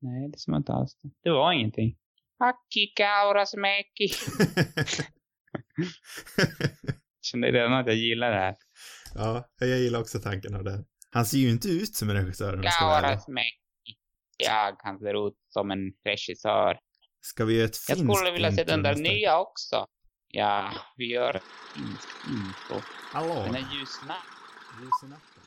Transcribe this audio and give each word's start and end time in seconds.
Nej, 0.00 0.28
det 0.32 0.38
ser 0.38 0.50
man 0.50 0.60
inte 0.60 0.72
alls. 0.72 0.96
Det 1.22 1.30
var 1.30 1.52
ingenting. 1.52 1.96
Hacki 2.38 2.86
kaurasmäki. 2.96 4.08
Kände 7.22 7.52
redan 7.52 7.72
att 7.72 7.86
jag 7.86 7.96
gillar 7.96 8.30
det 8.30 8.36
här. 8.36 8.54
ja, 9.14 9.48
jag 9.58 9.78
gillar 9.78 10.00
också 10.00 10.18
tanken 10.18 10.54
av 10.54 10.64
det. 10.64 10.84
Han 11.10 11.26
ser 11.26 11.38
ju 11.38 11.50
inte 11.50 11.68
ut 11.68 11.94
som 11.94 12.10
en 12.10 12.16
regissör 12.16 12.60
jag. 12.62 12.72
Kaurasmäki. 12.72 13.58
Jag 14.36 14.80
kan 14.80 14.98
se 14.98 15.10
ut 15.10 15.38
som 15.48 15.70
en 15.70 15.92
regissör. 16.04 16.78
Ska 17.20 17.44
vi 17.44 17.54
göra 17.56 17.64
ett 17.64 17.76
Jag 17.88 17.96
finskt 17.98 18.16
skulle 18.16 18.30
vilja 18.32 18.52
se 18.52 18.64
den 18.64 18.82
där 18.82 18.94
nya 18.94 19.38
också. 19.38 19.86
Ja, 20.28 20.72
vi 20.96 21.12
gör 21.12 21.34
ett 21.34 21.42
finskt 21.74 22.08
intro. 22.30 22.82
Hallå? 23.12 23.34
Den 23.34 23.54
är 23.54 23.58
ljusna. 23.78 24.16
Ljus 24.80 25.02
i 25.04 25.06
natten. 25.06 25.42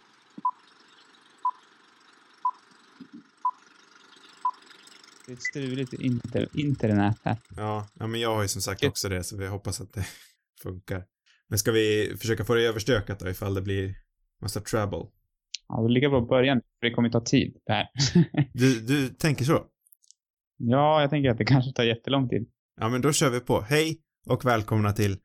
Det 5.25 5.31
är 5.31 5.33
ett 5.33 5.41
struligt 5.41 5.93
inter 5.93 6.47
internet 6.53 7.17
här. 7.23 7.37
Ja, 7.57 7.87
ja, 7.93 8.07
men 8.07 8.21
jag 8.21 8.35
har 8.35 8.41
ju 8.41 8.47
som 8.47 8.61
sagt 8.61 8.83
också 8.83 9.09
det, 9.09 9.23
så 9.23 9.37
vi 9.37 9.47
hoppas 9.47 9.81
att 9.81 9.93
det 9.93 10.05
funkar. 10.63 11.03
Men 11.49 11.59
ska 11.59 11.71
vi 11.71 12.15
försöka 12.19 12.45
få 12.45 12.55
det 12.55 12.61
överstökat 12.67 13.19
då, 13.19 13.29
ifall 13.29 13.53
det 13.53 13.61
blir 13.61 13.95
massa 14.41 14.61
trouble? 14.61 15.05
Ja, 15.67 15.81
det 15.81 15.93
ligger 15.93 16.09
bra 16.09 16.21
början, 16.21 16.61
för 16.79 16.87
det 16.87 16.93
kommer 16.93 17.09
ta 17.09 17.21
tid 17.21 17.57
det 17.65 17.73
här. 17.73 17.87
Du, 18.53 18.79
du 18.81 19.07
tänker 19.09 19.45
så? 19.45 19.65
ja, 20.57 21.01
jag 21.01 21.09
tänker 21.09 21.29
att 21.29 21.37
det 21.37 21.45
kanske 21.45 21.73
tar 21.73 21.83
jättelång 21.83 22.29
tid. 22.29 22.47
Ja, 22.79 22.89
men 22.89 23.01
då 23.01 23.13
kör 23.13 23.29
vi 23.29 23.39
på. 23.39 23.61
Hej 23.61 24.01
och 24.27 24.45
välkomna 24.45 24.93
till 24.93 25.17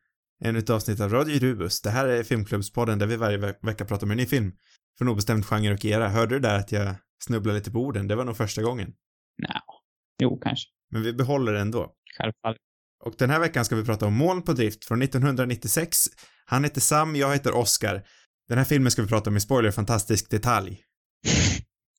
ännu 0.43 0.59
ett 0.59 0.69
avsnitt 0.69 0.99
av 0.99 1.11
Radio 1.11 1.39
Rubus. 1.39 1.81
Det 1.81 1.89
här 1.89 2.07
är 2.07 2.23
Filmklubbspodden 2.23 2.99
där 2.99 3.07
vi 3.07 3.15
varje 3.15 3.37
ve 3.37 3.53
vecka 3.61 3.85
pratar 3.85 4.07
om 4.07 4.11
en 4.11 4.17
ny 4.17 4.25
film. 4.25 4.51
För 4.97 5.05
en 5.05 5.09
obestämd 5.11 5.45
genre 5.45 5.73
och 5.73 5.85
era. 5.85 6.09
Hörde 6.09 6.35
du 6.35 6.39
där 6.39 6.59
att 6.59 6.71
jag 6.71 6.95
snubblade 7.23 7.57
lite 7.59 7.71
på 7.71 7.79
orden? 7.79 8.07
Det 8.07 8.15
var 8.15 8.25
nog 8.25 8.37
första 8.37 8.61
gången. 8.61 8.93
Nja, 9.41 9.61
jo, 10.23 10.39
kanske. 10.39 10.67
Men 10.91 11.03
vi 11.03 11.13
behåller 11.13 11.53
det 11.53 11.59
ändå. 11.59 11.93
Självfallet. 12.17 12.57
Och 13.05 13.15
den 13.17 13.29
här 13.29 13.39
veckan 13.39 13.65
ska 13.65 13.75
vi 13.75 13.85
prata 13.85 14.05
om 14.05 14.13
Moln 14.13 14.41
på 14.41 14.53
drift 14.53 14.85
från 14.85 15.01
1996. 15.01 15.97
Han 16.45 16.63
heter 16.63 16.81
Sam, 16.81 17.15
jag 17.15 17.33
heter 17.33 17.55
Oscar. 17.55 18.03
Den 18.47 18.57
här 18.57 18.65
filmen 18.65 18.91
ska 18.91 19.01
vi 19.01 19.07
prata 19.07 19.29
om 19.29 19.37
i 19.37 19.39
spoiler 19.39 19.71
fantastisk 19.71 20.29
detalj. 20.29 20.81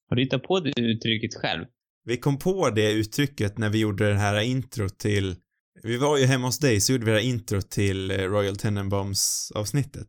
Har 0.08 0.16
du 0.16 0.22
hittat 0.22 0.42
på 0.42 0.60
det 0.60 0.80
uttrycket 0.80 1.34
själv? 1.34 1.64
Vi 2.04 2.16
kom 2.16 2.38
på 2.38 2.70
det 2.70 2.92
uttrycket 2.92 3.58
när 3.58 3.70
vi 3.70 3.78
gjorde 3.78 4.08
det 4.08 4.18
här 4.18 4.40
intro 4.40 4.88
till 4.88 5.36
vi 5.82 5.98
var 5.98 6.16
ju 6.16 6.26
hemma 6.26 6.46
hos 6.46 6.58
dig 6.58 6.80
så 6.80 6.92
gjorde 6.92 7.04
vi 7.04 7.10
det 7.10 7.18
här 7.18 7.24
intro 7.24 7.60
till 7.60 8.10
eh, 8.10 8.16
Royal 8.16 8.56
Tenenbaums 8.56 9.52
avsnittet. 9.54 10.08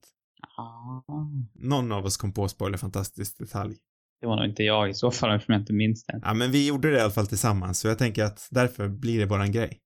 Ah. 0.58 1.03
Någon 1.53 1.92
av 1.92 2.05
oss 2.05 2.17
kom 2.17 2.33
på 2.33 2.48
spoiler 2.48 2.78
fantastisk 2.78 3.38
detalj. 3.38 3.76
Det 4.22 4.28
var 4.28 4.36
nog 4.36 4.45
inte 4.45 4.64
jag 4.64 4.89
i 4.89 4.94
så 4.94 5.12
fall, 5.12 5.36
eftersom 5.36 5.53
jag 5.53 5.62
inte 5.62 5.73
minns 5.73 6.06
det. 6.06 6.20
Ja, 6.23 6.34
men 6.34 6.52
vi 6.52 6.67
gjorde 6.67 6.92
det 6.92 6.98
i 6.98 7.02
alla 7.02 7.12
fall 7.12 7.28
tillsammans, 7.28 7.80
så 7.80 7.88
jag 7.88 7.98
tänker 7.98 8.23
att 8.23 8.48
därför 8.52 8.88
blir 8.88 9.20
det 9.20 9.26
våran 9.26 9.52
grej. 9.52 9.81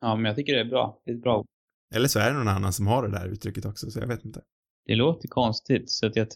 Ja, 0.00 0.16
men 0.16 0.24
jag 0.24 0.36
tycker 0.36 0.54
det 0.54 0.60
är 0.60 0.64
bra. 0.64 1.02
Det 1.04 1.10
är 1.10 1.14
ett 1.14 1.22
bra 1.22 1.38
ord. 1.38 1.46
Eller 1.94 2.08
så 2.08 2.18
är 2.18 2.30
det 2.30 2.38
någon 2.38 2.48
annan 2.48 2.72
som 2.72 2.86
har 2.86 3.02
det 3.02 3.10
där 3.10 3.26
uttrycket 3.26 3.64
också, 3.64 3.90
så 3.90 4.00
jag 4.00 4.06
vet 4.06 4.24
inte. 4.24 4.40
Det 4.86 4.94
låter 4.94 5.28
konstigt, 5.28 5.90
så 5.90 6.06
att 6.06 6.16
jag. 6.16 6.28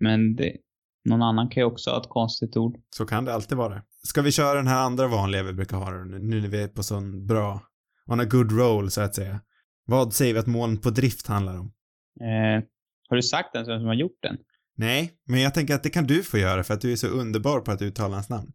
Men 0.00 0.36
det, 0.36 0.56
någon 1.04 1.22
annan 1.22 1.48
kan 1.48 1.60
ju 1.60 1.64
också 1.64 1.90
ha 1.90 2.00
ett 2.00 2.08
konstigt 2.08 2.56
ord. 2.56 2.76
Så 2.96 3.06
kan 3.06 3.24
det 3.24 3.34
alltid 3.34 3.58
vara. 3.58 3.82
Ska 4.02 4.22
vi 4.22 4.32
köra 4.32 4.54
den 4.56 4.66
här 4.66 4.80
andra 4.80 5.08
vanliga 5.08 5.42
vi 5.42 5.52
brukar 5.52 5.76
ha 5.76 5.90
nu 6.04 6.40
när 6.40 6.48
vi 6.48 6.62
är 6.62 6.68
på 6.68 6.82
sån 6.82 7.26
bra, 7.26 7.60
on 8.06 8.20
a 8.20 8.24
good 8.24 8.52
roll 8.52 8.90
så 8.90 9.00
att 9.00 9.14
säga. 9.14 9.40
Vad 9.86 10.14
säger 10.14 10.34
vi 10.34 10.40
att 10.40 10.46
moln 10.46 10.80
på 10.80 10.90
drift 10.90 11.26
handlar 11.26 11.58
om? 11.58 11.72
Eh, 12.20 12.64
har 13.08 13.16
du 13.16 13.22
sagt 13.22 13.54
ens 13.54 13.68
vem 13.68 13.78
som 13.78 13.86
har 13.86 13.94
gjort 13.94 14.18
den? 14.22 14.36
Nej, 14.78 15.12
men 15.24 15.40
jag 15.40 15.54
tänker 15.54 15.74
att 15.74 15.82
det 15.82 15.90
kan 15.90 16.06
du 16.06 16.22
få 16.22 16.38
göra 16.38 16.64
för 16.64 16.74
att 16.74 16.80
du 16.80 16.92
är 16.92 16.96
så 16.96 17.06
underbar 17.06 17.60
på 17.60 17.70
att 17.70 17.82
uttala 17.82 18.14
hans 18.14 18.28
namn. 18.28 18.52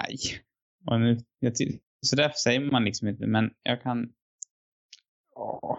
Nej. 0.00 0.16
Och 0.86 1.00
nu, 1.00 1.18
jag 1.38 1.54
så 2.06 2.16
därför 2.16 2.36
säger 2.36 2.60
man 2.60 2.84
liksom 2.84 3.08
inte, 3.08 3.26
men 3.26 3.50
jag 3.62 3.82
kan... 3.82 4.08
Åh, 5.36 5.78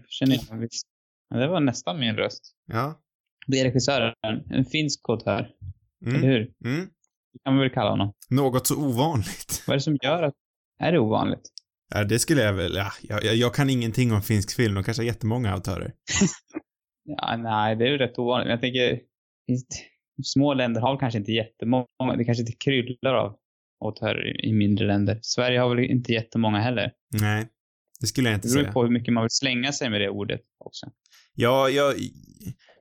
nu 0.00 0.04
känner 0.08 0.34
jag 0.36 0.50
mig 0.50 0.58
visst. 0.60 0.86
Ja, 1.28 1.36
det 1.36 1.48
var 1.48 1.60
nästan 1.60 2.00
min 2.00 2.16
röst. 2.16 2.54
Ja. 2.66 3.00
Det 3.46 3.60
är 3.60 3.64
regissören, 3.64 4.14
en 4.50 4.64
finsk 4.64 5.00
eller 6.06 6.16
Mm. 6.16 6.22
hur? 6.22 6.52
Mm. 6.64 6.80
Det 7.32 7.38
kan 7.44 7.54
man 7.54 7.58
väl 7.60 7.70
kalla 7.70 7.90
honom. 7.90 8.12
Något 8.30 8.66
så 8.66 8.76
ovanligt. 8.76 9.62
Vad 9.66 9.74
är 9.74 9.78
det 9.78 9.82
som 9.82 9.96
gör 10.02 10.22
att... 10.22 10.34
Är 10.80 10.92
det 10.92 10.98
ovanligt? 10.98 11.42
Ja, 11.94 12.04
det 12.04 12.18
skulle 12.18 12.42
jag 12.42 12.52
väl, 12.52 12.74
ja, 12.74 12.92
jag, 13.02 13.24
jag- 13.24 13.34
jag 13.36 13.54
kan 13.54 13.70
ingenting 13.70 14.12
om 14.12 14.22
finsk 14.22 14.56
film, 14.56 14.74
de 14.74 14.84
kanske 14.84 15.02
har 15.02 15.06
jättemånga 15.06 15.52
autörer. 15.52 15.92
Ja, 17.08 17.36
nej, 17.36 17.76
det 17.76 17.84
är 17.84 17.88
ju 17.88 17.98
rätt 17.98 18.18
ovanligt. 18.18 18.46
Men 18.46 18.50
jag 18.50 18.60
tänker, 18.60 19.00
små 20.24 20.54
länder 20.54 20.80
har 20.80 20.98
kanske 20.98 21.18
inte 21.18 21.32
jättemånga, 21.32 21.86
det 22.16 22.24
kanske 22.24 22.42
inte 22.42 22.52
kryllar 22.52 23.14
av 23.14 23.38
autörer 23.84 24.44
i, 24.44 24.52
mindre 24.52 24.86
länder. 24.86 25.18
Sverige 25.22 25.60
har 25.60 25.68
väl 25.68 25.78
inte 25.78 26.12
jättemånga 26.12 26.58
heller. 26.60 26.92
Nej, 27.20 27.48
det 28.00 28.06
skulle 28.06 28.28
jag 28.28 28.36
inte 28.36 28.48
Det 28.48 28.52
beror 28.52 28.62
säga. 28.62 28.72
på 28.72 28.82
hur 28.82 28.90
mycket 28.90 29.14
man 29.14 29.22
vill 29.22 29.30
slänga 29.30 29.72
sig 29.72 29.90
med 29.90 30.00
det 30.00 30.08
ordet 30.08 30.40
också. 30.58 30.86
Ja, 31.34 31.68
jag, 31.68 31.94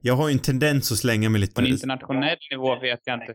jag 0.02 0.14
har 0.14 0.28
ju 0.30 0.34
en 0.34 0.40
tendens 0.40 0.92
att 0.92 0.98
slänga 0.98 1.30
mig 1.30 1.42
lite... 1.42 1.54
På 1.54 1.62
en 1.62 1.68
internationell 1.68 2.38
nivå 2.52 2.80
vet 2.80 3.00
jag 3.04 3.22
inte. 3.22 3.34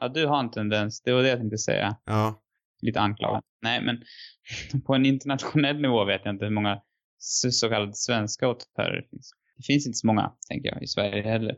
Ja, 0.00 0.08
du 0.08 0.26
har 0.26 0.40
en 0.40 0.50
tendens. 0.50 1.02
Det 1.02 1.12
var 1.12 1.22
det 1.22 1.28
jag 1.28 1.38
tänkte 1.38 1.58
säga. 1.58 1.96
Ja, 2.04 2.40
Lite 2.82 3.00
anklagad. 3.00 3.42
Nej, 3.62 3.82
men 3.82 4.02
på 4.86 4.94
en 4.94 5.06
internationell 5.06 5.80
nivå 5.80 6.04
vet 6.04 6.20
jag 6.24 6.34
inte 6.34 6.44
hur 6.44 6.52
många 6.52 6.80
så 7.18 7.68
kallade 7.68 7.94
svenska 7.94 8.46
autörer 8.46 8.96
det 8.96 9.08
finns. 9.10 9.30
Det 9.56 9.62
finns 9.62 9.86
inte 9.86 9.98
så 9.98 10.06
många, 10.06 10.32
tänker 10.48 10.68
jag, 10.68 10.82
i 10.82 10.86
Sverige 10.86 11.22
heller. 11.22 11.56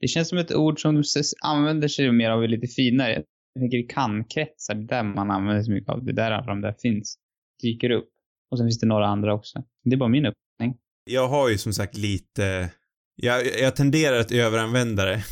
Det 0.00 0.08
känns 0.08 0.28
som 0.28 0.38
ett 0.38 0.54
ord 0.54 0.80
som 0.80 1.02
använder 1.42 1.88
sig 1.88 2.12
mer 2.12 2.30
av 2.30 2.48
lite 2.48 2.66
finare. 2.66 3.22
Jag 3.54 3.62
tänker 3.62 3.78
i 3.78 3.82
kan-kretsar, 3.82 4.74
det 4.74 4.82
är 4.82 4.86
där 4.86 5.02
man 5.02 5.30
använder 5.30 5.62
sig 5.62 5.74
mycket 5.74 5.90
av 5.90 6.04
det. 6.04 6.12
Där 6.12 6.30
alla 6.30 6.46
de 6.46 6.60
där 6.60 6.74
finns. 6.82 7.18
Dyker 7.62 7.90
upp. 7.90 8.08
Och 8.50 8.58
sen 8.58 8.66
finns 8.66 8.80
det 8.80 8.86
några 8.86 9.06
andra 9.06 9.34
också. 9.34 9.62
Det 9.84 9.94
är 9.94 9.98
bara 9.98 10.08
min 10.08 10.26
uppfattning. 10.26 10.80
jag 11.04 11.28
har 11.28 11.48
ju 11.48 11.58
som 11.58 11.72
sagt 11.72 11.96
lite... 11.96 12.70
Jag, 13.14 13.46
jag 13.60 13.76
tenderar 13.76 14.20
att 14.20 14.32
överanvända 14.32 15.04
det. 15.04 15.24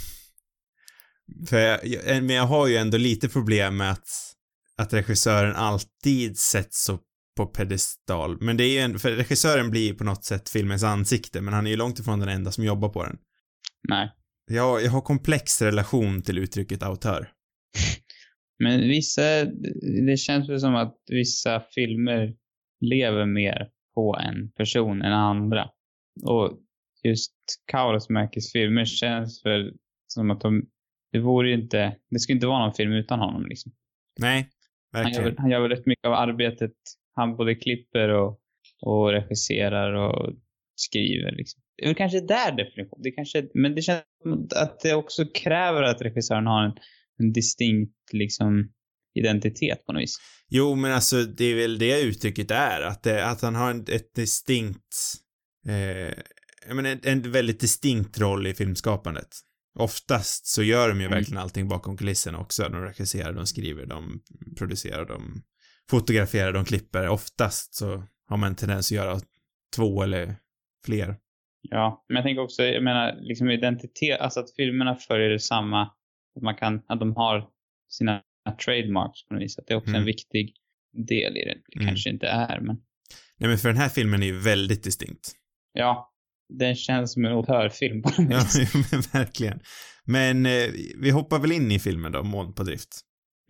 För 1.49 1.59
jag, 1.59 1.87
jag, 1.87 2.25
men 2.25 2.37
jag 2.37 2.47
har 2.47 2.67
ju 2.67 2.77
ändå 2.77 2.99
lite 2.99 3.29
problem 3.29 3.77
med 3.77 3.91
att, 3.91 4.09
att 4.77 4.93
regissören 4.93 5.57
alltid 5.57 6.39
sätts 6.39 6.85
så 6.85 6.99
på 7.41 7.47
pedestal. 7.47 8.37
Men 8.41 8.57
det 8.57 8.65
är 8.65 8.73
ju 8.73 8.79
en, 8.79 8.99
för 8.99 9.11
regissören 9.11 9.71
blir 9.71 9.87
ju 9.87 9.95
på 9.95 10.05
något 10.05 10.25
sätt 10.25 10.49
filmens 10.49 10.85
ansikte, 10.85 11.41
men 11.41 11.55
han 11.55 11.67
är 11.67 11.71
ju 11.71 11.77
långt 11.77 11.99
ifrån 11.99 12.21
den 12.21 12.29
enda 12.29 12.51
som 12.53 12.65
jobbar 12.65 12.89
på 12.89 13.05
den. 13.05 13.19
Nej. 13.89 14.11
Jag, 14.51 14.83
jag 14.83 14.91
har 14.91 15.01
komplex 15.01 15.63
relation 15.63 16.23
till 16.23 16.39
uttrycket 16.39 16.83
autör. 16.83 17.29
Men 18.59 18.81
vissa, 18.81 19.23
det 20.07 20.17
känns 20.17 20.49
väl 20.49 20.61
som 20.61 20.75
att 20.75 20.97
vissa 21.07 21.63
filmer 21.75 22.35
lever 22.81 23.27
mer 23.27 23.69
på 23.95 24.17
en 24.17 24.51
person 24.53 25.03
än 25.03 25.13
andra. 25.13 25.71
Och 26.25 26.59
just 27.05 27.33
Kaurismäkis 27.67 28.53
filmer 28.53 28.85
känns 28.85 29.47
väl 29.47 29.73
som 30.07 30.31
att 30.31 30.41
de, 30.41 30.67
det 31.13 31.19
vore 31.19 31.49
ju 31.49 31.55
inte, 31.55 31.97
det 32.11 32.19
skulle 32.19 32.37
inte 32.37 32.47
vara 32.47 32.65
någon 32.65 32.75
film 32.75 32.93
utan 32.93 33.19
honom 33.19 33.47
liksom. 33.47 33.73
Nej, 34.19 34.49
Han 34.93 35.03
gör, 35.03 35.05
verkligen. 35.05 35.25
väl, 35.25 35.39
han 35.39 35.51
gör 35.51 35.61
väl 35.61 35.71
rätt 35.71 35.87
mycket 35.87 36.07
av 36.07 36.13
arbetet, 36.13 36.73
han 37.15 37.37
både 37.37 37.55
klipper 37.55 38.09
och, 38.09 38.41
och 38.83 39.13
regisserar 39.13 39.93
och 39.93 40.35
skriver 40.75 41.33
liksom. 41.33 41.63
Det 41.77 41.89
är 41.89 41.95
kanske 41.95 42.21
där 42.21 42.53
definition, 42.57 43.03
det 43.03 43.11
kanske, 43.11 43.49
men 43.55 43.75
det 43.75 43.83
känns 43.83 44.03
som 44.23 44.49
att 44.57 44.81
det 44.81 44.95
också 44.95 45.25
kräver 45.25 45.83
att 45.83 46.03
regissören 46.03 46.47
har 46.47 46.65
en, 46.65 46.73
en 47.19 47.33
distinkt 47.33 48.13
liksom 48.13 48.73
identitet 49.15 49.87
på 49.87 49.93
något 49.93 50.03
vis. 50.03 50.17
Jo, 50.49 50.75
men 50.75 50.93
alltså 50.93 51.23
det 51.25 51.45
är 51.45 51.57
väl 51.57 51.79
det 51.79 52.01
uttrycket 52.03 52.51
är, 52.51 52.81
att, 52.81 53.03
det, 53.03 53.27
att 53.27 53.43
han 53.43 53.55
har 53.55 53.71
en, 53.71 53.81
ett 53.81 54.15
distinkt, 54.15 55.15
eh, 55.69 56.15
jag 56.67 56.77
menar 56.77 56.91
en, 56.91 57.01
en 57.03 57.33
väldigt 57.33 57.61
distinkt 57.61 58.21
roll 58.21 58.47
i 58.47 58.55
filmskapandet. 58.55 59.29
Oftast 59.79 60.47
så 60.47 60.63
gör 60.63 60.89
de 60.89 61.01
ju 61.01 61.07
Mm. 61.07 61.19
verkligen 61.19 61.43
allting 61.43 61.69
bakom 61.69 61.97
kulisserna 61.97 62.39
också. 62.39 62.63
De 62.63 62.83
regisserar, 62.83 63.33
de 63.33 63.47
skriver, 63.47 63.87
de 63.87 64.21
producerar, 64.59 65.07
de 65.07 65.43
fotograferar, 65.91 66.53
de 66.53 66.65
klipper. 66.65 67.09
Oftast 67.09 67.75
så 67.75 68.03
har 68.29 68.37
man 68.37 68.49
en 68.49 68.57
tendens 68.57 68.87
att 68.93 68.97
göra 68.97 69.21
två 69.77 70.03
eller 70.03 70.37
fler. 70.87 71.17
Ja, 71.63 72.05
men 72.09 72.17
jag 72.17 72.25
tänker 72.25 72.43
också, 72.43 72.63
jag 72.63 72.83
menar, 72.85 73.17
liksom 73.21 73.51
identitet, 73.51 74.21
alltså 74.21 74.41
att 74.41 74.55
filmerna 74.57 74.97
följer 74.97 75.39
samma, 75.39 75.83
att 76.37 76.43
man 76.43 76.55
kan, 76.57 76.83
att 76.89 77.01
de 77.01 77.17
har 77.17 77.47
sina 77.89 78.23
trademarks 78.65 79.27
på 79.29 79.35
något 79.35 79.43
vis, 79.43 79.59
att 79.59 79.67
det 79.67 79.73
är 79.75 79.79
också 79.79 79.89
Mm. 79.91 80.01
en 80.01 80.07
viktig 80.07 80.55
del 81.09 81.37
i 81.37 81.45
det. 81.45 81.55
Det 81.69 81.77
Mm. 81.81 81.89
kanske 81.89 82.11
inte 82.11 82.27
är, 82.27 82.61
men 82.61 82.77
Nej, 83.39 83.49
men 83.49 83.59
för 83.59 83.69
den 83.69 83.77
här 83.79 83.89
filmen 83.89 84.23
är 84.23 84.27
ju 84.27 84.39
väldigt 84.39 84.85
distinkt. 84.85 85.33
ja, 85.73 86.13
den 86.59 86.75
känns 86.77 87.13
som 87.13 87.25
en 87.25 87.33
auteurfilm 87.33 88.03
på 88.03 88.23
något 88.23 88.33
Ja, 88.33 88.39
vis. 88.39 88.75
men 88.93 89.01
verkligen. 89.13 89.61
Men 90.05 90.47
eh, 90.47 90.69
vi 90.97 91.11
hoppar 91.11 91.39
väl 91.39 91.53
in 91.53 91.73
i 91.73 91.79
filmen 91.79 92.13
då, 92.13 92.23
Moln 92.23 92.53
på 92.55 92.63
drift. 92.63 93.01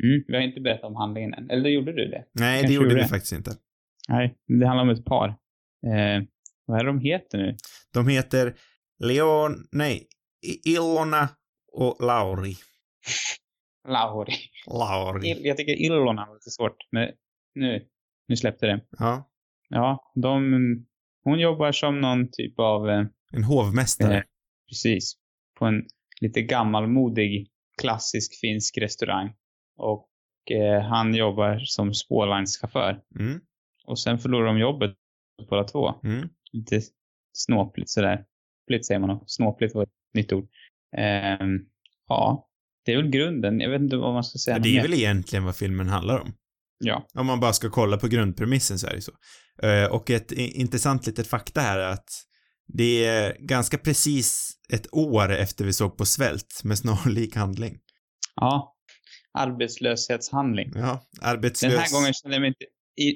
Mm, 0.02 0.25
vi 0.29 0.35
har 0.37 0.43
inte 0.43 0.61
berättat 0.61 0.85
om 0.85 0.97
handlingen 0.97 1.35
än. 1.35 1.50
Eller 1.50 1.70
gjorde 1.70 1.93
du 1.93 2.05
det? 2.08 2.25
Nej, 2.32 2.56
det 2.56 2.61
Kanske 2.61 2.75
gjorde 2.75 2.85
gjorde 2.85 2.94
vi 2.94 3.00
det. 3.00 3.08
faktiskt 3.08 3.32
inte. 3.32 3.50
Nej, 4.08 4.37
det 4.61 4.67
handlar 4.67 4.82
om 4.82 4.91
ett 4.91 5.05
par. 5.05 5.29
Eh, 5.29 6.23
vad 6.67 6.81
är 6.81 6.85
det 6.85 6.91
de 6.91 7.00
heter 7.00 7.38
nu? 7.38 7.56
De 7.94 8.08
heter 8.08 8.55
Leon, 8.99 9.69
nej, 9.73 10.06
Ilona 10.64 11.29
och 11.73 12.05
Lauri. 12.06 12.55
Lauri. 13.88 14.32
Lauri. 14.67 15.29
Il, 15.31 15.44
jag 15.47 15.56
tycker 15.56 15.73
Ilona 15.82 16.26
var 16.26 16.35
lite 16.35 16.50
svårt, 16.50 16.76
men 16.93 17.08
nu, 17.55 17.87
nu 18.29 18.37
släppte 18.37 18.67
det. 18.67 18.81
Ja. 18.99 19.26
Ja, 19.69 20.12
de, 20.14 20.41
hon 21.25 21.38
jobbar 21.41 21.73
som 21.73 22.00
någon 22.00 22.31
typ 22.31 22.58
av, 22.58 22.88
eh, 22.91 23.05
En 23.32 23.44
hovmästare. 23.44 24.17
Eh, 24.17 24.23
precis, 24.69 25.14
på 25.58 25.64
en 25.67 25.82
lite 26.20 26.43
gammalmodig 26.43 27.50
klassisk 27.82 28.41
finsk 28.41 28.79
restaurang. 28.79 29.32
Och 29.81 30.09
eh, 30.50 30.82
han 30.82 31.15
jobbar 31.15 31.59
som 31.59 31.94
spårvagnschaufför. 31.94 33.00
Mm. 33.19 33.41
Och 33.87 33.99
sen 33.99 34.19
förlorar 34.19 34.47
de 34.47 34.59
jobbet 34.59 34.94
båda 35.50 35.65
två. 35.65 35.94
Mm. 36.05 36.29
Lite 36.53 36.81
snåpligt 37.32 37.91
sådär. 37.91 38.25
Snåpligt 38.65 38.87
säger 38.87 38.99
man 39.00 39.09
nog. 39.09 39.25
Snåpligt 39.27 39.75
var 39.75 39.82
ett 39.82 39.88
nytt 40.15 40.32
ord. 40.32 40.49
Ehm, 40.97 41.59
ja, 42.09 42.49
det 42.85 42.93
är 42.93 42.97
väl 42.97 43.11
grunden. 43.11 43.61
Jag 43.61 43.71
vet 43.71 43.81
inte 43.81 43.97
vad 43.97 44.15
man 44.15 44.25
ska 44.25 44.38
säga. 44.38 44.56
Ja, 44.56 44.62
det 44.62 44.79
är 44.79 44.82
väl 44.82 44.94
egentligen 44.94 45.44
vad 45.44 45.56
filmen 45.56 45.88
handlar 45.88 46.21
om. 46.21 46.32
Ja. 46.79 47.06
Om 47.15 47.27
man 47.27 47.41
bara 47.41 47.53
ska 47.53 47.71
kolla 47.71 47.97
på 47.97 48.09
grundpremissen 48.09 48.79
så 48.79 48.87
är 48.87 48.94
det 48.94 49.00
så. 49.00 49.12
Eh, 49.62 49.91
Och 49.91 50.11
ett 50.11 50.32
intressant 50.32 51.06
litet 51.06 51.27
fakta 51.27 51.61
här 51.61 51.79
är 51.79 51.88
att 51.88 52.11
det 52.67 53.05
är 53.05 53.37
ganska 53.41 53.79
precis 53.79 54.50
ett 54.73 54.94
år 54.94 55.32
efter 55.32 55.65
vi 55.65 55.73
såg 55.73 55.97
på 55.97 56.05
Svält 56.05 56.61
med 56.65 56.79
snarlik 56.79 57.37
handling. 57.37 57.79
Ja. 58.37 58.69
Arbetslöshetshandling. 59.38 60.73
Ja, 60.75 61.03
arbetslös. 61.21 61.73
Den 61.73 61.81
här 61.81 61.93
gången 61.93 62.12
kände 62.12 62.35
jag 62.35 62.41
mig 62.41 62.49
inte 62.49 62.67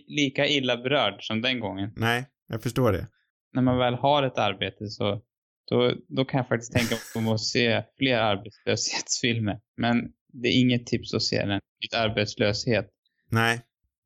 lika 0.09 0.47
illa 0.47 0.77
berörd 0.77 1.23
som 1.27 1.43
den 1.43 1.61
gången. 1.61 1.93
Nej, 1.97 2.27
jag 2.49 2.63
förstår 2.63 2.93
det. 2.93 3.07
När 3.53 3.63
man 3.63 3.79
väl 3.79 3.95
har 3.95 4.23
ett 4.23 4.39
arbete 4.39 4.89
så 4.89 5.23
då, 5.71 5.93
då 6.09 6.25
kan 6.25 6.39
jag 6.39 6.49
faktiskt 6.49 6.73
tänka 6.73 6.97
på 7.15 7.33
att 7.33 7.41
se 7.41 7.83
fler 7.99 8.19
arbetslöshetsfilmer. 8.19 9.61
Men 9.77 10.13
det 10.33 10.49
är 10.49 10.61
inget 10.61 10.87
tips 10.87 11.15
att 11.15 11.23
se 11.23 11.47
den. 11.47 11.61
Just 11.81 11.95
arbetslöshet. 11.95 12.91
Nej. 13.31 13.61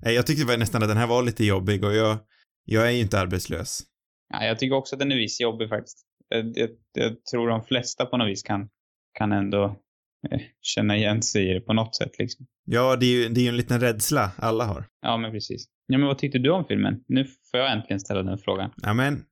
Jag 0.05 0.27
tyckte 0.27 0.57
nästan 0.57 0.83
att 0.83 0.89
den 0.89 0.97
här 0.97 1.07
var 1.07 1.23
lite 1.23 1.45
jobbig 1.45 1.85
och 1.85 1.95
jag, 1.95 2.19
jag 2.65 2.87
är 2.87 2.91
ju 2.91 3.01
inte 3.01 3.21
arbetslös. 3.21 3.81
Ja, 4.29 4.45
jag 4.45 4.59
tycker 4.59 4.77
också 4.77 4.95
att 4.95 4.99
den 4.99 5.13
är 5.13 5.17
viss 5.17 5.41
jobbig 5.41 5.69
faktiskt. 5.69 5.99
Jag, 6.29 6.59
jag, 6.59 6.71
jag 6.93 7.25
tror 7.25 7.49
de 7.49 7.65
flesta 7.65 8.07
på 8.07 8.17
något 8.17 8.29
vis 8.29 8.43
kan, 8.43 8.69
kan 9.19 9.33
ändå 9.33 9.77
känna 10.61 10.97
igen 10.97 11.23
sig 11.23 11.51
i 11.51 11.55
det 11.55 11.61
på 11.61 11.73
något 11.73 11.97
sätt 11.97 12.19
liksom. 12.19 12.47
Ja, 12.65 12.97
det 12.97 13.07
är 13.07 13.11
ju, 13.11 13.29
det 13.29 13.41
är 13.41 13.43
ju 13.43 13.49
en 13.49 13.57
liten 13.57 13.81
rädsla 13.81 14.31
alla 14.37 14.65
har. 14.65 14.87
Ja, 15.03 15.17
men 15.17 15.31
precis. 15.33 15.65
Ja, 15.87 15.99
men 15.99 16.07
vad 16.07 16.19
tyckte 16.19 16.39
du 16.39 16.51
om 16.51 16.65
filmen? 16.69 16.95
Nu 17.09 17.25
får 17.51 17.61
jag 17.61 17.73
äntligen 17.73 18.01
ställa 18.01 18.23
den 18.23 18.39
frågan. 18.39 18.71
Ja, 18.77 18.95
men 18.95 19.25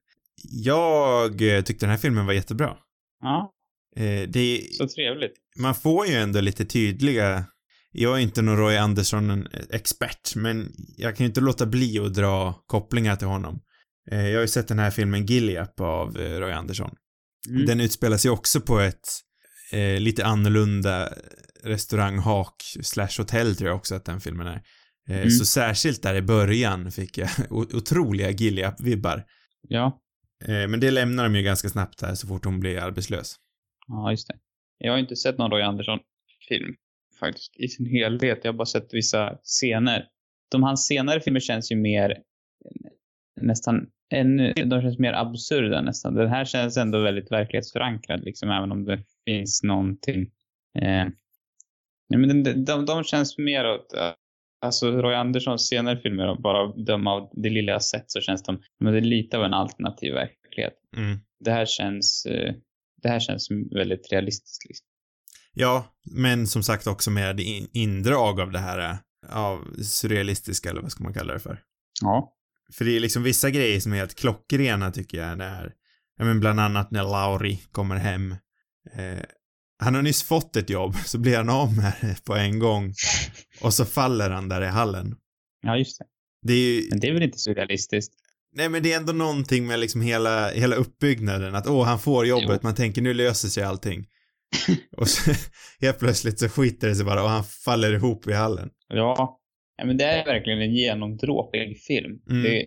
jag 0.51 1.57
eh, 1.57 1.63
tyckte 1.63 1.87
den 1.87 1.91
här 1.91 1.99
filmen 1.99 2.27
var 2.27 2.33
jättebra. 2.33 2.77
Ja, 3.23 3.53
Eh, 3.99 4.29
det 4.29 4.39
är, 4.41 4.63
så 4.73 4.89
trevligt. 4.89 5.33
man 5.59 5.75
får 5.75 6.07
ju 6.07 6.15
ändå 6.15 6.41
lite 6.41 6.65
tydliga 6.65 7.45
jag 7.93 8.17
är 8.19 8.23
inte 8.23 8.43
någon 8.43 8.57
Roy 8.57 8.77
Andersson-expert, 8.77 10.37
men 10.37 10.73
jag 10.97 11.17
kan 11.17 11.25
ju 11.25 11.29
inte 11.29 11.41
låta 11.41 11.67
bli 11.67 11.99
att 11.99 12.15
dra 12.15 12.53
kopplingar 12.67 13.17
till 13.17 13.27
honom. 13.27 13.61
Eh, 14.11 14.27
Jag 14.29 14.35
har 14.37 14.41
ju 14.43 14.49
sett 14.49 14.69
den 14.69 14.79
här 14.79 14.91
filmen 14.91 15.27
Gilliap 15.27 15.81
av 15.81 16.21
eh, 16.21 16.41
Roy 16.41 16.53
Andersson. 16.53 16.91
Mm. 17.49 17.67
Den 17.67 17.81
utspelar 17.81 18.17
sig 18.17 18.31
också 18.31 18.61
på 18.61 18.79
ett 18.81 19.09
eh, 19.73 20.01
lite 20.01 20.25
annorlunda 20.25 21.09
restauranghak 21.65 22.55
slash 22.83 23.19
hotell 23.19 23.57
tror 23.57 23.69
jag 23.69 23.77
också 23.77 23.95
att 23.95 24.05
den 24.05 24.21
filmen 24.21 24.47
är. 24.47 24.55
Eh, 25.09 25.17
Mm. 25.17 25.31
Så 25.31 25.45
särskilt 25.45 26.03
där 26.03 26.15
i 26.15 26.23
början 26.23 26.91
fick 26.93 27.19
jag 27.19 27.29
otroliga 27.51 28.31
Gilliap-vibbar. 28.31 29.25
Ja, 29.69 30.01
Eh, 30.45 30.69
men 30.69 30.81
det 30.81 30.91
lämnar 30.91 31.25
de 31.25 31.35
ju 31.37 31.43
ganska 31.43 31.69
snabbt 31.69 32.03
här 32.03 32.15
så 32.15 32.27
fort 32.27 32.45
hon 32.45 32.61
blir 32.61 32.79
arbetslös. 32.79 33.37
ja, 33.87 34.11
just 34.11 34.29
det. 34.29 34.35
Jag 34.79 34.93
har 34.93 34.99
inte 34.99 35.17
sett 35.17 35.39
någon 35.39 35.51
Roy 35.51 35.63
Andersson-film 35.63 36.75
faktiskt 37.21 37.57
i 37.57 37.69
sin 37.69 37.87
helhet. 37.87 38.39
Jag 38.43 38.53
har 38.53 38.57
bara 38.57 38.67
sett 38.67 38.95
vissa 38.95 39.39
scener. 39.43 40.05
De 40.51 40.63
hans 40.63 40.87
senare 40.87 41.21
filmer 41.21 41.41
känns 41.41 41.73
ju 41.73 41.77
mer 41.77 42.17
nästan 43.41 43.87
ännu, 44.15 44.53
de 44.53 44.83
känns 44.83 44.99
mer 44.99 45.13
absurda 45.13 45.81
nästan. 45.81 46.15
Den 46.15 46.29
här 46.29 46.45
känns 46.45 46.77
ändå 46.77 47.03
väldigt 47.03 47.33
verklighetsförankrad 47.33 48.25
liksom, 48.25 48.51
även 48.51 48.73
om 48.73 48.85
det 48.85 49.03
finns 49.27 49.63
någonting. 49.63 50.23
Eh, 50.79 51.07
nej, 52.09 52.21
men 52.21 52.43
de, 52.43 52.53
de, 52.65 52.87
de 52.87 53.05
känns 53.05 53.39
mer 53.39 53.65
åt, 53.65 53.93
eh, 53.95 54.11
alltså 54.61 54.91
Roy 54.91 55.15
Anderssons 55.15 55.69
senare 55.69 56.01
filmer, 56.01 56.37
bara 56.43 56.67
döma 56.67 57.13
av 57.13 57.31
det 57.33 57.51
lilla 57.51 57.73
jag 57.73 57.85
sett 57.85 58.11
så 58.11 58.21
känns 58.21 58.43
de, 58.43 58.63
men 58.81 58.93
det 58.93 58.99
är 58.99 59.03
lite 59.03 59.39
av 59.39 59.45
en 59.45 59.55
alternativ 59.55 60.13
verklighet. 60.13 60.75
Mm. 60.97 61.19
Det 61.45 61.51
här 61.51 61.67
känns, 61.67 62.27
eh, 62.27 62.55
det 63.03 63.09
här 63.09 63.21
känns 63.21 63.49
väldigt 63.75 64.13
realistiskt 64.13 64.65
liksom. 64.69 64.87
Ja, 65.59 65.87
men 66.11 66.47
som 66.47 66.63
sagt 66.63 66.87
också 66.87 67.11
med 67.11 67.41
in- 67.41 67.69
indrag 67.73 68.41
av 68.41 68.53
det 68.53 68.59
här, 68.59 68.79
eh, 68.79 68.97
av 69.37 69.75
surrealistiska 69.83 70.71
eller 70.71 70.83
vad 70.83 70.93
ska 70.93 71.05
man 71.05 71.15
kalla 71.15 71.33
det 71.33 71.41
för. 71.41 71.61
Ja. 72.03 72.33
För 72.73 72.85
det 72.85 72.97
är 72.97 73.01
liksom 73.01 73.23
vissa 73.23 73.51
grejer 73.51 73.81
som 73.81 73.93
är 73.93 73.97
helt 73.97 74.15
klockrena 74.15 74.91
tycker 74.91 75.19
jag 75.19 75.39
när, 75.39 75.73
ja 76.19 76.25
men 76.25 76.41
bland 76.41 76.61
annat 76.61 76.91
när 76.91 77.03
Lauri 77.03 77.57
kommer 77.73 77.97
hem. 77.97 78.35
Eh, 78.93 79.25
han 79.79 79.95
har 79.95 80.03
nyss 80.03 80.23
fått 80.23 80.57
ett 80.57 80.71
jobb, 80.71 80.95
så 81.07 81.19
blir 81.19 81.37
han 81.37 81.51
av 81.51 81.77
med 81.77 81.93
det 82.01 82.25
på 82.25 82.35
en 82.35 82.59
gång. 82.59 82.93
Och 83.63 83.75
så 83.75 83.85
faller 83.85 84.31
han 84.31 84.49
där 84.49 84.63
i 84.63 84.67
hallen. 84.67 85.17
Ja, 85.63 85.77
just 85.77 85.99
det. 85.99 86.05
Det 86.43 86.53
är 86.53 86.59
ju, 86.75 86.89
Men 86.91 87.01
det 87.01 87.09
är 87.09 87.13
väl 87.13 87.23
inte 87.23 87.39
så 87.39 87.55
realistiskt? 87.55 88.15
nej 88.53 88.69
men 88.69 88.83
det 88.83 88.93
är 88.93 88.97
ändå 88.97 89.13
någonting 89.13 89.67
med 89.67 89.79
liksom 89.79 90.01
hela, 90.01 90.51
hela 90.51 90.77
uppbyggnaden, 90.77 91.55
att 91.55 91.67
åh, 91.67 91.85
han 91.85 91.99
får 91.99 92.27
jobbet, 92.27 92.49
Jo. 92.51 92.59
man 92.63 92.75
tänker 92.75 93.03
nu 93.03 93.15
löser 93.15 93.49
sig 93.49 93.65
allting. 93.65 94.07
och 94.97 95.09
så 95.09 95.33
helt 95.81 95.99
plötsligt 95.99 96.39
så 96.39 96.49
skiter 96.49 96.89
det 96.89 96.95
sig 96.95 97.05
bara 97.05 97.23
och 97.23 97.29
han 97.29 97.45
faller 97.45 97.95
ihop 97.95 98.27
i 98.27 98.33
hallen. 98.33 98.71
Ja. 98.89 99.41
men 99.85 99.97
det 99.97 100.05
är 100.05 100.25
verkligen 100.25 100.61
en 100.63 100.75
genomdråplig 100.75 101.79
film. 101.79 102.21
Mm. 102.31 102.43
Det, 102.43 102.67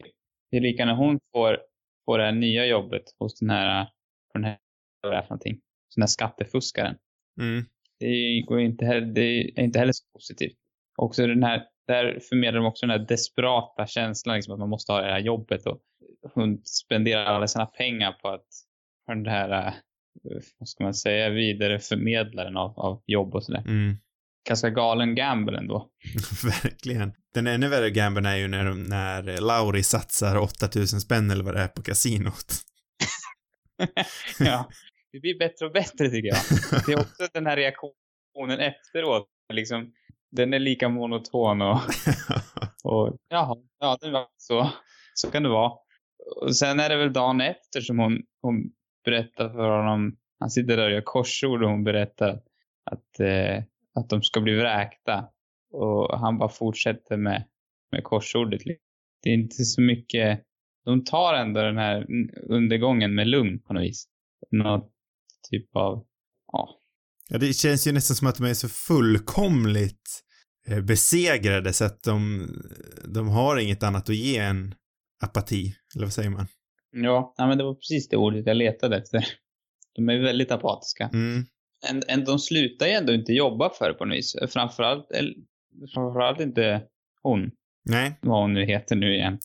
det 0.51 0.57
är 0.57 0.61
lika 0.61 0.85
när 0.85 0.95
hon 0.95 1.19
får, 1.33 1.57
får 2.05 2.17
det 2.17 2.23
här 2.23 2.31
nya 2.31 2.65
jobbet 2.65 3.03
hos 3.19 3.39
den 3.39 3.49
här, 3.49 3.87
den 4.33 4.43
här, 4.43 4.57
vad 5.01 5.11
är 5.11 5.15
det 5.15 5.21
för 5.23 5.29
någonting? 5.29 5.59
Den 5.99 6.03
här 6.03 6.07
skattefuskaren. 6.07 6.95
Mm. 7.41 7.65
Det 7.99 8.41
går 8.47 8.59
inte 8.59 8.85
heller, 8.85 9.01
det 9.01 9.21
är 9.21 9.59
inte 9.59 9.79
heller 9.79 9.93
så 9.93 10.03
positivt. 10.13 10.57
Också 10.97 11.27
den 11.27 11.43
här, 11.43 11.63
där 11.87 12.19
förmedlar 12.29 12.59
de 12.59 12.67
också 12.67 12.85
den 12.85 12.99
här 12.99 13.07
desperata 13.07 13.87
känslan 13.87 14.35
liksom 14.35 14.53
att 14.53 14.59
man 14.59 14.69
måste 14.69 14.91
ha 14.91 15.01
det 15.01 15.11
här 15.11 15.19
jobbet 15.19 15.65
och 15.65 15.81
hon 16.33 16.61
spenderar 16.63 17.25
alla 17.25 17.47
sina 17.47 17.65
pengar 17.65 18.11
på 18.11 18.27
att, 18.27 18.47
på 19.05 19.13
den 19.13 19.25
här, 19.25 19.67
eh, 19.67 19.73
vad 20.57 20.69
ska 20.69 20.83
man 20.83 20.93
säga, 20.93 21.29
vidareförmedlaren 21.29 22.57
av, 22.57 22.79
av 22.79 23.03
jobb 23.05 23.35
och 23.35 23.43
sådär. 23.43 23.63
Mm. 23.67 23.97
Ganska 24.47 24.69
galen 24.69 25.15
gamble 25.15 25.57
ändå. 25.57 25.89
Verkligen. 26.63 27.13
Den 27.33 27.47
ännu 27.47 27.67
värre 27.69 27.89
gamblen 27.89 28.25
är 28.25 28.35
ju 28.35 28.47
när, 28.47 28.65
de, 28.65 28.83
när 28.83 29.41
Lauri 29.41 29.83
satsar 29.83 30.37
8000 30.37 31.01
spänn 31.01 31.31
eller 31.31 31.43
vad 31.43 31.53
det 31.55 31.61
är 31.61 31.67
på 31.67 31.81
kasinot. 31.81 32.53
ja. 34.39 34.69
Det 35.11 35.19
blir 35.19 35.39
bättre 35.39 35.65
och 35.65 35.71
bättre 35.71 36.09
tycker 36.09 36.27
jag. 36.27 36.37
Det 36.85 36.91
är 36.91 36.99
också 36.99 37.27
den 37.33 37.45
här 37.45 37.55
reaktionen 37.55 38.59
efteråt. 38.59 39.27
Liksom, 39.53 39.93
den 40.31 40.53
är 40.53 40.59
lika 40.59 40.89
monoton 40.89 41.61
och, 41.61 41.79
och 42.83 43.17
jaha, 43.29 43.57
ja, 43.79 43.97
det 44.01 44.11
var 44.11 44.27
så. 44.37 44.69
Så 45.13 45.31
kan 45.31 45.43
det 45.43 45.49
vara. 45.49 45.71
Och 46.41 46.55
sen 46.55 46.79
är 46.79 46.89
det 46.89 46.95
väl 46.95 47.13
dagen 47.13 47.41
efter 47.41 47.81
som 47.81 47.99
hon, 47.99 48.21
hon 48.41 48.71
berättar 49.05 49.49
för 49.49 49.69
honom, 49.69 50.17
han 50.39 50.49
sitter 50.49 50.77
där 50.77 50.85
och 50.85 50.91
gör 50.91 51.01
korsord 51.01 51.63
och 51.63 51.69
hon 51.69 51.83
berättar 51.83 52.41
att, 52.91 53.19
eh, 53.19 53.63
att 53.95 54.09
de 54.09 54.23
ska 54.23 54.41
bli 54.41 54.55
vräkta. 54.55 55.27
Och 55.71 56.19
han 56.19 56.37
bara 56.37 56.49
fortsätter 56.49 57.17
med, 57.17 57.47
med 57.91 58.03
korsordet. 58.03 58.61
Det 59.23 59.29
är 59.29 59.33
inte 59.33 59.63
så 59.63 59.81
mycket, 59.81 60.43
de 60.85 61.03
tar 61.03 61.33
ändå 61.33 61.61
den 61.61 61.77
här 61.77 62.07
undergången 62.49 63.15
med 63.15 63.27
lugn 63.27 63.59
på 63.59 63.73
något 63.73 63.83
vis. 63.83 64.07
Något 64.51 64.91
typ 65.51 65.75
av, 65.75 66.05
ja, 66.51 66.79
Ja, 67.31 67.37
det 67.37 67.53
känns 67.53 67.87
ju 67.87 67.91
nästan 67.91 68.15
som 68.15 68.27
att 68.27 68.35
de 68.35 68.45
är 68.45 68.53
så 68.53 68.69
fullkomligt 68.69 70.23
eh, 70.67 70.81
besegrade 70.81 71.73
så 71.73 71.85
att 71.85 72.03
de, 72.03 72.47
de 73.13 73.27
har 73.27 73.57
inget 73.57 73.83
annat 73.83 74.09
att 74.09 74.15
ge 74.15 74.37
än 74.37 74.75
apati, 75.23 75.75
eller 75.95 76.05
vad 76.05 76.13
säger 76.13 76.29
man? 76.29 76.47
Ja, 76.91 77.33
nej, 77.37 77.47
men 77.47 77.57
det 77.57 77.63
var 77.63 77.73
precis 77.73 78.09
det 78.09 78.17
ordet 78.17 78.45
jag 78.45 78.57
letade 78.57 78.97
efter. 78.97 79.25
De 79.95 80.09
är 80.09 80.19
väldigt 80.19 80.51
apatiska. 80.51 81.09
Mm. 81.13 81.45
En, 81.89 82.03
en, 82.07 82.25
de 82.25 82.39
slutar 82.39 82.87
ju 82.87 82.91
ändå 82.91 83.13
inte 83.13 83.33
jobba 83.33 83.69
för 83.69 83.87
det 83.87 83.93
på 83.93 84.05
något 84.05 84.17
vis. 84.17 84.35
Framförallt, 84.49 85.11
eller, 85.11 85.33
framförallt 85.93 86.39
inte 86.39 86.83
hon, 87.21 87.51
Nej, 87.85 88.19
vad 88.21 88.41
hon 88.41 88.53
nu 88.53 88.65
heter 88.65 88.95
nu 88.95 89.15
igen. 89.15 89.39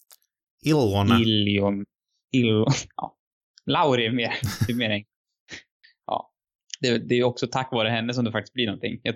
Ilona. 0.64 1.20
Ilion. 1.20 1.84
Il, 2.32 2.64
ja. 2.96 3.16
Lauri 3.66 4.06
är 4.06 4.12
mer, 4.12 4.32
det 4.66 4.72
är 4.72 4.76
mer. 4.76 5.04
Det, 6.84 6.98
det 6.98 7.14
är 7.14 7.24
också 7.24 7.46
tack 7.46 7.72
vare 7.72 7.88
henne 7.88 8.14
som 8.14 8.24
det 8.24 8.32
faktiskt 8.32 8.54
blir 8.54 8.66
någonting. 8.66 9.00
Jag 9.02 9.14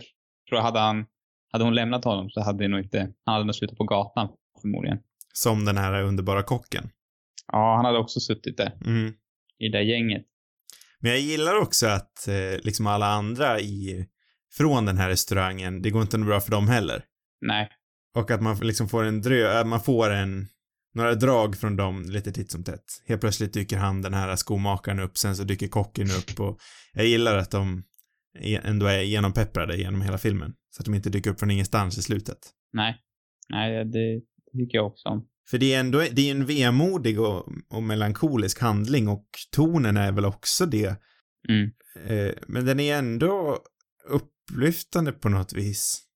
tror 0.48 0.60
hade 0.60 0.78
han, 0.78 1.06
hade 1.52 1.64
hon 1.64 1.74
lämnat 1.74 2.04
honom 2.04 2.30
så 2.30 2.40
hade 2.42 2.64
det 2.64 2.68
nog 2.68 2.80
inte, 2.80 2.98
han 3.24 3.32
hade 3.32 3.44
nog 3.44 3.54
slutat 3.54 3.78
på 3.78 3.84
gatan 3.84 4.28
förmodligen. 4.60 4.98
Som 5.32 5.64
den 5.64 5.76
här 5.78 6.02
underbara 6.02 6.42
kocken. 6.42 6.90
Ja, 7.52 7.76
han 7.76 7.84
hade 7.84 7.98
också 7.98 8.20
suttit 8.20 8.56
där 8.56 8.72
Mm. 8.86 9.12
i 9.58 9.68
det 9.68 9.78
där 9.78 9.84
gänget. 9.84 10.24
Men 11.00 11.10
jag 11.10 11.20
gillar 11.20 11.56
också 11.56 11.86
att 11.86 12.28
eh, 12.28 12.64
liksom 12.64 12.86
alla 12.86 13.06
andra 13.06 13.60
i 13.60 14.06
från 14.52 14.86
den 14.86 14.98
här 14.98 15.08
restaurangen, 15.08 15.82
det 15.82 15.90
går 15.90 16.02
inte 16.02 16.18
bra 16.18 16.40
för 16.40 16.50
dem 16.50 16.68
heller. 16.68 17.04
Nej. 17.40 17.68
Och 18.14 18.30
att 18.30 18.42
man 18.42 18.56
liksom 18.58 18.88
får 18.88 19.04
en 19.04 19.22
drö, 19.22 19.64
man 19.64 19.80
får 19.80 20.10
en, 20.10 20.48
några 20.98 21.14
drag 21.14 21.56
från 21.56 21.76
dem 21.76 22.04
lite 22.08 22.32
titt 22.32 22.50
som 22.50 22.64
tätt. 22.64 22.84
Helt 23.06 23.20
plötsligt 23.20 23.52
dyker 23.52 23.76
han, 23.76 24.02
den 24.02 24.14
här 24.14 24.36
skomakaren 24.36 25.00
upp, 25.00 25.18
sen 25.18 25.36
så 25.36 25.44
dyker 25.44 25.68
kocken 25.68 26.06
upp 26.06 26.40
och 26.40 26.58
jag 26.92 27.06
gillar 27.06 27.36
att 27.36 27.50
de 27.50 27.84
ändå 28.62 28.86
är 28.86 29.02
genompepprade 29.02 29.76
genom 29.76 30.00
hela 30.02 30.18
filmen. 30.18 30.54
Så 30.70 30.80
att 30.82 30.84
de 30.84 30.94
inte 30.94 31.10
dyker 31.10 31.30
upp 31.30 31.40
från 31.40 31.50
ingenstans 31.50 31.98
i 31.98 32.02
slutet. 32.02 32.38
Nej. 32.72 32.96
Nej, 33.48 33.84
det 33.84 34.20
tycker 34.58 34.78
jag 34.78 34.86
också 34.86 35.08
om. 35.08 35.28
För 35.50 35.58
det 35.58 35.74
är 35.74 35.80
ändå, 35.80 35.98
det 36.12 36.22
är 36.22 36.30
en 36.30 36.46
vemodig 36.46 37.20
och, 37.20 37.48
och 37.68 37.82
melankolisk 37.82 38.60
handling 38.60 39.08
och 39.08 39.26
tonen 39.50 39.96
är 39.96 40.12
väl 40.12 40.24
också 40.24 40.66
det. 40.66 40.96
Mm. 41.48 41.70
Eh, 42.06 42.34
men 42.48 42.66
den 42.66 42.80
är 42.80 42.98
ändå 42.98 43.58
upplyftande 44.08 45.12
på 45.12 45.28
något 45.28 45.52
vis. 45.52 46.07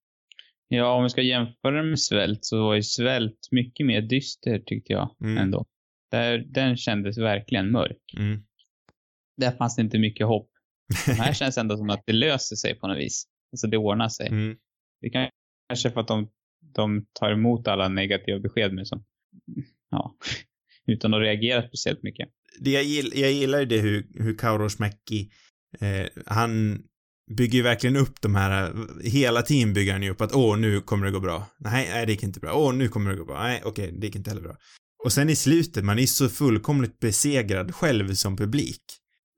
Ja, 0.77 0.93
om 0.93 1.03
vi 1.03 1.11
ska 1.11 1.23
jämföra 1.23 1.83
med 1.83 2.01
Svält 2.01 2.45
så 2.45 2.63
var 2.63 2.75
ju 2.75 2.83
Svält 2.83 3.49
mycket 3.51 3.87
mer 3.87 4.03
dyster 4.03 4.59
tyckte 4.59 4.93
jag 4.93 5.17
Mm. 5.25 5.39
ändå. 5.39 5.67
Där, 6.11 6.39
den 6.39 6.77
kändes 6.77 7.19
verkligen 7.19 7.71
mörk. 7.71 8.15
Mm. 8.17 8.43
Där 9.37 9.51
fanns 9.51 9.77
det 9.77 9.83
inte 9.83 9.99
mycket 9.99 10.27
hopp. 10.27 10.51
Men 11.07 11.17
här 11.17 11.33
känns 11.41 11.59
ändå 11.59 11.77
som 11.77 11.91
att 11.91 12.03
det 12.07 12.13
löser 12.13 12.57
sig 12.57 12.75
på 12.75 12.89
något 12.89 12.99
vis. 12.99 13.25
Alltså 13.53 13.67
det 13.67 13.77
ordnar 13.77 14.09
sig. 14.09 14.29
Mm. 14.29 14.57
Det 15.01 15.11
kan 15.11 15.29
kanske 15.69 15.91
för 15.91 16.01
att 16.01 16.09
de, 16.09 16.31
de 16.75 17.07
tar 17.13 17.33
emot 17.33 17.69
alla 17.69 17.89
negativa 17.89 18.39
besked 18.39 18.73
med 18.73 18.87
som, 18.87 19.05
ja, 19.91 20.17
utan 20.87 21.15
att 21.15 21.21
reagera 21.21 21.69
speciellt 21.69 22.03
mycket. 22.03 22.29
Det 22.61 22.71
jag, 22.71 22.85
gill, 22.85 23.13
jag 23.15 23.33
gillar 23.33 23.59
ju 23.61 23.67
det 23.67 23.79
hur, 23.79 24.07
hur 24.15 24.39
Kaurismäki, 24.39 25.31
eh, 25.81 26.07
han 26.27 26.83
bygger 27.37 27.57
ju 27.59 27.63
verkligen 27.63 27.97
upp 27.97 28.21
de 28.21 28.35
här, 28.35 28.73
hela 29.05 29.43
tiden 29.43 29.73
bygger 29.75 29.93
han 29.93 30.03
ju 30.03 30.11
upp 30.11 30.21
att 30.21 30.35
åh, 30.35 30.59
nu 30.59 30.81
kommer 30.81 31.07
det 31.07 31.13
gå 31.13 31.21
bra. 31.21 31.47
Nej, 31.59 31.89
nej, 31.93 32.07
det 32.07 32.13
gick 32.13 32.23
inte 32.23 32.41
bra. 32.41 32.53
Åh, 32.55 32.75
nu 32.75 32.89
kommer 32.89 33.11
det 33.11 33.17
gå 33.17 33.25
bra. 33.25 33.43
Nej, 33.43 33.63
okej, 33.65 33.93
det 33.99 34.07
gick 34.07 34.17
inte 34.17 34.31
heller 34.31 34.43
bra. 34.43 34.57
Och 35.05 35.13
sen 35.13 35.31
i 35.31 35.37
slutet, 35.37 35.85
man 35.85 35.99
är 35.99 36.07
så 36.07 36.29
fullkomligt 36.29 36.99
besegrad 37.01 37.75
själv 37.75 38.15
som 38.15 38.37
publik. 38.37 38.83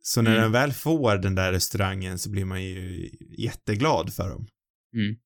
Så 0.02 0.22
när 0.22 0.30
Mm. 0.30 0.42
den 0.42 0.52
väl 0.52 0.72
får 0.72 1.16
den 1.16 1.34
där 1.34 1.52
restaurangen 1.52 2.18
så 2.18 2.30
blir 2.30 2.44
man 2.44 2.64
ju 2.64 3.10
jätteglad 3.38 4.14
för 4.14 4.28
dem. 4.30 4.46
Mm. 4.96 5.16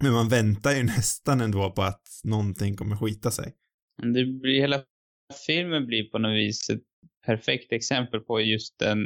Men 0.00 0.12
man 0.12 0.28
väntar 0.28 0.72
ju 0.72 0.82
nästan 0.96 1.40
ändå 1.40 1.70
på 1.70 1.82
att 1.82 2.02
någonting 2.24 2.76
kommer 2.76 2.96
skita 2.96 3.30
sig. 3.30 3.52
Det 4.02 4.24
blir, 4.24 4.60
hela 4.60 4.82
filmen 5.46 5.86
blir 5.86 6.04
på 6.04 6.18
något 6.18 6.36
vis 6.36 6.70
ett 6.70 6.82
perfekt 7.26 7.72
exempel 7.72 8.20
på 8.20 8.40
just 8.40 8.78
den 8.78 8.98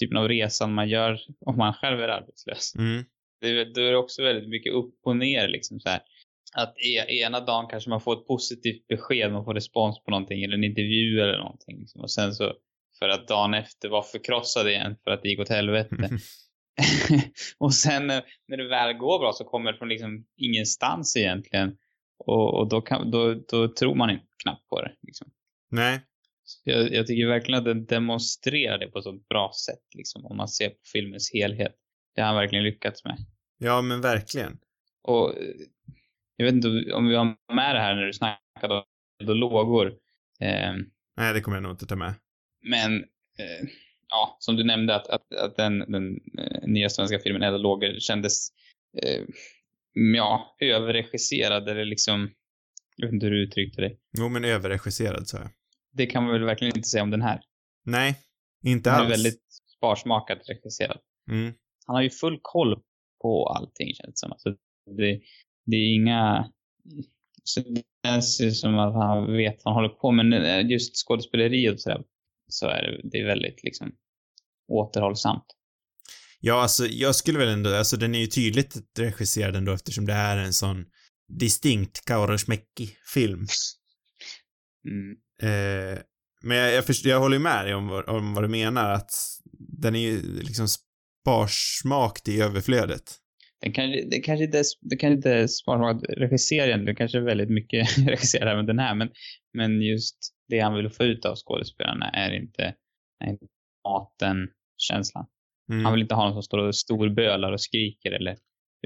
typen 0.00 0.16
av 0.16 0.28
resan 0.28 0.74
man 0.74 0.88
gör 0.88 1.20
om 1.46 1.56
man 1.56 1.74
själv 1.74 2.00
är 2.00 2.08
arbetslös. 2.08 2.74
Mm. 2.78 3.04
Det, 3.40 3.48
är- 3.48 3.74
då 3.74 3.80
är 3.80 3.90
det 3.90 3.96
också 3.96 4.22
väldigt 4.22 4.48
mycket 4.48 4.72
upp 4.72 4.94
och 5.04 5.16
ner 5.16 5.48
liksom 5.48 5.80
så 5.80 5.88
här. 5.88 6.00
Att 6.54 6.74
e, 6.78 7.14
ena 7.22 7.40
dagen 7.40 7.66
kanske 7.70 7.90
man 7.90 8.00
får 8.00 8.12
ett 8.20 8.26
positivt 8.26 8.86
besked, 8.88 9.32
man 9.32 9.44
får 9.44 9.54
respons 9.54 10.02
på 10.04 10.10
någonting 10.10 10.42
eller 10.42 10.54
en 10.54 10.64
intervju 10.64 11.20
eller 11.20 11.38
någonting. 11.38 11.78
Liksom. 11.78 12.00
Och 12.00 12.10
sen 12.10 12.32
så 12.34 12.52
för 12.98 13.08
att 13.08 13.28
dagen 13.28 13.54
efter 13.54 13.88
vara 13.88 14.02
förkrossad 14.02 14.68
igen 14.68 14.96
för 15.04 15.10
att 15.10 15.22
det 15.22 15.28
gick 15.28 15.40
åt 15.40 15.48
helvete. 15.48 15.96
och 17.58 17.74
sen 17.74 18.10
eh, 18.10 18.20
när 18.48 18.56
det 18.56 18.68
väl 18.68 18.92
går 18.96 19.18
bra 19.18 19.32
så 19.32 19.44
kommer 19.44 19.72
det 19.72 19.78
från 19.78 19.88
liksom 19.88 20.26
ingenstans 20.36 21.16
egentligen. 21.16 21.76
Och, 22.18 22.58
och 22.58 22.68
då, 22.68 22.80
kan, 22.80 23.10
då, 23.10 23.34
då 23.34 23.68
tror 23.68 23.94
man 23.94 24.10
inte 24.10 24.24
knappt 24.42 24.68
på 24.68 24.80
det. 24.80 24.92
Liksom. 25.02 25.30
Nej. 25.70 26.00
Jag, 26.64 26.92
jag 26.92 27.06
tycker 27.06 27.26
verkligen 27.26 27.58
att 27.58 27.64
den 27.64 27.86
demonstrerar 27.86 28.78
det 28.78 28.86
på 28.86 28.98
ett 28.98 29.04
så 29.04 29.12
bra 29.12 29.52
sätt, 29.66 29.94
liksom, 29.94 30.26
om 30.26 30.36
man 30.36 30.48
ser 30.48 30.68
på 30.68 30.80
filmens 30.92 31.30
helhet. 31.34 31.74
Det 32.14 32.20
har 32.20 32.28
han 32.28 32.36
verkligen 32.36 32.64
lyckats 32.64 33.04
med. 33.04 33.16
Ja, 33.58 33.82
men 33.82 34.00
verkligen. 34.00 34.58
Och 35.02 35.38
eh, 35.38 35.54
jag 36.36 36.44
vet 36.46 36.54
inte 36.54 36.92
om 36.92 37.08
vi 37.08 37.14
har 37.14 37.24
med 37.54 37.74
det 37.74 37.80
här 37.80 37.94
när 37.94 38.06
du 38.06 38.12
snackade 38.12 38.74
om 38.74 38.82
och 39.28 39.36
lågor. 39.36 39.86
Eh, 40.40 40.72
Nej, 41.16 41.34
det 41.34 41.40
kommer 41.40 41.56
jag 41.56 41.62
nog 41.62 41.72
inte 41.72 41.86
ta 41.86 41.96
med. 41.96 42.14
men 42.62 42.96
eh, 43.38 43.68
ja, 44.08 44.36
som 44.40 44.56
du 44.56 44.64
nämnde 44.64 44.94
att, 44.94 45.06
att, 45.06 45.34
att 45.34 45.56
den, 45.56 45.78
den 45.78 46.20
eh, 46.38 46.68
nya 46.68 46.88
svenska 46.88 47.18
filmen 47.18 47.42
Eld 47.42 47.54
och 47.54 47.60
lågor 47.60 47.98
kändes 47.98 48.48
eh, 49.02 49.22
ja, 50.16 50.56
överregisserad 50.60 51.68
eller 51.68 51.84
liksom, 51.84 52.30
jag 52.96 53.06
vet 53.06 53.14
inte 53.14 53.26
hur 53.26 53.32
du 53.32 53.42
uttryckte 53.42 53.82
det. 53.82 53.96
Jo, 54.18 54.28
men 54.28 54.44
överregisserad 54.44 55.28
sa 55.28 55.38
jag. 55.38 55.50
Det 55.92 56.06
kan 56.06 56.22
man 56.22 56.32
väl 56.32 56.44
verkligen 56.44 56.76
inte 56.76 56.88
säga 56.88 57.02
om 57.02 57.10
den 57.10 57.22
här. 57.22 57.40
Nej, 57.84 58.18
inte 58.64 58.90
Den 58.90 58.98
är 58.98 59.02
alls. 59.04 59.12
väldigt 59.12 59.42
sparsmakat 59.76 60.38
regisserad. 60.48 60.98
Mm. 61.30 61.54
han 61.86 61.96
har 61.96 62.02
ju 62.02 62.10
full 62.10 62.38
koll 62.42 62.82
på 63.22 63.46
allting 63.46 63.94
känns 63.94 64.14
det 64.14 64.16
som. 64.16 64.32
Alltså, 64.32 64.50
det, 64.96 65.20
det 65.66 65.76
är 65.76 65.94
inga... 65.94 66.52
Så 67.44 67.60
det 67.60 67.82
känns 68.06 68.60
som 68.60 68.78
att 68.78 68.94
han 68.94 69.32
vet 69.36 69.64
vad 69.64 69.74
han 69.74 69.82
håller 69.84 69.94
på. 69.94 70.10
Men 70.10 70.32
eh, 70.32 70.70
just 70.70 70.96
skådespeleriet 70.96 71.74
och 71.74 71.80
sådär, 71.80 72.02
så 72.48 72.66
är 72.66 72.82
det, 72.82 73.08
det 73.10 73.18
är 73.18 73.26
väldigt 73.26 73.64
liksom 73.64 73.92
återhållsamt. 74.68 75.44
Ja, 76.40 76.62
alltså 76.62 76.86
jag 76.86 77.14
skulle 77.14 77.38
väl 77.38 77.48
ändå, 77.48 77.74
alltså 77.74 77.96
den 77.96 78.14
är 78.14 78.18
ju 78.18 78.26
tydligt 78.26 78.76
regisserad 78.98 79.56
ändå 79.56 79.72
eftersom 79.72 80.06
det 80.06 80.12
är 80.12 80.36
en 80.36 80.52
sån 80.52 80.84
distinkt 81.28 82.04
Kaurismäki-film. 82.04 83.46
Mm. 84.88 85.16
Eh, 85.42 85.98
men 86.44 86.56
jag, 86.56 86.72
jag, 86.74 86.84
först, 86.86 87.04
jag 87.04 87.20
håller 87.20 87.36
ju 87.36 87.42
med 87.42 87.64
dig 87.64 87.74
om, 87.74 87.88
vad- 87.88 88.08
om 88.08 88.34
vad 88.34 88.44
du 88.44 88.48
menar, 88.48 88.90
att 88.90 89.10
den 89.82 89.94
är 89.96 90.00
ju 90.00 90.22
liksom 90.42 90.66
sparsmakt 90.68 92.28
i 92.28 92.40
överflödet. 92.40 93.18
Den 93.60 93.72
kan, 93.72 93.90
det 93.90 94.20
kanske 94.20 94.44
inte 94.44 94.62
det 94.80 94.96
kanske 94.96 95.16
inte 95.16 95.30
är 95.30 95.46
sparsmakat 95.46 96.02
regissera 96.08 96.66
egentligen, 96.66 96.86
det 96.86 96.98
kanske 96.98 97.18
är 97.18 97.22
väldigt 97.22 97.50
mycket 97.50 97.98
regissera 98.08 98.52
även 98.52 98.66
den 98.66 98.78
här, 98.78 98.94
men, 98.94 99.10
men 99.54 99.82
just 99.82 100.16
det 100.48 100.60
han 100.60 100.74
vill 100.74 100.90
få 100.90 101.04
ut 101.04 101.24
av 101.24 101.34
skådespelarna 101.36 102.08
är 102.08 102.32
inte, 102.32 102.74
är 103.24 103.28
inte 103.30 103.46
maten, 103.88 104.36
känslan. 104.78 105.26
Mm. 105.72 105.84
Han 105.84 105.94
vill 105.94 106.02
inte 106.02 106.14
ha 106.14 106.24
någon 106.24 106.32
som 106.34 106.42
står 106.42 106.58
och 106.58 106.76
storbölar 106.76 107.52
och 107.52 107.60
skriker 107.60 108.12
eller, 108.12 108.36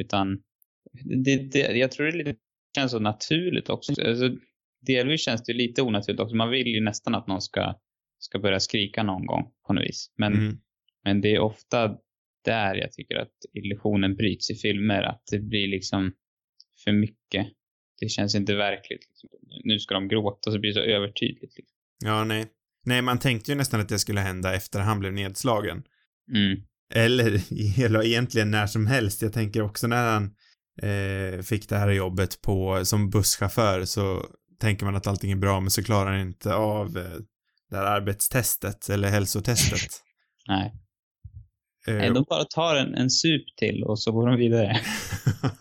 utan 0.00 0.38
det, 1.24 1.36
det, 1.52 1.58
jag 1.58 1.90
tror 1.92 2.06
det 2.06 2.18
lite, 2.18 2.34
känns 2.76 2.90
så 2.90 2.98
naturligt 2.98 3.70
också. 3.70 3.92
Alltså, 4.02 4.30
delvis 4.86 5.24
känns 5.24 5.42
det 5.42 5.52
lite 5.52 5.82
onaturligt 5.82 6.20
också. 6.20 6.36
Man 6.36 6.50
vill 6.50 6.66
ju 6.66 6.80
nästan 6.80 7.14
att 7.14 7.26
någon 7.26 7.42
ska, 7.42 7.74
ska 8.18 8.38
börja 8.38 8.60
skrika 8.60 9.02
någon 9.02 9.26
gång 9.26 9.44
på 9.66 9.72
något 9.72 9.84
vis. 9.84 10.12
Men, 10.16 10.32
Mm. 10.34 10.58
men 11.04 11.20
det 11.20 11.34
är 11.34 11.38
ofta 11.38 11.96
där 12.44 12.74
jag 12.74 12.92
tycker 12.92 13.16
att 13.16 13.32
illusionen 13.54 14.16
bryts 14.16 14.50
i 14.50 14.54
filmer. 14.54 15.02
Att 15.02 15.22
det 15.30 15.38
blir 15.38 15.68
liksom 15.68 16.12
för 16.84 16.92
mycket. 16.92 17.46
Det 18.00 18.08
känns 18.08 18.34
inte 18.34 18.54
verkligt. 18.54 19.00
Liksom. 19.08 19.28
Nu 19.64 19.78
ska 19.78 19.94
de 19.94 20.08
gråta 20.08 20.50
så 20.50 20.58
blir 20.58 20.70
det 20.70 20.74
så 20.74 20.80
övertydligt. 20.80 21.56
Liksom. 21.56 21.76
Ja, 22.04 22.24
nej. 22.24 22.46
Nej, 22.84 23.02
man 23.02 23.18
tänkte 23.18 23.50
ju 23.52 23.56
nästan 23.58 23.80
att 23.80 23.88
det 23.88 23.98
skulle 23.98 24.20
hända 24.20 24.54
efter 24.54 24.80
han 24.80 25.00
blev 25.00 25.12
nedslagen. 25.12 25.82
Mm. 26.34 26.62
Eller, 26.94 27.40
eller 27.84 28.04
egentligen 28.04 28.50
när 28.50 28.66
som 28.66 28.86
helst. 28.86 29.22
Jag 29.22 29.32
tänker 29.32 29.62
också 29.62 29.86
när 29.86 30.12
han 30.12 30.24
eh, 30.82 31.42
fick 31.42 31.68
det 31.68 31.76
här 31.76 31.90
jobbet 31.90 32.42
på, 32.42 32.84
som 32.84 33.10
busschaufför 33.10 33.84
så 33.84 34.26
tänker 34.58 34.84
man 34.84 34.96
att 34.96 35.06
allting 35.06 35.32
är 35.32 35.36
bra 35.36 35.60
men 35.60 35.70
så 35.70 35.82
klarar 35.82 36.12
han 36.12 36.20
inte 36.20 36.54
av 36.54 36.98
eh, 36.98 37.20
det 37.70 37.76
här 37.76 37.84
arbetstestet 37.84 38.88
eller 38.88 39.08
hälsotestet. 39.08 39.90
Nej. 40.48 40.72
Eh, 41.86 41.94
Nej, 41.94 42.10
de 42.10 42.24
bara 42.28 42.44
tar 42.44 42.76
en, 42.76 42.94
en 42.94 43.10
sup 43.10 43.42
till 43.56 43.84
och 43.84 43.98
så 43.98 44.12
går 44.12 44.26
de 44.26 44.36
vidare. 44.36 44.80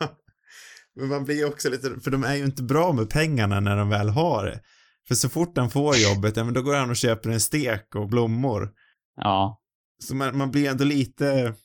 men 0.96 1.08
man 1.08 1.26
blir 1.26 1.36
ju 1.36 1.46
också 1.46 1.70
lite, 1.70 2.00
för 2.04 2.12
de 2.12 2.24
är 2.24 2.36
ju 2.36 2.46
inte 2.46 2.64
bra 2.64 2.94
med 2.94 3.10
pengarna 3.10 3.60
när 3.60 3.78
de 3.78 3.90
väl 3.90 4.10
har 4.10 4.46
det. 4.46 4.62
För 5.08 5.16
så 5.16 5.30
fort 5.30 5.58
han 5.58 5.70
får 5.70 5.96
jobbet, 5.96 6.38
ja 6.38 6.44
men 6.44 6.54
då 6.54 6.62
går 6.62 6.76
han 6.76 6.90
och 6.90 6.96
köper 6.96 7.30
en 7.30 7.40
stek 7.40 7.96
och 7.96 8.10
blommor. 8.10 8.72
Ja. 9.16 9.62
Så 10.04 10.16
man, 10.16 10.38
man 10.38 10.52
blir 10.52 10.70
ändå 10.70 10.84
lite, 10.84 11.56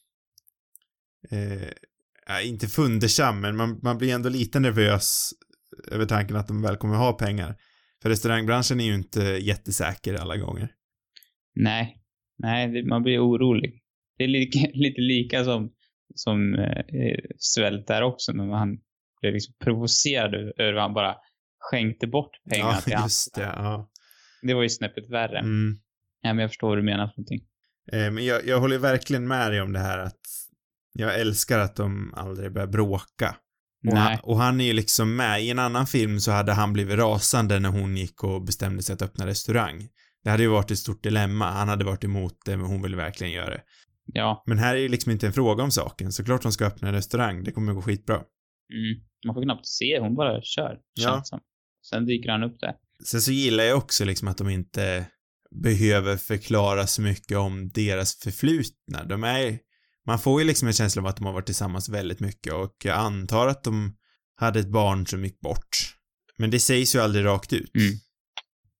eh, 1.31 2.47
inte 2.49 2.69
fundersam, 2.69 3.41
men 3.41 3.57
man, 3.57 3.81
man 3.83 3.99
blir 3.99 4.15
ändå 4.15 4.29
lite 4.29 4.61
nervös 4.61 5.33
över 5.91 6.07
tanken 6.07 6.37
att 6.37 6.49
de 6.49 6.62
väl 6.62 6.77
kommer 6.77 6.97
ha 6.97 7.12
pengar. 7.12 7.57
För 8.03 8.09
restaurangbranschen 8.09 8.81
är 8.81 8.85
ju 8.85 8.95
inte 8.95 9.21
jättesäker 9.23 10.15
alla 10.15 10.37
gånger. 10.37 10.73
Nej. 11.55 11.97
Nej, 12.39 12.85
man 12.85 13.03
blir 13.03 13.19
orolig. 13.19 13.83
Det 14.19 14.25
är 14.25 14.29
lika, 14.29 14.59
lite 14.73 15.00
lika 15.00 15.45
som, 15.45 15.73
som 16.15 16.55
eh, 16.55 17.19
svält 17.39 17.87
där 17.87 18.03
också. 18.03 18.33
När 18.33 18.47
man 18.47 18.79
blev 19.21 19.33
liksom 19.33 19.55
provocerad 19.65 20.35
över 20.35 20.75
att 20.75 20.83
han 20.83 20.95
bara 20.95 21.17
skänkte 21.59 22.07
bort 22.07 22.31
pengar 22.50 22.81
till 22.81 22.93
Ja, 22.93 22.97
andra. 22.99 23.07
just 23.07 23.35
det, 23.35 23.43
ja. 23.43 23.91
Det 24.43 24.55
var 24.55 24.62
ju 24.62 24.69
snäppet 24.69 25.11
värre. 25.11 25.39
Mm. 25.39 25.81
Ja, 26.23 26.33
men 26.35 26.39
jag 26.39 26.50
förstår 26.50 26.69
vad 26.69 26.79
du 26.79 26.83
menar 26.83 27.07
för 27.07 27.15
någonting. 27.17 27.41
Eh, 27.93 28.11
men 28.11 28.25
jag, 28.25 28.47
jag 28.47 28.61
håller 28.61 28.79
verkligen 28.79 29.29
med 29.29 29.50
dig 29.50 29.61
om 29.61 29.73
det 29.73 29.79
här 29.79 29.99
att 29.99 30.21
jag 30.93 31.21
älskar 31.21 31.59
att 31.59 31.77
de 31.77 32.15
aldrig 32.17 32.53
börjar 32.53 32.69
bråka. 32.69 33.37
Och 33.89 33.97
han, 33.97 34.19
och 34.23 34.37
han 34.37 34.61
är 34.61 34.65
ju 34.65 34.73
liksom 34.73 35.17
med. 35.17 35.43
I 35.43 35.51
en 35.51 35.59
annan 35.59 35.87
film 35.87 36.21
så 36.21 36.31
hade 36.31 36.53
han 36.53 36.73
blivit 36.73 36.99
rasande 36.99 37.59
när 37.61 37.69
hon 37.69 37.97
gick 37.97 38.25
och 38.25 38.43
bestämde 38.43 38.83
sig 38.83 38.95
att 38.95 39.03
öppna 39.03 39.27
restaurang. 39.27 39.89
Det 40.25 40.31
hade 40.31 40.43
ju 40.43 40.49
varit 40.49 40.71
ett 40.71 40.79
stort 40.79 41.03
dilemma. 41.03 41.51
Han 41.51 41.69
hade 41.69 41.85
varit 41.85 42.05
emot 42.05 42.39
det, 42.45 42.57
men 42.57 42.67
hon 42.67 42.83
ville 42.83 42.97
verkligen 42.97 43.33
göra 43.33 43.51
det. 43.51 43.63
Ja. 44.13 44.43
Men 44.47 44.59
här 44.59 44.77
är 44.77 44.83
det 44.83 44.89
liksom 44.89 45.13
inte 45.13 45.27
en 45.27 45.33
fråga 45.33 45.63
om 45.63 45.71
saken. 45.71 46.13
Såklart 46.13 46.43
hon 46.43 46.53
ska 46.53 46.67
öppna 46.67 46.89
en 46.89 46.95
restaurang, 46.95 47.45
det 47.45 47.53
kommer 47.53 47.73
gå 47.73 47.83
skitbra. 47.83 48.15
Mm. 48.15 49.05
Man 49.27 49.35
får 49.35 49.43
knappt 49.43 49.67
se, 49.67 50.01
hon 50.01 50.15
bara 50.15 50.43
kör. 50.43 50.79
Ja. 50.95 51.23
Som. 51.25 51.41
Sen 51.91 52.07
dyker 52.07 52.31
han 52.31 52.43
upp 52.43 52.61
där. 52.61 52.75
Sen 53.05 53.21
så 53.21 53.33
gillar 53.33 53.65
jag 53.65 53.79
också 53.79 54.05
liksom 54.05 54.29
att 54.29 54.39
de 54.39 54.49
inte 54.49 55.07
behöver 55.63 56.17
förklara 56.17 56.87
så 56.87 57.03
mycket 57.03 57.39
om 57.39 57.69
deras 57.69 58.19
förflutna. 58.19 59.05
De 59.05 59.25
är, 59.25 59.59
man 60.11 60.19
får 60.19 60.40
ju 60.40 60.47
liksom 60.47 60.69
en 60.69 60.75
känsla 60.75 61.02
av 61.02 61.07
att 61.07 61.17
de 61.17 61.26
har 61.26 61.33
varit 61.33 61.47
tillsammans 61.47 61.88
väldigt 61.88 62.21
mycket 62.21 62.52
och 62.52 62.76
jag 62.85 62.97
antar 62.97 63.49
att 63.49 63.64
de 63.64 63.97
hade 64.37 64.61
ett 64.61 64.69
barn 64.69 65.07
som 65.07 65.25
gick 65.25 65.40
bort. 65.40 65.97
Men 66.38 66.50
det 66.50 66.59
sägs 66.59 66.95
ju 66.95 66.99
aldrig 66.99 67.25
rakt 67.25 67.52
ut. 67.52 67.75
Mm. 67.75 67.99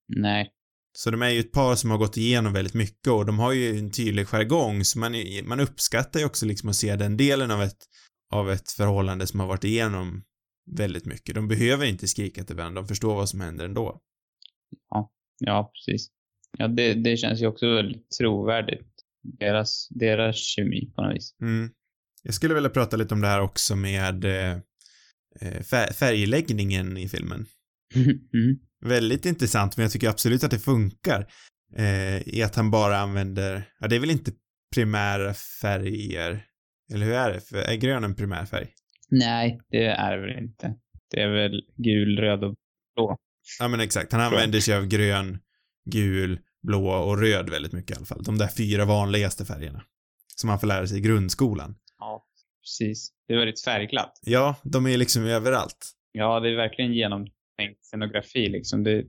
Nej. 0.09 0.51
Så 0.93 1.11
de 1.11 1.23
är 1.23 1.29
ju 1.29 1.41
ett 1.41 1.53
par 1.53 1.75
som 1.75 1.91
har 1.91 1.99
gått 1.99 2.17
igenom 2.17 2.53
väldigt 2.53 2.75
mycket 2.75 3.09
och 3.09 3.27
de 3.27 3.39
har 3.39 3.53
ju 3.53 3.79
en 3.79 3.91
tydlig 3.91 4.27
jargong 4.27 4.85
så 4.85 4.99
man, 4.99 5.15
man 5.45 5.61
uppskattar 5.61 6.21
ju 6.21 6.27
också 6.27 6.47
liksom 6.47 6.69
att 6.69 6.77
se 6.77 6.97
den 6.97 7.17
delen 7.17 7.51
av 7.51 7.63
ett, 7.63 7.79
av 8.33 8.51
ett 8.51 8.71
förhållande 8.71 9.27
som 9.27 9.41
har 9.41 9.47
varit 9.47 9.65
igenom 9.65 10.25
väldigt 10.77 11.07
mycket. 11.07 11.35
De 11.35 11.49
behöver 11.49 11.87
inte 11.87 12.09
skrika 12.09 12.45
till 12.45 12.57
varandra, 12.57 12.83
de 12.83 12.89
förstår 12.89 13.15
vad 13.15 13.29
som 13.29 13.41
händer 13.41 13.65
ändå. 13.65 14.01
Ja, 15.39 15.73
precis. 15.75 16.11
Ja, 16.59 16.69
det, 16.69 16.95
det 16.95 17.17
känns 17.17 17.43
ju 17.43 17.47
också 17.47 17.75
väldigt 17.75 18.11
trovärdigt. 18.19 18.90
Deras, 19.23 19.89
deras 19.91 20.37
kemi 20.37 20.93
på 20.97 21.03
något 21.03 21.17
vis. 21.17 21.37
Mm. 21.43 21.71
Jag 22.23 22.35
skulle 22.35 22.55
vilja 22.55 22.71
prata 22.71 22.97
lite 22.97 23.15
om 23.15 23.21
det 23.21 23.29
här 23.29 23.41
också 23.41 23.77
med 23.77 24.25
eh, 24.25 24.53
eh, 25.41 25.61
fär- 25.63 25.93
färgläggningen 25.93 26.97
i 26.97 27.09
filmen. 27.09 27.47
mm. 27.95 28.59
Väldigt 28.85 29.27
intressant, 29.27 29.77
men 29.77 29.83
jag 29.83 29.93
tycker 29.93 30.09
absolut 30.09 30.45
att 30.45 30.51
det 30.51 30.59
funkar. 30.59 31.27
Eh, 31.77 32.29
I 32.29 32.43
att 32.43 32.57
han 32.57 32.71
bara 32.71 32.99
använder, 32.99 33.69
ja 33.81 33.89
det 33.89 33.97
är 33.97 34.01
väl 34.01 34.11
inte 34.11 34.33
primära 34.75 35.35
färger, 35.35 36.45
eller 36.93 37.07
hur 37.07 37.15
är 37.15 37.33
det? 37.33 37.41
För 37.41 37.57
är 37.57 37.75
grön 37.75 38.05
en 38.05 38.15
primär 38.15 38.45
färg? 38.45 38.69
Nej, 39.11 39.61
det 39.71 39.85
är 39.85 40.17
det 40.17 40.27
väl 40.27 40.39
inte. 40.39 40.75
Det 41.11 41.21
är 41.21 41.29
väl 41.29 41.63
gul, 41.77 42.19
röd 42.19 42.45
och 42.45 42.55
blå. 42.95 43.17
Ja 43.59 43.69
men 43.69 43.81
exakt, 43.81 44.13
han 44.13 44.21
använder 44.21 44.61
sig 44.61 44.77
av 44.77 44.87
grön, 44.87 45.39
gul, 45.91 46.39
blå 46.63 46.91
och 46.91 47.19
röd 47.19 47.51
väldigt 47.51 47.73
mycket 47.73 47.91
i 47.91 47.95
alla 47.97 48.07
fall. 48.07 48.23
De 48.23 48.39
där 48.39 48.49
fyra 48.49 48.85
vanligaste 48.85 49.45
färgerna. 49.45 49.83
Som 50.37 50.49
man 50.49 50.61
får 50.61 50.67
lära 50.67 50.87
sig 50.87 50.99
i 50.99 51.01
grundskolan. 51.01 51.75
Ja, 51.99 52.25
precis. 52.63 53.13
Det 53.29 53.35
är 53.35 53.39
väldigt 53.39 53.65
färgglatt. 53.65 54.19
Ja, 54.23 54.57
de 54.63 54.87
är 54.87 54.97
liksom 54.97 55.25
överallt. 55.25 55.93
Ja, 56.13 56.41
det 56.41 56.51
är 56.51 56.57
verkligen 56.57 56.93
genomtänkt 56.93 57.85
scenografi 57.85 58.49
liksom. 58.49 58.85
Det, 58.85 59.05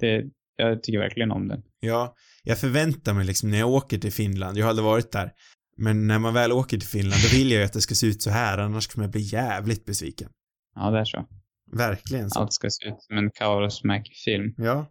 det, 0.00 0.24
jag 0.56 0.82
tycker 0.82 0.98
verkligen 0.98 1.30
om 1.30 1.48
den. 1.48 1.62
Ja, 1.80 2.14
jag 2.42 2.58
förväntar 2.58 3.14
mig 3.14 3.26
liksom 3.26 3.50
när 3.50 3.58
jag 3.58 3.68
åker 3.68 3.98
till 3.98 4.12
Finland, 4.12 4.58
jag 4.58 4.64
har 4.64 4.70
aldrig 4.70 4.84
varit 4.84 5.12
där, 5.12 5.32
men 5.76 6.06
när 6.06 6.18
man 6.18 6.34
väl 6.34 6.52
åker 6.52 6.78
till 6.78 6.88
Finland 6.88 7.22
då 7.22 7.38
vill 7.38 7.50
jag 7.50 7.58
ju 7.58 7.64
att 7.64 7.72
det 7.72 7.80
ska 7.80 7.94
se 7.94 8.06
ut 8.06 8.22
så 8.22 8.30
här, 8.30 8.58
annars 8.58 8.86
kommer 8.86 9.04
jag 9.04 9.12
bli 9.12 9.20
jävligt 9.20 9.84
besviken. 9.84 10.30
Ja, 10.74 10.90
det 10.90 10.98
är 10.98 11.04
så. 11.04 11.26
Verkligen 11.72 12.30
så. 12.30 12.40
Allt 12.40 12.52
ska 12.52 12.70
se 12.70 12.88
ut 12.88 13.02
som 13.02 13.18
en 13.18 13.30
Kaurismäki-film. 13.30 14.54
Ja. 14.56 14.86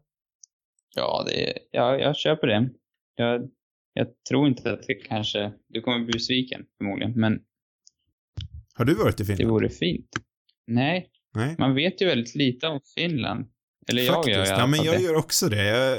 Ja, 0.98 1.24
det, 1.28 1.54
ja, 1.72 1.98
jag 1.98 2.16
köper 2.16 2.48
det. 2.48 2.70
Jag, 3.16 3.50
jag 3.94 4.08
tror 4.30 4.48
inte 4.48 4.72
att 4.74 4.84
det 4.88 4.94
kanske... 4.94 5.52
Du 5.68 5.82
kommer 5.82 6.06
bli 6.06 6.14
besviken 6.14 6.66
förmodligen, 6.78 7.14
men 7.20 7.40
Har 8.74 8.86
du 8.86 8.94
varit 8.96 9.20
i 9.20 9.24
det 9.24 9.36
Finland? 9.36 9.52
vore 9.52 9.70
fint. 9.70 10.10
Nej, 10.68 11.10
Nej. 11.36 11.56
man 11.58 11.76
vet 11.76 12.02
ju 12.02 12.06
väldigt 12.06 12.36
lite 12.36 12.68
om 12.68 12.80
Finland. 12.96 13.46
Eller 13.90 14.02
jag 14.02 14.16
Faktiskt. 14.16 14.38
gör 14.38 14.46
i 14.46 14.50
alla 14.50 14.60
ja, 14.60 14.68
men 14.68 14.84
jag 14.84 14.96
det. 14.98 15.04
gör 15.04 15.16
också 15.16 15.50
det. 15.50 15.64
Jag, 15.66 15.98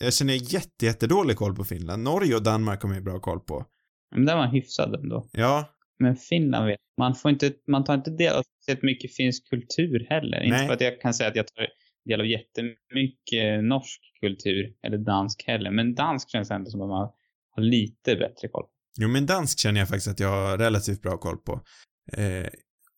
jag 0.00 0.14
känner 0.14 0.34
jätte, 0.54 0.86
jättedålig 0.86 1.36
koll 1.36 1.54
på 1.56 1.64
Finland. 1.64 2.02
Norge 2.02 2.34
och 2.34 2.42
Danmark 2.42 2.82
har 2.82 2.88
man 2.88 2.98
ju 2.98 3.04
bra 3.04 3.20
koll 3.20 3.40
på. 3.40 3.66
Men 4.14 4.24
där 4.26 4.36
var 4.36 4.42
man 4.46 4.54
hyfsad 4.54 4.94
ändå. 4.94 5.28
Ja, 5.32 5.74
Men 5.98 6.16
Finland 6.16 6.66
vet 6.66 6.78
man 6.98 7.14
får 7.14 7.30
inte, 7.30 7.52
man 7.66 7.84
tar 7.84 7.94
inte 7.94 8.10
del 8.10 8.34
av 8.34 8.42
sett 8.66 8.82
mycket 8.82 9.14
finsk 9.16 9.50
kultur 9.50 10.06
heller. 10.10 10.40
Inte 10.42 10.56
Nej. 10.56 10.66
för 10.66 10.74
att 10.74 10.80
jag 10.80 11.00
kan 11.00 11.14
säga 11.14 11.28
att 11.30 11.36
jag 11.36 11.46
tar 11.46 11.66
del 12.04 12.20
av 12.20 12.26
jättemycket 12.26 13.64
norsk 13.64 14.00
kultur 14.20 14.74
eller 14.86 14.98
dansk 14.98 15.44
heller. 15.46 15.70
Men 15.70 15.94
dansk 15.94 16.30
känns 16.30 16.50
ändå 16.50 16.70
som 16.70 16.80
att 16.80 16.88
man 16.88 17.08
har 17.50 17.62
lite 17.62 18.16
bättre 18.16 18.48
koll. 18.48 18.66
jo 19.00 19.08
men 19.08 19.26
dansk 19.26 19.58
känner 19.58 19.80
jag 19.80 19.88
faktiskt 19.88 20.08
att 20.08 20.20
jag 20.20 20.28
har 20.28 20.58
relativt 20.58 21.02
bra 21.02 21.16
koll 21.16 21.36
på. 21.36 21.60
Eh, 22.12 22.48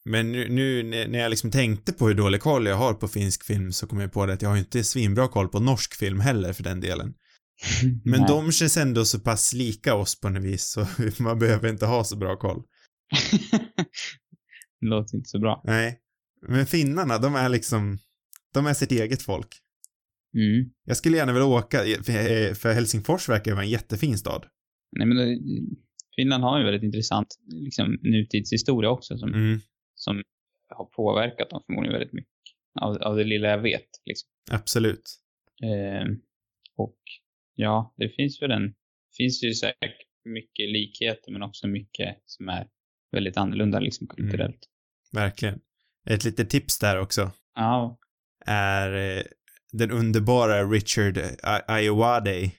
men 0.04 0.32
nu, 0.32 0.48
nu 0.48 0.82
när 1.08 1.18
jag 1.18 1.30
liksom 1.30 1.50
tänkte 1.50 1.92
på 1.92 2.08
hur 2.08 2.14
dålig 2.14 2.40
koll 2.40 2.66
jag 2.66 2.76
har 2.76 2.94
på 2.94 3.08
finsk 3.08 3.44
film 3.44 3.72
så 3.72 3.86
kom 3.86 4.00
jag 4.00 4.12
på 4.12 4.26
det 4.26 4.32
att 4.32 4.42
jag 4.42 4.48
har 4.48 4.56
inte 4.56 4.84
svinbra 4.84 5.28
koll 5.28 5.48
på 5.48 5.60
norsk 5.60 5.94
film 5.94 6.20
heller 6.20 6.52
för 6.52 6.62
den 6.62 6.80
delen. 6.80 7.14
Men 8.04 8.26
de 8.26 8.52
känns 8.52 8.76
ändå 8.76 9.04
så 9.04 9.20
pass 9.20 9.52
lika 9.52 9.94
oss 9.94 10.20
på 10.20 10.28
något 10.28 10.42
vis 10.42 10.70
så 10.70 10.86
man 11.22 11.38
behöver 11.38 11.68
inte 11.68 11.86
ha 11.86 12.04
så 12.04 12.16
bra 12.16 12.36
koll. 12.36 12.62
det 14.80 14.86
låter 14.86 15.16
inte 15.16 15.28
så 15.28 15.38
bra. 15.38 15.62
Nej. 15.64 15.98
Men 16.48 16.66
finnarna, 16.66 17.18
de 17.18 17.34
är 17.34 17.48
liksom, 17.48 17.98
de 18.54 18.66
är 18.66 18.74
sitt 18.74 18.92
eget 18.92 19.22
folk. 19.22 19.48
Mm. 20.34 20.70
Jag 20.84 20.96
skulle 20.96 21.16
gärna 21.16 21.32
vilja 21.32 21.46
åka, 21.46 21.78
för- 22.54 22.72
Helsingfors 22.72 23.28
verkar 23.28 23.52
vara 23.52 23.64
en 23.64 23.70
jättefin 23.70 24.18
stad. 24.18 24.46
Nej, 24.96 25.06
men 25.06 25.16
det, 25.16 25.38
Finland 26.16 26.44
har 26.44 26.58
ju 26.58 26.64
väldigt 26.64 26.82
intressant 26.82 27.28
liksom, 27.46 27.98
nutidshistoria 28.02 28.90
också 28.90 29.18
som, 29.18 29.34
Mm, 29.34 29.60
som 29.94 30.22
har 30.68 30.84
påverkat 30.84 31.50
dem 31.50 31.62
förmodligen 31.66 31.92
väldigt 31.98 32.12
mycket. 32.12 32.32
Av, 32.80 32.96
av 33.02 33.16
det 33.16 33.24
lilla 33.24 33.48
jag 33.48 33.58
vet. 33.62 33.88
Liksom. 34.06 34.28
absolut. 34.50 35.18
Eh, 35.62 36.06
och 36.76 36.98
ja, 37.54 37.94
det 37.96 38.08
finns 38.08 38.42
väl 38.42 38.50
en, 38.50 38.74
finns 39.16 39.44
ju 39.44 39.54
säkert 39.54 39.96
mycket 40.24 40.70
likheter 40.70 41.32
men 41.32 41.42
också 41.42 41.66
mycket 41.66 42.16
som 42.24 42.48
är 42.48 42.66
väldigt 43.12 43.36
annorlunda 43.36 43.80
liksom 43.80 44.06
kulturellt. 44.06 44.68
Verkligen. 45.12 45.60
Ett 46.06 46.24
litet 46.24 46.50
tips 46.50 46.78
där 46.78 46.98
också 47.00 47.30
Ja, 47.54 47.98
är 48.46 49.16
eh, 49.18 49.22
den 49.72 49.90
underbara 49.90 50.64
Richard 50.64 51.18
I- 51.18 51.36
Ayoade 51.68 52.50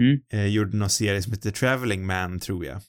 mm, 0.00 0.18
eh, 0.32 0.46
gjorde 0.46 0.76
någon 0.76 0.90
serie 0.90 1.22
som 1.22 1.32
heter 1.32 1.50
Traveling 1.50 2.06
Man, 2.06 2.40
tror 2.40 2.64
jag. 2.66 2.80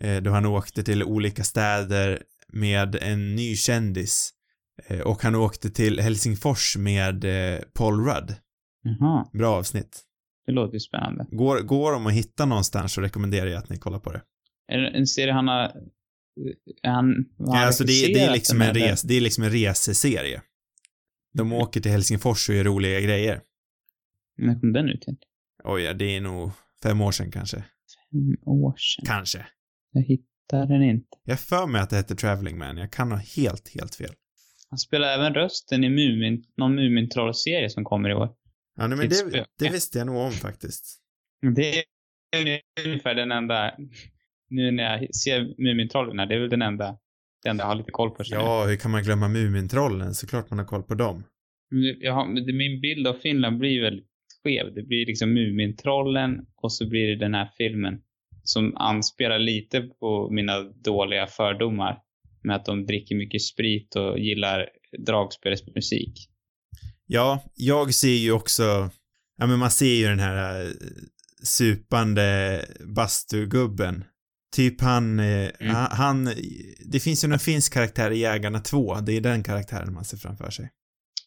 Eh, 0.00 0.22
då 0.22 0.30
han 0.30 0.46
åkte 0.46 0.82
till 0.82 1.04
olika 1.04 1.44
städer 1.44 2.22
med 2.52 2.94
en 2.94 3.34
ny 3.34 3.56
kändis. 3.56 4.32
Och 5.04 5.22
han 5.22 5.34
åkte 5.34 5.70
till 5.70 6.00
Helsingfors 6.00 6.76
med 6.76 7.24
Paul 7.74 8.04
Rudd. 8.04 8.34
jaha, 8.82 9.28
Bra 9.32 9.54
avsnitt. 9.56 10.02
det 10.46 10.52
låter 10.52 10.74
ju 10.74 10.80
spännande. 10.80 11.26
Går, 11.30 11.60
går 11.60 11.92
de 11.92 12.06
att 12.06 12.12
hitta 12.12 12.46
någonstans 12.46 12.92
så 12.92 13.00
rekommenderar 13.00 13.46
jag 13.46 13.58
att 13.58 13.68
ni 13.68 13.76
kollar 13.76 13.98
på 13.98 14.12
det. 14.12 14.22
Är 14.72 14.78
det 14.78 14.88
en 14.88 15.06
serie 15.06 15.32
han 15.32 15.48
har, 15.48 15.56
är 16.82 16.90
han, 16.90 16.94
han 16.94 17.24
Ja, 17.38 17.66
alltså 17.66 17.84
det, 17.84 18.06
det, 18.14 18.20
är 18.20 18.32
liksom 18.32 18.62
en 18.62 18.74
res, 18.74 19.02
det 19.02 19.14
är 19.14 19.20
liksom 19.20 19.44
en 19.44 19.50
reseserie. 19.50 20.42
De 21.36 21.52
åker 21.52 21.80
till 21.80 21.90
Helsingfors 21.90 22.48
och 22.48 22.54
gör 22.54 22.64
roliga 22.64 23.00
grejer. 23.00 23.40
När 24.38 24.60
kom 24.60 24.72
den 24.72 24.88
ut? 24.88 25.04
Oj, 25.64 25.82
ja, 25.82 25.92
det 25.92 26.16
är 26.16 26.20
nog 26.20 26.50
fem 26.82 27.00
år 27.00 27.12
sedan 27.12 27.30
kanske. 27.30 27.56
Fem 27.56 28.36
år 28.46 28.74
sedan. 28.76 29.04
Kanske. 29.06 29.46
Jag 29.92 30.02
hittar 30.02 30.66
den 30.66 30.82
inte. 30.82 31.18
Jag 31.24 31.40
för 31.40 31.66
mig 31.66 31.80
att 31.80 31.90
det 31.90 31.96
heter 31.96 32.14
Traveling 32.14 32.58
Man. 32.58 32.76
Jag 32.76 32.92
kan 32.92 33.12
ha 33.12 33.18
helt, 33.18 33.74
helt 33.74 33.94
fel. 33.94 34.10
Han 34.70 34.78
spelar 34.78 35.08
även 35.08 35.34
rösten 35.34 35.84
i 35.84 35.88
Mumin, 35.88 36.44
någon 36.56 36.74
Mumintroll-serie 36.74 37.70
som 37.70 37.84
kommer 37.84 38.10
i 38.10 38.14
år. 38.14 38.28
Ja, 38.76 38.86
nej, 38.86 38.98
men 38.98 39.10
Till 39.10 39.30
det, 39.32 39.46
det 39.58 39.68
visste 39.68 39.98
jag 39.98 40.06
nog 40.06 40.16
om 40.16 40.32
faktiskt. 40.32 41.02
Det 41.54 41.78
är 41.78 42.60
ungefär 42.86 43.14
den 43.14 43.32
enda, 43.32 43.74
nu 44.48 44.70
när 44.70 44.82
jag 44.82 45.14
ser 45.14 45.62
Mumintrollen 45.62 46.18
här, 46.18 46.26
det 46.26 46.34
är 46.34 46.40
väl 46.40 46.50
den 46.50 46.62
enda, 46.62 46.98
det 47.42 47.48
enda 47.48 47.64
jag 47.64 47.68
har 47.68 47.74
lite 47.74 47.90
koll 47.90 48.10
på. 48.10 48.22
Ja, 48.26 48.64
hur 48.64 48.76
kan 48.76 48.90
man 48.90 49.02
glömma 49.02 49.28
Mumintrollen? 49.28 50.14
Såklart 50.14 50.50
man 50.50 50.58
har 50.58 50.66
koll 50.66 50.82
på 50.82 50.94
dem. 50.94 51.24
Har, 52.10 52.52
min 52.52 52.80
bild 52.80 53.06
av 53.06 53.14
Finland 53.14 53.58
blir 53.58 53.82
väldigt 53.82 54.06
skev. 54.44 54.74
Det 54.74 54.82
blir 54.82 55.06
liksom 55.06 55.32
Mumintrollen 55.34 56.46
och 56.56 56.72
så 56.72 56.88
blir 56.88 57.06
det 57.06 57.16
den 57.16 57.34
här 57.34 57.50
filmen 57.56 58.00
som 58.42 58.76
anspelar 58.76 59.38
lite 59.38 59.80
på 59.80 60.30
mina 60.30 60.62
dåliga 60.62 61.26
fördomar 61.26 61.98
med 62.42 62.56
att 62.56 62.64
de 62.64 62.86
dricker 62.86 63.14
mycket 63.14 63.42
sprit 63.42 63.96
och 63.96 64.18
gillar 64.18 64.68
dragspelsmusik. 65.06 66.30
Ja, 67.06 67.44
jag 67.54 67.94
ser 67.94 68.16
ju 68.16 68.32
också, 68.32 68.90
ja 69.36 69.46
men 69.46 69.58
man 69.58 69.70
ser 69.70 69.94
ju 69.94 70.06
den 70.06 70.18
här 70.20 70.62
eh, 70.62 70.70
supande 71.42 72.60
bastugubben. 72.96 74.04
Typ 74.56 74.80
han, 74.80 75.20
eh, 75.20 75.50
Mm. 75.60 75.74
han, 75.90 76.24
det 76.86 77.00
finns 77.00 77.24
ju 77.24 77.28
någon 77.28 77.38
finsk 77.38 77.72
karaktär 77.72 78.10
i 78.10 78.18
Jägarna 78.18 78.60
2, 78.60 79.00
det 79.00 79.12
är 79.12 79.20
den 79.20 79.42
karaktären 79.42 79.94
man 79.94 80.04
ser 80.04 80.16
framför 80.16 80.50
sig. 80.50 80.70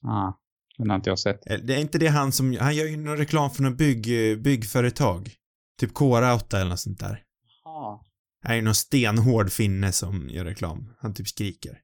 Ah, 0.03 0.33
den 0.77 0.89
har 0.89 0.95
inte 0.95 1.09
jag 1.09 1.19
sett. 1.19 1.49
Eh, 1.51 1.57
Det 1.57 1.75
är 1.75 1.79
inte 1.79 1.97
det 1.97 2.07
han 2.07 2.31
som, 2.31 2.57
han 2.59 2.75
gör 2.75 2.85
ju 2.85 2.97
någon 2.97 3.17
reklam 3.17 3.51
för 3.51 3.63
någon 3.63 3.75
bygg, 3.75 4.05
byggföretag. 4.41 5.31
Typ 5.79 5.93
K-Rauta 5.93 6.59
eller 6.59 6.69
något 6.69 6.79
sånt 6.79 6.99
där. 6.99 7.23
Ah. 7.65 8.05
Han 8.43 8.51
är 8.51 8.55
ju 8.55 8.61
någon 8.61 8.75
stenhård 8.75 9.51
finne 9.51 9.91
som 9.91 10.29
gör 10.29 10.45
reklam. 10.45 10.93
Han 10.99 11.13
typ 11.13 11.27
skriker. 11.27 11.77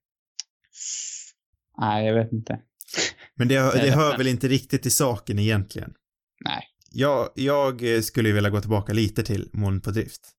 Nej, 1.78 2.06
jag 2.08 2.14
vet 2.24 2.34
inte. 2.34 2.60
Men 3.36 3.48
det, 3.48 3.56
det 3.74 3.82
det- 3.82 3.92
hör 3.92 4.18
väl 4.18 4.28
inte 4.28 4.48
riktigt 4.48 4.82
till 4.82 4.92
saken 4.92 5.40
egentligen. 5.40 5.94
Nej. 6.46 6.64
Jag, 6.92 7.30
jag 7.36 8.04
skulle 8.04 8.30
ju 8.30 8.36
vilja 8.36 8.50
gå 8.50 8.62
tillbaka 8.62 8.94
lite 8.94 9.24
till 9.24 9.50
Moln 9.54 9.82
på 9.82 9.92
drift. 9.92 10.32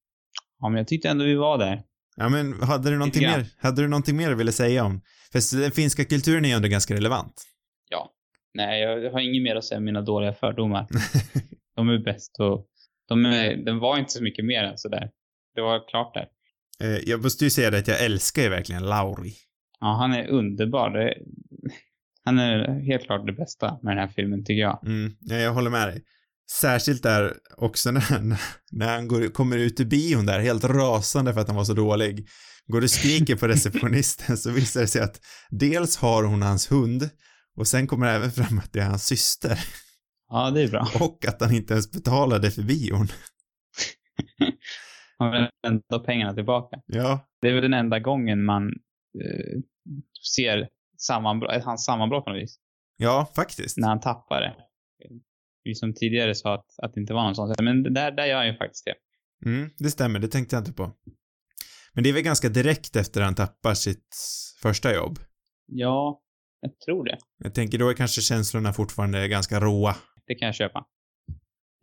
Ja, 0.60 0.68
men 0.68 0.78
jag 0.78 0.88
tyckte 0.88 1.08
ändå 1.08 1.24
vi 1.24 1.34
var 1.34 1.58
där. 1.58 1.82
Ja, 2.16 2.28
men 2.28 2.62
hade 2.62 2.90
du 2.90 2.96
någonting 2.98 3.22
mer, 3.22 3.46
hade 3.58 3.82
du 3.82 3.88
någonting 3.88 4.16
mer 4.16 4.28
du 4.28 4.34
ville 4.34 4.52
säga 4.52 4.84
om? 4.84 5.00
För 5.32 5.60
den 5.60 5.70
finska 5.70 6.04
kulturen 6.04 6.44
är 6.44 6.48
ju 6.48 6.54
ändå 6.54 6.68
ganska 6.68 6.94
relevant. 6.94 7.42
Ja. 7.90 8.12
Nej, 8.54 8.82
jag 8.82 9.12
har 9.12 9.20
inget 9.20 9.42
mer 9.42 9.56
att 9.56 9.64
säga 9.64 9.78
om 9.78 9.84
mina 9.84 10.02
dåliga 10.02 10.32
fördomar. 10.32 10.86
de 11.76 11.88
är 11.88 11.98
bäst 11.98 12.40
och 12.40 12.66
de 13.08 13.24
är, 13.24 13.56
den 13.56 13.78
var 13.78 13.98
inte 13.98 14.12
så 14.12 14.22
mycket 14.22 14.44
mer 14.44 14.64
än 14.64 14.78
sådär. 14.78 15.10
Det 15.54 15.60
var 15.60 15.88
klart 15.88 16.14
där. 16.14 16.28
Eh, 16.80 16.98
jag 17.08 17.22
måste 17.22 17.44
ju 17.44 17.50
säga 17.50 17.70
det 17.70 17.78
att 17.78 17.88
jag 17.88 18.04
älskar 18.04 18.42
ju 18.42 18.48
verkligen 18.48 18.82
Lauri. 18.82 19.32
Ja, 19.80 19.96
han 20.00 20.12
är 20.12 20.28
underbar. 20.28 20.90
Det, 20.90 21.14
han 22.24 22.38
är 22.38 22.80
helt 22.80 23.04
klart 23.04 23.26
det 23.26 23.32
bästa 23.32 23.78
med 23.82 23.96
den 23.96 23.98
här 23.98 24.12
filmen, 24.16 24.44
tycker 24.44 24.62
jag. 24.62 24.86
Mm, 24.86 25.12
ja, 25.20 25.36
jag 25.36 25.52
håller 25.52 25.70
med 25.70 25.88
dig. 25.88 26.02
Särskilt 26.50 27.02
där 27.02 27.34
också 27.56 27.90
när, 27.90 28.36
när 28.72 28.94
han 28.94 29.08
går, 29.08 29.28
kommer 29.28 29.56
ut 29.58 29.80
ur 29.80 29.84
bion 29.84 30.26
där, 30.26 30.40
helt 30.40 30.64
rasande 30.64 31.34
för 31.34 31.40
att 31.40 31.46
han 31.46 31.56
var 31.56 31.64
så 31.64 31.74
dålig. 31.74 32.28
Går 32.66 32.82
och 32.82 32.90
skriker 32.90 33.36
på 33.36 33.48
receptionisten 33.48 34.36
så 34.36 34.50
visar 34.50 34.80
det 34.80 34.86
sig 34.86 35.02
att 35.02 35.20
dels 35.50 35.96
har 35.96 36.24
hon 36.24 36.42
hans 36.42 36.72
hund 36.72 37.10
och 37.56 37.68
sen 37.68 37.86
kommer 37.86 38.06
det 38.06 38.12
även 38.12 38.30
fram 38.30 38.58
att 38.58 38.72
det 38.72 38.80
är 38.80 38.86
hans 38.86 39.06
syster. 39.06 39.58
Ja, 40.28 40.50
det 40.50 40.62
är 40.62 40.68
bra. 40.68 40.88
Och 41.00 41.24
att 41.28 41.40
han 41.40 41.54
inte 41.54 41.72
ens 41.72 41.92
betalade 41.92 42.50
för 42.50 42.62
bion. 42.62 43.06
Han 45.18 45.32
vill 45.32 45.48
ändå 45.66 46.04
pengarna 46.04 46.34
tillbaka. 46.34 46.76
Ja, 46.86 47.28
Det 47.40 47.48
är 47.48 47.52
väl 47.52 47.62
den 47.62 47.74
enda 47.74 47.98
gången 47.98 48.44
man 48.44 48.66
eh, 49.24 49.60
ser 50.34 50.68
sammanbrott, 50.98 51.64
hans 51.64 51.84
sammanbrott 51.84 52.24
på 52.24 52.30
något 52.30 52.42
vis. 52.42 52.58
ja 52.96 53.32
faktiskt. 53.36 53.76
När 53.76 53.88
han 53.88 54.00
tappar 54.00 54.40
det. 54.40 54.54
Vi 55.66 55.74
som 55.74 55.94
tidigare 55.94 56.34
sa 56.34 56.54
att, 56.54 56.66
att 56.82 56.94
det 56.94 57.00
inte 57.00 57.14
var 57.14 57.24
någon 57.24 57.34
sån. 57.34 57.54
Men 57.60 57.82
där, 57.82 58.10
där 58.10 58.26
gör 58.26 58.36
han 58.36 58.46
ju 58.46 58.56
faktiskt 58.56 58.84
det. 58.84 58.94
Mm, 59.48 59.70
det 59.78 59.90
stämmer, 59.90 60.18
det 60.18 60.28
tänkte 60.28 60.56
jag 60.56 60.60
inte 60.60 60.72
på. 60.72 60.92
Men 61.92 62.04
det 62.04 62.10
är 62.10 62.14
väl 62.14 62.22
ganska 62.22 62.48
direkt 62.48 62.96
efter 62.96 63.20
han 63.20 63.34
tappar 63.34 63.74
sitt 63.74 64.16
första 64.62 64.94
jobb. 64.94 65.18
Ja, 65.66 66.20
jag 66.60 66.80
tror 66.80 67.04
det. 67.04 67.18
Jag 67.38 67.54
tänker 67.54 67.78
då 67.78 67.88
är 67.88 67.94
kanske 67.94 68.20
känslorna 68.20 68.72
fortfarande 68.72 69.28
ganska 69.28 69.60
råa. 69.60 69.96
Det 70.26 70.34
kan 70.34 70.46
jag 70.46 70.54
köpa. 70.54 70.78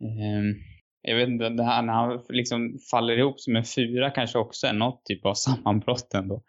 Ehm, 0.00 0.54
jag 1.02 1.16
vet 1.16 1.28
inte, 1.28 1.48
det 1.48 1.64
här 1.64 1.82
när 1.82 1.92
han 1.92 2.20
liksom 2.28 2.78
faller 2.90 3.18
ihop 3.18 3.40
som 3.40 3.56
en 3.56 3.64
fyra 3.64 4.10
kanske 4.10 4.38
också 4.38 4.66
är 4.66 4.72
något 4.72 5.04
typ 5.04 5.26
av 5.26 5.34
sammanbrott 5.44 6.14
ändå. 6.14 6.44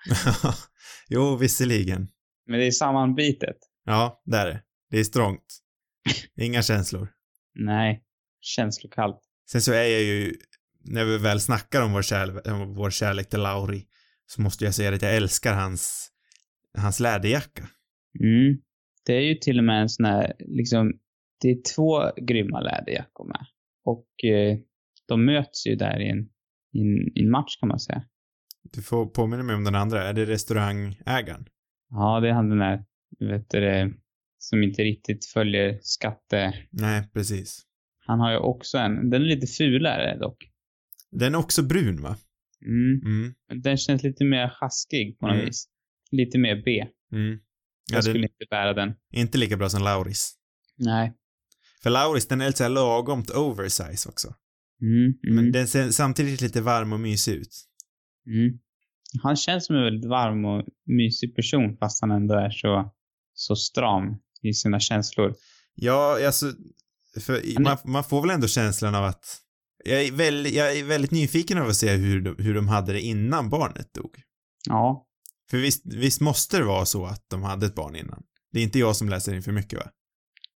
jo, 1.09 1.35
visserligen. 1.35 2.07
Men 2.47 2.59
det 2.59 2.65
är 2.65 2.71
sammanbitet. 2.71 3.57
Ja, 3.85 4.21
det 4.25 4.37
är 4.37 4.45
det. 4.45 4.61
Det 4.89 4.99
är 4.99 5.03
strångt. 5.03 5.45
Inga 6.37 6.61
känslor. 6.61 7.14
Nej, 7.55 8.03
känslokallt. 8.41 9.21
Sen 9.51 9.61
så 9.61 9.71
är 9.71 9.83
jag 9.83 10.01
ju, 10.01 10.33
när 10.83 11.05
vi 11.05 11.17
väl 11.17 11.39
snackar 11.39 11.81
om 11.81 11.93
vår, 11.93 12.01
kärle- 12.01 12.51
om 12.51 12.73
vår 12.75 12.89
kärlek 12.89 13.29
till 13.29 13.39
Lauri, 13.39 13.87
så 14.25 14.41
måste 14.41 14.65
jag 14.65 14.75
säga 14.75 14.93
att 14.93 15.01
jag 15.01 15.15
älskar 15.15 15.53
hans, 15.53 16.11
hans 16.77 16.99
läderjacka. 16.99 17.63
Mm. 18.19 18.57
Det 19.05 19.13
är 19.13 19.21
ju 19.21 19.35
till 19.35 19.57
och 19.57 19.63
med 19.63 19.81
en 19.81 19.89
sån 19.89 20.05
här, 20.05 20.33
liksom, 20.39 20.93
det 21.41 21.49
är 21.49 21.75
två 21.75 22.11
grymma 22.21 22.59
läderjackor 22.59 23.27
med. 23.27 23.45
Och 23.83 24.29
eh, 24.29 24.57
de 25.07 25.25
möts 25.25 25.67
ju 25.67 25.75
där 25.75 25.99
i 25.99 26.09
en, 26.09 26.19
i 26.73 26.81
en, 26.81 27.17
i 27.17 27.23
en 27.23 27.29
match 27.29 27.57
kan 27.59 27.69
man 27.69 27.79
säga. 27.79 28.03
Du 28.73 28.81
får 28.81 29.05
påminna 29.05 29.43
mig 29.43 29.55
om 29.55 29.63
den 29.63 29.75
andra. 29.75 30.03
Är 30.03 30.13
det 30.13 30.25
restaurangägaren? 30.25 31.45
Ja, 31.89 32.19
det 32.19 32.29
är 32.29 32.33
han 32.33 32.49
den 32.49 32.57
där, 32.57 32.85
vet 33.19 33.49
du 33.49 33.59
det, 33.59 33.93
som 34.37 34.63
inte 34.63 34.83
riktigt 34.83 35.25
följer 35.25 35.79
skatte... 35.81 36.53
Nej, 36.71 37.09
precis. 37.13 37.61
Han 38.05 38.19
har 38.19 38.31
ju 38.31 38.37
också 38.37 38.77
en, 38.77 39.09
den 39.09 39.21
är 39.21 39.25
lite 39.25 39.47
fulare 39.47 40.17
dock. 40.19 40.49
Den 41.11 41.33
är 41.35 41.39
också 41.39 41.63
brun, 41.63 42.01
va? 42.01 42.17
Mm. 42.65 43.01
Mm, 43.05 43.33
Den 43.63 43.77
känns 43.77 44.03
lite 44.03 44.23
mer 44.25 44.49
sjaskig 44.49 45.19
på 45.19 45.27
något 45.27 45.33
Mm. 45.35 45.45
vis. 45.45 45.67
Lite 46.11 46.37
mer 46.37 46.61
B. 46.65 46.85
mm. 47.11 47.39
Jag 47.91 47.97
Ja, 47.97 48.01
skulle 48.01 48.13
den 48.13 48.23
inte 48.23 48.45
bära 48.49 48.73
den. 48.73 48.93
inte 49.13 49.37
lika 49.37 49.57
bra 49.57 49.69
som 49.69 49.83
Lauris. 49.83 50.35
Nej. 50.77 51.13
För 51.83 51.89
Lauris, 51.89 52.27
den 52.27 52.41
är 52.41 52.45
lite 52.45 52.57
så 52.57 52.63
här 52.63 52.69
lagomt 52.71 53.29
oversize 53.31 54.09
också. 54.09 54.33
Mm, 54.81 54.95
mm, 55.03 55.35
Men 55.35 55.51
den 55.51 55.67
ser 55.67 55.89
samtidigt 55.89 56.41
lite 56.41 56.61
varm 56.61 56.93
och 56.93 56.99
mysig 56.99 57.33
ut. 57.33 57.65
mm. 58.27 58.59
Han 59.23 59.35
känns 59.35 59.65
som 59.65 59.75
en 59.75 59.83
väldigt 59.83 60.09
varm 60.09 60.45
och 60.45 60.65
mysig 60.85 61.35
person 61.35 61.77
fast 61.77 62.01
han 62.01 62.11
ändå 62.11 62.33
är 62.35 62.49
så, 62.49 62.93
så 63.33 63.55
stram 63.55 64.17
i 64.45 64.53
sina 64.53 64.79
känslor. 64.79 65.35
Ja, 65.75 66.25
alltså, 66.25 66.53
för 67.19 67.59
man, 67.59 67.77
man 67.85 68.03
får 68.03 68.21
väl 68.21 68.29
ändå 68.29 68.47
känslan 68.47 68.95
av 68.95 69.03
att 69.03 69.41
jag 69.85 70.03
är, 70.03 70.11
väldigt, 70.11 70.53
jag 70.53 70.77
är 70.77 70.83
väldigt 70.83 71.11
nyfiken 71.11 71.57
av 71.57 71.67
att 71.67 71.75
se 71.75 71.91
hur 71.91 72.21
de, 72.21 72.43
hur 72.43 72.53
de 72.53 72.67
hade 72.67 72.93
det 72.93 73.01
innan 73.01 73.49
barnet 73.49 73.93
dog. 73.93 74.21
Ja. 74.67 75.07
För 75.51 75.57
visst, 75.57 75.81
visst 75.85 76.21
måste 76.21 76.57
det 76.57 76.63
vara 76.63 76.85
så 76.85 77.05
att 77.05 77.25
de 77.29 77.43
hade 77.43 77.65
ett 77.65 77.75
barn 77.75 77.95
innan? 77.95 78.23
Det 78.51 78.59
är 78.59 78.63
inte 78.63 78.79
jag 78.79 78.95
som 78.95 79.09
läser 79.09 79.33
in 79.33 79.43
för 79.43 79.51
mycket 79.51 79.79
va? 79.79 79.91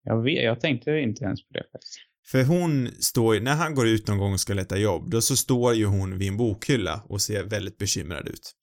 Jag 0.03 0.23
vet, 0.23 0.43
jag 0.43 0.59
tänkte 0.59 0.91
inte 0.91 1.23
ens 1.23 1.47
på 1.47 1.53
det 1.53 1.63
faktiskt. 1.71 1.97
För 2.27 2.43
hon 2.43 2.89
står, 2.99 3.39
när 3.39 3.55
han 3.55 3.75
går 3.75 3.87
ut 3.87 4.07
någon 4.07 4.17
gång 4.17 4.33
och 4.33 4.39
ska 4.39 4.53
leta 4.53 4.77
jobb, 4.77 5.09
då 5.09 5.21
så 5.21 5.35
står 5.35 5.73
ju 5.73 5.85
hon 5.85 6.17
vid 6.17 6.27
en 6.27 6.37
bokhylla 6.37 7.03
och 7.09 7.21
ser 7.21 7.43
väldigt 7.43 7.77
bekymrad 7.77 8.27
ut. 8.27 8.53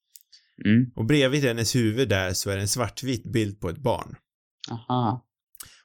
Mm. 0.64 0.90
Och 0.96 1.04
bredvid 1.04 1.44
hennes 1.44 1.76
huvud 1.76 2.08
där 2.08 2.32
så 2.32 2.50
är 2.50 2.56
det 2.56 2.62
en 2.62 2.68
svartvit 2.68 3.32
bild 3.32 3.60
på 3.60 3.68
ett 3.68 3.78
barn. 3.78 4.16
Aha. 4.70 5.26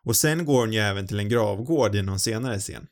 Och 0.04 0.16
sen 0.16 0.46
går 0.46 0.60
hon 0.60 0.74
ju 0.74 0.80
även 0.80 1.08
till 1.08 1.20
en 1.20 1.30
gravgård 1.30 1.96
i 1.96 2.02
någon 2.02 2.20
senare 2.20 2.60
scen. 2.60 2.88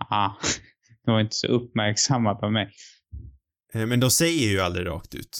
Aha. 0.00 0.38
Det 1.04 1.12
var 1.12 1.20
inte 1.20 1.36
så 1.36 1.46
uppmärksammat 1.46 2.42
av 2.42 2.52
mig. 2.52 2.72
Eh, 3.74 3.86
Men 3.86 4.00
de 4.00 4.10
säger 4.10 4.48
ju 4.48 4.60
aldrig 4.60 4.86
rakt 4.86 5.14
ut. 5.14 5.38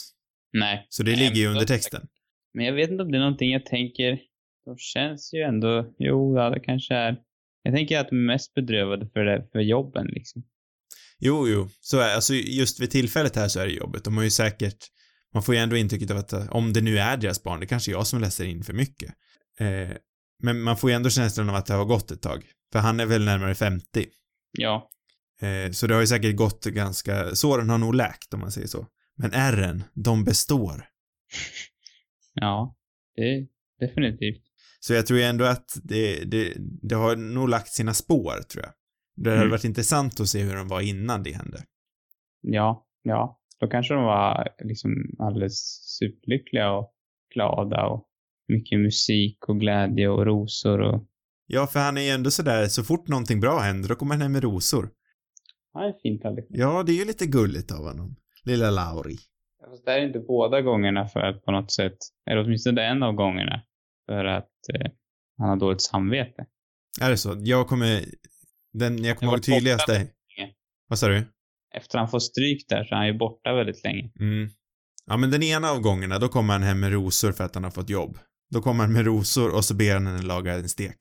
Nej. 0.53 0.87
Så 0.89 1.03
det 1.03 1.11
Nej, 1.11 1.21
ligger 1.21 1.37
ju 1.37 1.47
under 1.47 1.65
texten. 1.65 2.07
Men 2.55 2.65
jag 2.65 2.73
vet 2.73 2.91
inte 2.91 3.03
om 3.03 3.13
det 3.13 3.19
är 3.19 3.21
någonting 3.21 3.53
jag 3.53 3.67
tänker. 3.67 4.19
De 4.65 4.77
känns 4.79 5.35
ju 5.35 5.41
ändå, 5.41 5.95
jo, 5.99 6.37
ja, 6.37 6.51
det 6.51 6.61
kanske 6.61 6.95
är. 6.95 7.17
Jag 7.63 7.75
tänker 7.75 7.99
att 8.01 8.09
de 8.09 8.17
är 8.17 8.27
mest 8.27 8.55
bedrövade 8.55 9.09
för, 9.13 9.25
det, 9.25 9.49
för 9.53 9.61
jobben 9.61 10.07
liksom. 10.07 10.43
Jo, 11.19 11.49
jo, 11.49 11.69
så 11.81 11.99
är 11.99 12.15
alltså 12.15 12.35
just 12.35 12.81
vid 12.81 12.91
tillfället 12.91 13.37
här 13.37 13.49
så 13.49 13.61
är 13.61 13.67
det 13.67 13.73
jobbet. 13.73 14.05
De 14.05 14.17
har 14.17 14.25
ju 14.25 14.31
säkert, 14.31 14.87
man 15.35 15.43
får 15.43 15.55
ju 15.55 15.61
ändå 15.61 15.77
intrycket 15.77 16.11
av 16.11 16.17
att 16.17 16.33
eh, 16.33 16.49
om 16.51 16.73
det 16.73 16.81
nu 16.81 16.99
är 16.99 17.17
deras 17.17 17.43
barn, 17.43 17.61
det 17.61 17.67
kanske 17.67 17.91
är 17.91 17.93
jag 17.93 18.07
som 18.07 18.21
läser 18.21 18.45
in 18.45 18.65
för 18.65 18.73
mycket. 18.73 19.15
Eh, 19.61 19.97
men 20.43 20.61
man 20.61 20.77
får 20.77 20.91
ju 20.91 20.97
ändå 20.97 21.11
känslan 21.11 21.49
av 21.51 21.55
att 21.55 21.67
det 21.67 21.75
har 21.75 21.85
gått 21.85 22.11
ett 22.11 22.23
tag. 22.23 22.45
För 22.73 22.79
han 22.79 23.01
är 23.01 23.07
väl 23.07 23.25
närmare 23.25 23.55
50. 23.55 24.07
Ja. 24.59 24.91
Eh, 25.41 25.71
så 25.73 25.87
det 25.87 25.95
har 25.95 26.01
ju 26.01 26.07
säkert 26.07 26.37
gått 26.37 26.65
ganska, 26.65 27.35
såren 27.35 27.71
har 27.71 27.79
nog 27.79 27.95
läkt 27.95 28.35
om 28.35 28.41
man 28.41 28.53
säger 28.53 28.67
så. 28.67 28.87
Men 29.17 29.33
ärren, 29.33 29.85
de 29.95 30.25
består. 30.25 30.89
Ja. 32.41 32.77
Det 33.15 33.23
är 33.23 33.47
definitivt. 33.81 34.43
Så 34.81 34.95
jag 34.95 35.07
tror 35.07 35.19
ju 35.19 35.25
ändå 35.25 35.45
att 35.45 35.79
det, 35.83 36.25
det, 36.25 36.53
det 36.83 36.95
har 36.95 37.17
nog 37.17 37.49
lagt 37.49 37.69
sina 37.69 37.95
spår, 37.95 38.43
tror 38.53 38.65
jag. 38.65 38.73
Det 39.17 39.31
hade 39.31 39.41
Mm. 39.43 39.51
varit 39.51 39.65
intressant 39.65 40.21
att 40.21 40.29
se 40.29 40.43
hur 40.43 40.57
de 40.57 40.69
var 40.69 40.81
innan 40.81 41.23
det 41.23 41.33
hände. 41.33 41.63
Ja. 42.41 42.87
Ja. 43.03 43.41
Då 43.61 43.67
kanske 43.69 43.95
de 43.95 44.03
var 44.05 44.49
liksom 44.65 45.17
alldeles 45.19 45.59
superlyckliga 45.99 46.71
och 46.73 46.93
glada 47.35 47.87
och 47.87 48.06
mycket 48.49 48.81
musik 48.81 49.49
och 49.49 49.61
glädje 49.61 50.09
och 50.09 50.27
rosor 50.27 50.81
och 50.81 51.07
Ja, 51.49 51.67
för 51.67 51.81
han 51.81 51.99
är 51.99 52.03
ju 52.03 52.09
ändå 52.09 52.31
sådär, 52.31 52.67
så 52.67 52.85
fort 52.85 53.09
någonting 53.09 53.41
bra 53.41 53.59
händer, 53.59 53.89
då 53.89 53.95
kommer 53.95 54.15
han 54.15 54.23
hem 54.23 54.33
med 54.33 54.43
rosor. 54.43 54.91
Ja, 55.73 55.81
det 55.81 55.89
är 55.89 56.01
fint 56.03 56.25
Alex. 56.25 56.47
Ja, 56.51 56.83
det 56.83 56.93
är 56.93 56.97
ju 56.97 57.05
lite 57.05 57.27
gulligt 57.27 57.73
av 57.73 57.79
honom. 57.79 58.17
Lilla 58.45 58.71
Lauri. 58.71 59.17
Fast 59.71 59.85
det 59.85 59.93
är 59.93 60.07
inte 60.07 60.19
båda 60.19 60.61
gångerna 60.61 61.09
för 61.09 61.21
att 61.21 61.45
på 61.45 61.51
något 61.51 61.73
sätt, 61.73 61.97
eller 62.31 62.45
åtminstone 62.45 62.83
en 62.83 63.03
av 63.03 63.15
gångerna, 63.15 63.63
för 64.07 64.25
att 64.25 64.51
eh, 64.75 64.91
han 65.39 65.49
har 65.49 65.57
dåligt 65.57 65.83
samvete. 65.83 66.47
Är 67.01 67.11
det 67.11 67.17
så? 67.17 67.37
Jag 67.39 67.69
kommer, 67.69 68.05
den 68.73 69.05
jag 69.05 69.19
kommer 69.19 69.33
ihåg 69.33 69.43
tydligast 69.43 69.89
länge. 69.89 70.09
Vad 70.89 70.99
sa 70.99 71.09
du? 71.09 71.25
Efter 71.75 71.99
han 71.99 72.09
får 72.09 72.19
stryk 72.19 72.69
där 72.69 72.85
så 72.85 72.95
är 72.95 72.99
han 72.99 73.07
ju 73.07 73.19
borta 73.19 73.55
väldigt 73.55 73.85
länge. 73.85 74.11
Mm. 74.21 74.49
Ja, 75.07 75.17
men 75.17 75.31
den 75.31 75.43
ena 75.43 75.71
av 75.71 75.81
gångerna, 75.81 76.19
då 76.19 76.29
kommer 76.29 76.53
han 76.53 76.63
hem 76.63 76.81
med 76.81 76.93
rosor 76.93 77.33
för 77.33 77.45
att 77.45 77.55
han 77.55 77.65
har 77.65 77.71
fått 77.71 77.91
jobb. 77.91 78.19
Då 78.51 78.61
kommer 78.63 78.85
han 78.85 78.93
med 78.93 79.05
rosor 79.05 79.55
och 79.55 79.65
så 79.65 79.75
ber 79.75 79.95
han 79.95 80.07
henne 80.07 80.23
laga 80.23 80.55
en 80.55 80.69
stek. 80.69 80.97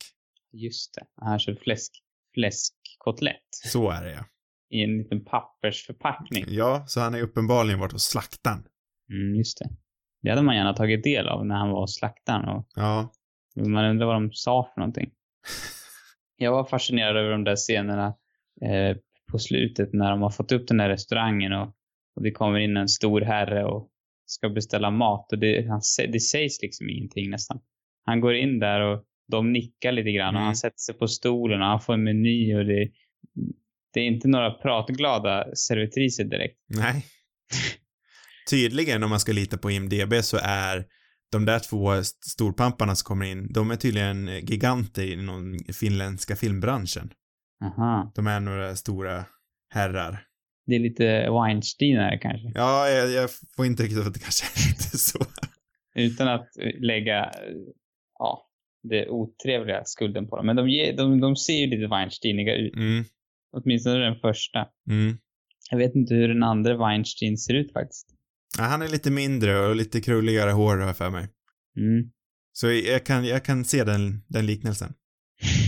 Just 0.54 0.96
det. 0.96 1.06
Han 1.26 1.40
kör 1.40 1.56
fläsk, 1.56 1.92
fläskkotlett 2.34 3.50
Så 3.52 3.90
är 3.90 4.04
det 4.04 4.12
ja. 4.12 4.26
i 4.70 4.84
en 4.84 4.98
liten 4.98 5.26
pappersförpackning. 5.26 6.46
Ja, 6.48 6.84
så 6.88 7.00
han 7.00 7.14
har 7.14 7.20
ju 7.20 7.26
uppenbarligen 7.26 7.80
varit 7.80 7.92
hos 7.92 8.04
slaktaren. 8.04 8.64
Mm, 9.12 9.36
just 9.36 9.60
det. 9.60 9.70
Det 10.22 10.30
hade 10.30 10.42
man 10.42 10.56
gärna 10.56 10.74
tagit 10.74 11.04
del 11.04 11.28
av 11.28 11.46
när 11.46 11.56
han 11.56 11.70
var 11.70 11.82
hos 11.82 11.96
slaktaren 11.96 12.50
och 12.50 12.68
Ja. 12.76 13.12
man 13.56 13.86
undrar 13.86 14.06
vad 14.08 14.16
de 14.16 14.32
sa 14.34 14.72
för 14.74 14.82
någonting. 14.82 15.12
Jag 16.38 16.52
var 16.52 16.66
fascinerad 16.66 17.18
över 17.18 17.32
de 17.32 17.44
där 17.44 17.56
scenerna 17.56 18.08
eh, 18.62 18.98
på 19.32 19.40
slutet 19.40 19.94
när 19.94 20.10
de 20.10 20.22
har 20.22 20.30
fått 20.30 20.52
upp 20.52 20.68
den 20.68 20.78
där 20.78 20.90
restaurangen 20.90 21.54
och, 21.54 21.76
och 22.16 22.24
det 22.24 22.32
kommer 22.32 22.60
in 22.60 22.78
en 22.78 22.88
stor 22.88 23.22
herre 23.22 23.66
och 23.66 23.90
ska 24.26 24.50
beställa 24.50 24.92
mat 24.92 25.32
och 25.32 25.40
det, 25.40 25.68
han, 25.70 25.82
det 26.12 26.20
sägs 26.20 26.62
liksom 26.62 26.90
ingenting 26.90 27.30
nästan. 27.30 27.60
Han 28.06 28.22
går 28.22 28.36
in 28.36 28.60
där 28.60 28.82
och 28.82 29.04
de 29.32 29.54
nickar 29.54 29.92
lite 29.92 30.12
grann 30.12 30.36
och 30.36 30.40
Mm. 30.40 30.46
han 30.46 30.56
sätter 30.56 30.78
sig 30.78 30.96
på 30.96 31.08
stolen 31.08 31.62
och 31.62 31.68
han 31.68 31.82
får 31.82 31.94
en 31.94 32.04
meny 32.04 32.56
och 32.56 32.66
det, 32.66 32.90
det 33.94 34.00
är 34.00 34.04
inte 34.06 34.28
några 34.28 34.52
pratglada 34.52 35.56
servitriser 35.56 36.24
direkt. 36.24 36.58
Nej. 36.68 37.06
Tydligen, 38.50 39.04
om 39.04 39.10
man 39.10 39.20
ska 39.20 39.32
lita 39.32 39.58
på 39.58 39.72
IMDB, 39.72 40.14
så 40.24 40.38
är 40.44 40.86
de 41.32 41.46
där 41.46 41.60
två 41.60 41.92
st- 41.92 42.18
storpamparna 42.30 42.96
som 42.96 43.06
kommer 43.08 43.26
in, 43.26 43.54
de 43.54 43.72
är 43.72 43.76
tydligen 43.76 44.28
giganter 44.28 45.12
inom 45.14 45.60
finländska 45.74 46.36
filmbranschen. 46.36 47.12
Aha. 47.64 48.12
De 48.16 48.28
är 48.28 48.40
några 48.40 48.76
stora 48.76 49.26
herrar. 49.74 50.24
Det 50.66 50.76
är 50.76 50.80
lite 50.80 51.30
Weinsteinare 51.30 52.18
kanske. 52.18 52.52
Ja, 52.56 52.90
jag, 52.90 53.12
jag 53.12 53.30
får 53.56 53.66
inte 53.66 53.84
riktigt 53.84 54.08
att 54.08 54.14
det 54.14 54.20
kanske 54.20 54.46
är 54.46 54.68
lite 54.70 54.98
så. 54.98 55.20
Utan 55.96 56.28
att 56.28 56.48
lägga, 56.80 57.32
ja, 58.20 58.50
det 58.84 59.10
otrevliga 59.10 59.86
skulden 59.86 60.28
på 60.28 60.38
dem. 60.38 60.46
Men 60.46 60.56
de, 60.56 60.70
ger, 60.70 60.98
de, 60.98 61.20
de 61.22 61.36
ser 61.36 61.54
ju 61.54 61.68
lite 61.68 61.88
Weinsteiniga 61.88 62.56
ut. 62.56 62.76
Mm, 62.76 63.04
Åtminstone 63.52 64.00
den 64.00 64.16
första. 64.20 64.68
mm. 64.90 65.18
Jag 65.72 65.78
vet 65.78 65.96
inte 65.96 66.14
hur 66.14 66.28
den 66.28 66.44
andra 66.44 66.78
Weinstein 66.78 67.38
ser 67.38 67.54
ut 67.54 67.74
faktiskt. 67.74 68.08
Ja, 68.58 68.64
han 68.64 68.82
är 68.82 68.88
lite 68.88 69.12
mindre 69.12 69.68
och 69.68 69.76
lite 69.76 70.02
krulligare 70.02 70.52
hår 70.52 70.78
har 70.78 70.88
jag 70.88 70.98
för 70.98 71.10
mig. 71.10 71.28
Mm. 71.78 72.12
Så 72.54 72.72
jag 72.72 73.06
kan, 73.06 73.26
jag 73.26 73.46
kan 73.46 73.66
se 73.66 73.84
den, 73.84 74.24
den 74.28 74.46
liknelsen. 74.46 74.94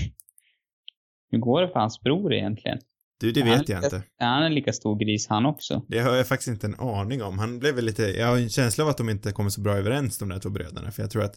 Hur 1.31 1.37
går 1.37 1.61
det 1.61 1.67
för 1.67 1.79
hans 1.79 2.01
bror 2.01 2.33
egentligen? 2.33 2.79
Du, 3.19 3.31
det 3.31 3.43
vet 3.43 3.49
är 3.49 3.53
jag 3.53 3.59
lika- 3.83 3.85
inte. 3.85 4.03
Är 4.19 4.25
han 4.27 4.43
en 4.43 4.53
lika 4.55 4.73
stor 4.73 4.99
gris 4.99 5.27
han 5.27 5.45
också? 5.45 5.85
Det 5.87 5.99
har 5.99 6.15
jag 6.15 6.27
faktiskt 6.27 6.47
inte 6.47 6.67
en 6.67 6.75
aning 6.79 7.23
om. 7.23 7.39
Han 7.39 7.59
blev 7.59 7.75
väl 7.75 7.85
lite, 7.85 8.03
jag 8.03 8.27
har 8.27 8.37
en 8.37 8.49
känsla 8.49 8.83
av 8.83 8.89
att 8.89 8.97
de 8.97 9.09
inte 9.09 9.31
kommer 9.31 9.49
så 9.49 9.61
bra 9.61 9.75
överens 9.77 10.17
de 10.17 10.29
där 10.29 10.39
två 10.39 10.49
bröderna, 10.49 10.91
för 10.91 11.03
jag 11.03 11.11
tror 11.11 11.23
att 11.23 11.35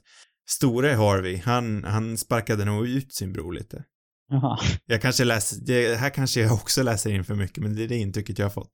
store 0.50 0.88
Harvey, 0.88 1.36
han, 1.36 1.84
han 1.84 2.18
sparkade 2.18 2.64
nog 2.64 2.88
ut 2.88 3.14
sin 3.14 3.32
bror 3.32 3.52
lite. 3.52 3.84
Jaha. 4.28 4.58
Jag 4.86 5.02
kanske 5.02 5.24
läser, 5.24 5.56
det 5.66 5.96
här 5.96 6.10
kanske 6.10 6.40
jag 6.40 6.52
också 6.52 6.82
läser 6.82 7.10
in 7.12 7.24
för 7.24 7.34
mycket, 7.34 7.58
men 7.58 7.76
det 7.76 7.84
är 7.84 7.88
det 7.88 7.96
intrycket 7.96 8.38
jag 8.38 8.44
har 8.46 8.50
fått. 8.50 8.72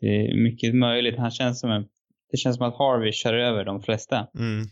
Det 0.00 0.06
är 0.06 0.42
mycket 0.42 0.74
möjligt. 0.74 1.18
Han 1.18 1.30
känns 1.30 1.60
som 1.60 1.70
en... 1.70 1.82
Det 2.30 2.36
känns 2.36 2.56
som 2.56 2.66
att 2.68 2.78
Harvey 2.78 3.12
kör 3.12 3.34
över 3.34 3.64
de 3.64 3.82
flesta. 3.82 4.26
Mm. 4.38 4.66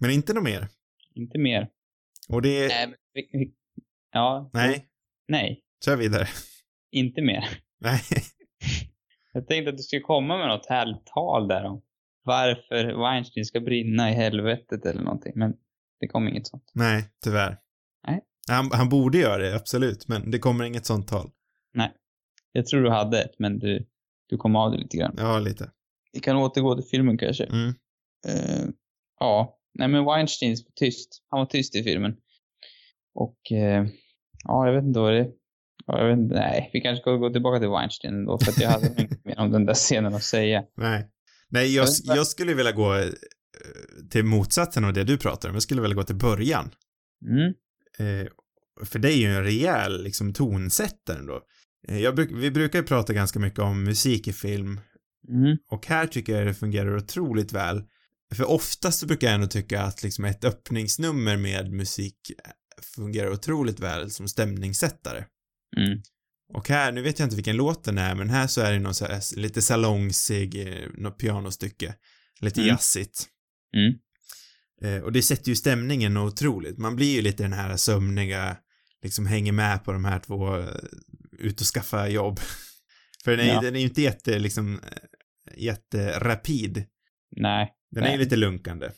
Men 0.00 0.10
inte 0.10 0.32
något 0.32 0.44
mer. 0.44 0.68
Inte 1.14 1.38
mer. 1.38 1.68
Och 2.28 2.42
det, 2.42 2.68
Nej, 2.68 2.94
vi- 3.14 3.28
vi- 3.32 3.52
Ja. 4.12 4.50
nej, 4.52 4.86
Nej. 5.28 5.60
kör 5.84 5.96
vidare. 5.96 6.28
Inte 6.90 7.22
mer. 7.22 7.44
Nej. 7.80 8.00
Jag 9.32 9.46
tänkte 9.46 9.70
att 9.70 9.76
du 9.76 9.82
skulle 9.82 10.02
komma 10.02 10.38
med 10.38 10.48
något 10.48 10.66
härligt 10.66 11.06
tal 11.06 11.48
där 11.48 11.64
om 11.64 11.82
varför 12.24 13.02
Weinstein 13.02 13.44
ska 13.44 13.60
brinna 13.60 14.10
i 14.10 14.14
helvetet 14.14 14.86
eller 14.86 15.02
någonting. 15.02 15.32
Men 15.36 15.54
det 16.00 16.08
kom 16.08 16.28
inget 16.28 16.46
sånt. 16.46 16.72
Nej, 16.74 17.04
tyvärr. 17.24 17.58
Nej. 18.06 18.20
Han, 18.48 18.70
han 18.72 18.88
borde 18.88 19.18
göra 19.18 19.42
det, 19.42 19.56
absolut, 19.56 20.08
men 20.08 20.30
det 20.30 20.38
kommer 20.38 20.64
inget 20.64 20.86
sånt 20.86 21.08
tal. 21.08 21.30
Jag 22.52 22.66
tror 22.66 22.82
du 22.82 22.90
hade 22.90 23.22
ett, 23.22 23.38
men 23.38 23.58
du, 23.58 23.86
du 24.28 24.36
kom 24.36 24.56
av 24.56 24.70
det 24.70 24.78
lite 24.78 24.96
grann. 24.96 25.14
Ja, 25.18 25.38
lite. 25.38 25.70
Vi 26.12 26.20
kan 26.20 26.36
återgå 26.36 26.74
till 26.74 26.90
filmen 26.90 27.18
kanske. 27.18 27.44
Mm. 27.44 27.68
Eh, 28.28 28.68
ja, 29.20 29.58
nej 29.74 29.88
men 29.88 30.04
Weinstein 30.04 30.50
var 30.50 30.72
tyst. 30.74 31.24
Han 31.28 31.38
var 31.38 31.46
tyst 31.46 31.76
i 31.76 31.82
filmen. 31.82 32.16
Och 33.14 33.52
eh, 33.52 33.86
ja, 34.44 34.66
jag 34.66 34.74
vet 34.74 34.84
inte 34.84 35.00
vad 35.00 35.12
det 35.12 35.18
ja, 35.18 35.32
jag 35.88 36.08
vet 36.16 36.30
nej, 36.30 36.70
vi 36.72 36.80
kanske 36.80 37.00
ska 37.00 37.16
gå 37.16 37.30
tillbaka 37.30 37.58
till 37.58 37.68
Weinstein 37.68 38.14
ändå 38.14 38.38
för 38.38 38.50
att 38.50 38.60
jag 38.60 38.70
hade 38.70 38.86
inte 38.86 39.16
mer 39.24 39.38
om 39.38 39.50
den 39.50 39.66
där 39.66 39.74
scenen 39.74 40.14
att 40.14 40.22
säga. 40.22 40.62
Nej. 40.76 41.10
Nej, 41.50 41.74
jag, 41.74 41.88
Jag 42.04 42.26
skulle 42.26 42.54
vilja 42.54 42.72
gå 42.72 42.94
eh, 42.94 43.04
till 44.10 44.24
motsatsen 44.24 44.84
av 44.84 44.92
det 44.92 45.04
du 45.04 45.18
pratar 45.18 45.48
om. 45.48 45.54
Jag 45.54 45.62
skulle 45.62 45.82
vilja 45.82 45.94
gå 45.94 46.02
till 46.02 46.16
början. 46.16 46.70
Mm. 47.26 47.52
Eh, 47.98 48.28
för 48.84 48.98
det 48.98 49.12
är 49.12 49.16
ju 49.16 49.36
en 49.36 49.44
rejäl 49.44 50.02
liksom 50.02 50.32
tonsättare 50.32 51.18
ändå. 51.18 51.40
Eh, 51.88 52.14
bruk, 52.14 52.30
vi 52.32 52.50
brukar 52.50 52.78
ju 52.78 52.84
prata 52.84 53.12
ganska 53.12 53.38
mycket 53.38 53.58
om 53.58 53.84
musik 53.84 54.28
i 54.28 54.32
film 54.32 54.80
Mm. 55.28 55.56
och 55.70 55.86
här 55.86 56.06
tycker 56.06 56.36
jag 56.36 56.46
det 56.46 56.54
fungerar 56.54 56.96
otroligt 56.96 57.52
väl. 57.52 57.82
För 58.34 58.50
oftast 58.50 58.98
så 58.98 59.06
brukar 59.06 59.26
jag 59.26 59.34
ändå 59.34 59.46
tycka 59.46 59.82
att 59.82 60.02
liksom 60.02 60.24
ett 60.24 60.44
öppningsnummer 60.44 61.36
med 61.36 61.72
musik 61.72 62.16
fungerar 62.96 63.30
otroligt 63.30 63.80
väl 63.80 64.10
som 64.10 64.28
stämningssättare. 64.28 65.24
Mm. 65.76 65.98
Och 66.54 66.68
här, 66.68 66.92
nu 66.92 67.02
vet 67.02 67.18
jag 67.18 67.26
inte 67.26 67.36
vilken 67.36 67.56
låt 67.56 67.84
den 67.84 67.98
är, 67.98 68.14
men 68.14 68.30
här 68.30 68.46
så 68.46 68.60
är 68.60 68.72
det 68.72 68.78
någon 68.78 68.94
så 68.94 69.06
här, 69.06 69.36
lite 69.38 69.62
salongsig, 69.62 70.68
eh, 70.68 70.88
något 70.94 71.18
pianostycke. 71.18 71.94
Lite 72.40 72.60
Mm. 72.60 72.68
jazzigt. 72.68 73.26
Mm. 73.76 73.94
Eh, 74.82 75.02
och 75.02 75.12
det 75.12 75.22
sätter 75.22 75.48
ju 75.48 75.56
stämningen 75.56 76.16
otroligt. 76.16 76.78
Man 76.78 76.96
blir 76.96 77.14
ju 77.16 77.22
lite 77.22 77.42
den 77.42 77.52
här 77.52 77.76
sömniga, 77.76 78.56
liksom 79.02 79.26
hänger 79.26 79.52
med 79.52 79.84
på 79.84 79.92
de 79.92 80.04
här 80.04 80.18
två, 80.18 80.56
eh, 80.58 80.68
ut 81.38 81.60
och 81.60 81.66
skaffa 81.66 82.08
jobb. 82.08 82.40
För 83.24 83.30
den 83.36 83.40
är, 83.40 83.54
Ja. 83.54 83.60
den 83.60 83.74
är 83.76 83.80
ju 83.80 83.86
inte 83.86 84.02
jätte, 84.02 84.38
liksom, 84.38 84.74
eh, 84.78 84.98
jätterapid. 85.56 86.84
Nej. 87.36 87.72
Den 87.90 88.02
är 88.02 88.06
ju 88.08 88.16
Nej. 88.16 88.24
lite 88.24 88.36
lunkande. 88.36 88.90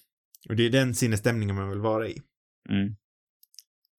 Och 0.49 0.57
det 0.57 0.63
är 0.67 0.71
den 0.71 0.95
sinnesstämningen 0.95 1.57
man 1.57 1.71
vill 1.71 1.79
vara 1.79 2.09
i. 2.09 2.21
Mm. 2.71 2.95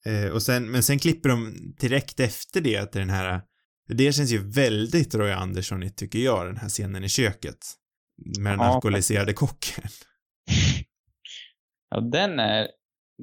Eh, 0.05 0.31
och 0.31 0.41
sen, 0.41 0.71
men 0.71 0.83
sen 0.83 0.99
klipper 0.99 1.29
de 1.29 1.53
direkt 1.79 2.19
efter 2.19 2.61
det 2.61 2.85
till 2.85 2.99
den 3.01 3.09
här, 3.09 3.41
det 3.87 4.13
känns 4.13 4.31
ju 4.31 4.51
väldigt 4.51 5.15
Roy 5.15 5.31
Andersson 5.31 5.89
tycker 5.95 6.19
jag, 6.19 6.45
den 6.45 6.57
här 6.57 6.69
scenen 6.69 7.03
i 7.03 7.09
köket. 7.09 7.57
Med 8.39 8.51
den 8.53 8.59
Ja, 8.59 8.65
alkoholiserade 8.75 9.33
kocken. 9.33 9.83
Ja, 11.93 12.01
den 12.01 12.39
är, 12.39 12.67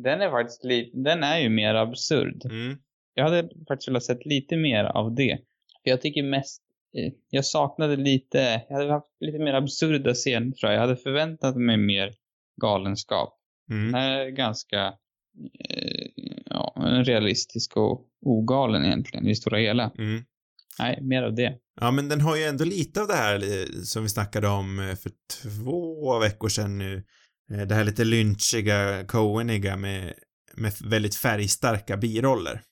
den 0.05 0.21
är 0.21 0.31
faktiskt 0.31 0.65
lite, 0.65 0.99
den 0.99 1.23
är 1.23 1.39
ju 1.39 1.49
mer 1.49 1.75
absurd. 1.75 2.45
Mm. 2.45 2.79
Jag 3.15 3.25
hade 3.25 3.49
faktiskt 3.69 3.89
velat 3.89 4.05
sett 4.05 4.27
lite 4.27 4.57
mer 4.57 4.85
av 4.85 5.15
det. 5.15 5.39
För 5.83 5.91
jag 5.91 6.01
tycker 6.01 6.23
mest, 6.23 6.63
eh, 6.99 7.13
jag 7.31 7.45
saknade 7.45 7.97
lite, 7.97 8.63
jag 8.69 8.77
hade 8.77 8.93
haft 8.93 9.07
lite 9.21 9.39
mer 9.39 9.55
absurda 9.55 10.15
scener 10.15 10.51
tror 10.51 10.73
jag. 10.73 10.75
Jag 10.77 10.81
hade 10.87 10.97
förväntat 10.97 11.57
mig 11.57 11.77
mer 11.77 12.15
galenskap. 12.63 13.35
Den 13.69 13.79
Mm. 13.79 13.95
här 13.95 14.11
är 14.11 14.31
ganska, 14.31 14.87
eh, 15.69 16.08
realistisk 16.89 17.77
och 17.77 18.01
ogalen 18.27 18.85
egentligen 18.85 19.27
i 19.27 19.29
det 19.29 19.35
stora 19.37 19.59
hela. 19.59 19.91
Mm. 19.99 20.25
Nej, 20.79 20.99
mer 21.03 21.23
av 21.23 21.35
det. 21.35 21.55
Ja, 21.81 21.91
men 21.91 22.09
den 22.09 22.21
har 22.21 22.37
ju 22.37 22.45
ändå 22.45 22.65
lite 22.65 23.01
av 23.01 23.07
det 23.09 23.15
här 23.15 23.35
eh, 23.61 23.67
som 23.85 24.03
vi 24.03 24.09
snackade 24.09 24.49
om 24.49 24.79
eh, 24.79 24.95
för 24.97 25.11
två 25.43 26.19
veckor 26.19 26.49
sedan 26.49 26.79
nu. 26.79 27.05
Eh, 27.53 27.61
Det 27.67 27.75
här 27.75 27.85
lite 27.85 28.05
lynchiga, 28.05 29.05
Coeniga 29.05 29.77
med, 29.77 30.15
med 30.55 30.73
väldigt 30.85 31.15
färgstarka 31.15 31.97
biroller. 31.97 32.63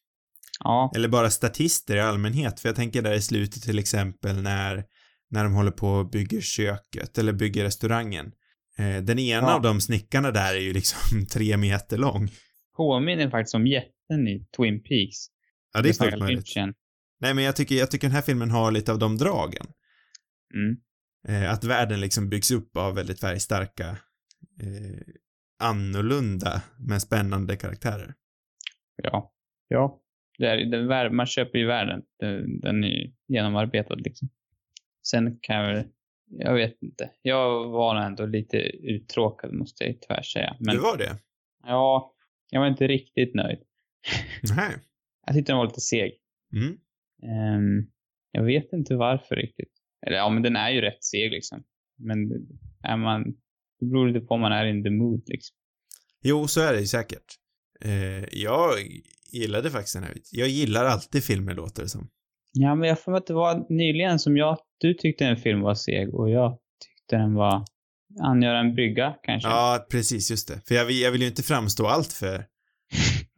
Ja, 0.65 0.93
Eller 0.97 1.09
bara 1.09 1.31
statister 1.31 1.97
i 1.97 2.01
allmänhet, 2.01 2.61
för 2.61 2.69
jag 2.69 2.77
tänker 2.77 3.03
där 3.03 3.15
i 3.15 3.21
slutet 3.23 3.63
till 3.63 3.79
exempel 3.79 4.43
när, 4.43 4.85
när 5.31 5.45
de 5.45 5.53
håller 5.55 5.71
på 5.71 5.89
och 5.89 6.11
bygger 6.11 6.41
köket 6.41 7.19
eller 7.19 7.33
bygger 7.33 7.65
restaurangen. 7.65 8.33
Den 9.03 9.19
ena 9.19 9.47
Ja. 9.47 9.55
av 9.55 9.63
de 9.63 9.81
snickarna 9.81 10.31
där 10.31 10.55
är 10.55 10.59
ju 10.61 10.73
liksom 10.73 11.27
tre 11.33 11.57
meter 11.57 11.99
lång. 11.99 12.31
påminner 12.77 13.31
faktiskt 13.31 13.55
om 13.55 13.67
jätten 14.09 14.29
i 14.29 14.47
Twin 14.57 14.83
Peaks. 14.83 15.17
Ja, 15.75 15.83
det 15.83 15.89
är 15.89 15.93
fullt 15.93 16.19
möjligt. 16.19 16.55
Nej, 17.21 17.35
men 17.35 17.45
jag 17.45 17.57
tycker, 17.57 17.75
jag 17.75 17.91
tycker 17.91 18.07
den 18.07 18.15
här 18.15 18.23
filmen 18.23 18.51
har 18.51 18.71
lite 18.73 18.93
av 18.93 18.99
de 18.99 19.17
dragen. 19.17 19.67
Mm. 20.55 20.77
Eh, 21.29 21.53
att 21.53 21.65
världen 21.65 22.01
liksom 22.01 22.29
byggs 22.29 22.51
upp 22.51 22.77
av 22.77 22.95
väldigt 22.95 23.21
färgstarka, 23.21 23.89
eh, 24.63 25.15
annorlunda 25.59 26.63
men 26.79 27.01
spännande 27.01 27.57
karaktärer. 27.57 28.15
Ja. 29.03 29.33
Ja. 29.69 30.03
Det 30.39 30.47
är, 30.47 30.89
vär- 30.89 31.11
man 31.11 31.27
köper 31.27 31.59
ju 31.59 31.67
världen. 31.67 32.03
Den, 32.19 32.61
den 32.61 32.85
är 32.85 32.89
ju 32.89 33.13
genomarbetad 33.29 33.95
liksom. 33.95 34.29
Sen 35.07 35.39
kan 35.41 35.57
jag 35.57 35.75
väl, 35.75 35.85
jag 36.31 36.55
vet 36.55 36.83
inte. 36.83 37.11
Jag 37.23 37.69
var 37.69 37.97
ändå 37.97 38.27
lite 38.27 38.57
uttråkad 38.67 39.53
måste 39.53 39.85
jag 39.85 40.01
tyvärr 40.01 40.23
säga. 40.23 40.57
Men 40.61 40.77
det 40.77 40.83
var 40.83 40.99
det? 40.99 41.19
ja, 41.63 42.15
jag 42.51 42.61
var 42.61 42.67
inte 42.69 42.87
riktigt 42.87 43.35
nöjd. 43.35 43.59
Nej. 44.57 44.77
Jag 45.27 45.35
tyckte 45.35 45.53
den 45.53 45.59
var 45.59 45.67
lite 45.67 45.81
seg. 45.81 46.13
Mm. 46.53 46.79
Ehm, 47.23 47.87
jag 48.31 48.45
vet 48.45 48.73
inte 48.73 48.95
varför 48.95 49.37
riktigt. 49.37 49.73
Eller 50.07 50.17
ja, 50.17 50.29
men 50.29 50.43
den 50.43 50.57
är 50.57 50.71
ju 50.71 50.81
rätt 50.81 51.05
seg 51.05 51.31
liksom. 51.31 51.65
Men 51.99 52.19
är 52.83 52.97
man, 52.97 53.25
det 53.81 53.87
beror 53.87 54.09
lite 54.09 54.27
på 54.27 54.35
om 54.35 54.41
man 54.41 54.53
är 54.53 54.67
in 54.67 54.85
the 54.85 54.91
mood 54.91 55.23
liksom. 55.27 55.57
Jo, 56.23 56.47
så 56.47 56.61
är 56.61 56.73
det 56.73 56.81
ju 56.81 56.87
säkert. 56.87 57.25
Eh, 57.85 58.25
jag 58.33 58.73
gillade 59.33 59.71
faktiskt 59.71 59.95
den 59.95 60.03
här. 60.03 60.15
Jag 60.33 60.49
gillar 60.49 60.85
alltid 60.85 61.25
filmer 61.25 61.55
låter 61.55 61.83
det 61.83 61.89
som. 61.89 62.09
Ja, 62.53 62.75
men 62.75 62.89
jag 62.89 63.01
får 63.01 63.15
att 63.15 63.27
det 63.27 63.35
var 63.35 63.67
nyligen 63.69 64.19
som 64.19 64.37
jag, 64.37 64.59
du 64.79 64.95
tyckte 64.95 65.25
en 65.27 65.37
film 65.37 65.61
var 65.61 65.75
seg 65.75 66.15
och 66.15 66.31
jag 66.31 66.59
tyckte 66.81 67.17
den 67.17 67.35
var 67.35 67.65
angöra 68.23 68.59
en 68.59 68.75
brygga 68.75 69.15
kanske. 69.23 69.49
Ja, 69.49 69.87
precis, 69.91 70.31
just 70.31 70.49
det. 70.49 70.61
För 70.69 70.75
jag 70.75 70.85
vill, 70.85 71.01
jag 71.01 71.13
vill 71.13 71.21
ju 71.21 71.27
inte 71.27 71.43
framstå 71.43 71.87
allt 71.87 72.13
för, 72.13 72.45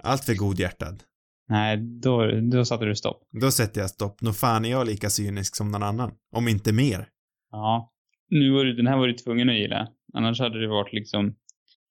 allt 0.02 0.24
för 0.24 0.34
godhjärtad. 0.34 1.02
Nej, 1.48 1.76
då, 1.76 2.40
då 2.52 2.64
satte 2.64 2.84
du 2.84 2.96
stopp. 2.96 3.28
Då 3.40 3.50
sätter 3.50 3.80
jag 3.80 3.90
stopp. 3.90 4.20
Nå 4.20 4.32
fan 4.32 4.64
är 4.64 4.70
jag 4.70 4.86
lika 4.86 5.10
cynisk 5.10 5.56
som 5.56 5.70
någon 5.70 5.82
annan. 5.82 6.12
Om 6.32 6.48
inte 6.48 6.72
mer. 6.72 7.08
Ja. 7.50 7.92
Nu 8.30 8.50
var 8.50 8.64
du, 8.64 8.74
den 8.74 8.86
här 8.86 8.96
var 8.96 9.06
du 9.06 9.12
tvungen 9.12 9.48
att 9.48 9.54
gilla. 9.54 9.88
Annars 10.14 10.40
hade 10.40 10.60
det 10.60 10.68
varit 10.68 10.92
liksom 10.92 11.34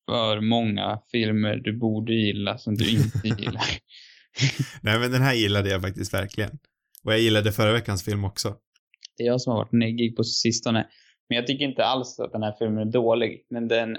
för 0.09 0.41
många 0.41 0.99
filmer 1.11 1.55
du 1.55 1.77
borde 1.77 2.13
gilla 2.13 2.57
som 2.57 2.75
du 2.75 2.89
inte 2.91 3.27
gillar. 3.41 3.65
Nej, 4.81 4.99
men 4.99 5.11
den 5.11 5.21
här 5.21 5.33
gillade 5.33 5.69
jag 5.69 5.81
faktiskt 5.81 6.13
verkligen. 6.13 6.51
Och 7.03 7.13
jag 7.13 7.19
gillade 7.19 7.51
förra 7.51 7.73
veckans 7.73 8.03
film 8.03 8.25
också. 8.25 8.55
Det 9.17 9.23
är 9.23 9.27
jag 9.27 9.41
som 9.41 9.51
har 9.51 9.59
varit 9.59 9.71
neggig 9.71 10.15
på 10.15 10.23
sistone. 10.23 10.87
Men 11.29 11.35
jag 11.35 11.47
tycker 11.47 11.65
inte 11.65 11.85
alls 11.85 12.19
att 12.19 12.31
den 12.31 12.43
här 12.43 12.55
filmen 12.59 12.87
är 12.87 12.91
dålig. 12.91 13.45
Men 13.49 13.67
den, 13.67 13.97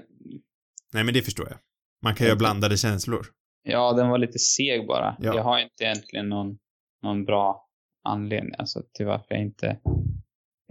Nej, 0.92 1.04
men 1.04 1.14
det 1.14 1.22
förstår 1.22 1.48
jag. 1.48 1.58
Man 2.02 2.14
kan 2.14 2.26
ju 2.26 2.32
ha 2.32 2.38
blandade 2.38 2.76
känslor. 2.76 3.26
Ja, 3.62 3.92
den 3.92 4.08
var 4.08 4.18
lite 4.18 4.38
seg 4.38 4.86
bara. 4.86 5.16
Ja. 5.20 5.34
Jag 5.36 5.42
har 5.42 5.58
inte 5.58 5.84
egentligen 5.84 6.28
någon, 6.28 6.58
någon 7.02 7.24
bra 7.24 7.64
anledning 8.04 8.54
alltså, 8.58 8.82
till 8.92 9.06
varför 9.06 9.26
jag 9.28 9.40
inte 9.42 9.78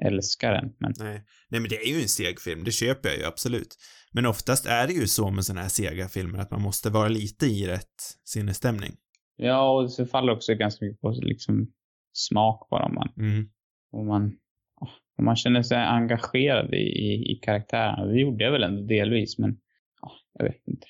älskar 0.01 0.51
den. 0.53 0.73
Men 0.79 0.93
Nej. 0.99 1.23
Nej, 1.49 1.61
men 1.61 1.69
det 1.69 1.75
är 1.75 1.89
ju 1.95 2.01
en 2.01 2.07
seg 2.07 2.41
film, 2.41 2.63
det 2.63 2.71
köper 2.71 3.09
jag 3.09 3.17
ju 3.17 3.25
absolut. 3.25 3.75
Men 4.11 4.25
oftast 4.25 4.65
är 4.65 4.87
det 4.87 4.93
ju 4.93 5.07
så 5.07 5.31
med 5.31 5.45
såna 5.45 5.61
här 5.61 5.69
sega 5.69 6.07
filmer 6.07 6.39
att 6.39 6.51
man 6.51 6.61
måste 6.61 6.89
vara 6.89 7.07
lite 7.07 7.45
i 7.45 7.67
rätt 7.67 8.01
sinnesstämning. 8.25 8.91
ja, 9.35 9.69
och 9.71 9.89
det 9.97 10.05
faller 10.05 10.33
också 10.33 10.53
ganska 10.55 10.85
mycket 10.85 11.01
på 11.01 11.09
liksom, 11.21 11.71
smak 12.13 12.67
bara 12.69 12.85
om 12.85 12.95
man, 12.95 13.09
Mm. 13.17 13.49
om 13.91 14.07
man, 14.07 14.37
om 15.17 15.25
man 15.25 15.35
känner 15.35 15.63
sig 15.63 15.77
engagerad 15.77 16.73
i, 16.73 16.77
i, 16.77 17.31
i 17.31 17.39
karaktärerna. 17.43 18.05
Det 18.05 18.19
gjorde 18.19 18.43
jag 18.43 18.51
väl 18.51 18.63
ändå 18.63 18.81
delvis, 18.81 19.37
men 19.37 19.57
ja, 20.01 20.11
jag 20.33 20.45
vet 20.45 20.67
inte. 20.67 20.87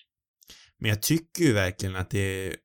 Men 0.79 0.89
jag 0.89 1.01
tycker 1.01 1.43
ju 1.43 1.53
verkligen 1.53 1.95
att 1.95 2.09
det 2.09 2.19
är 2.47 2.55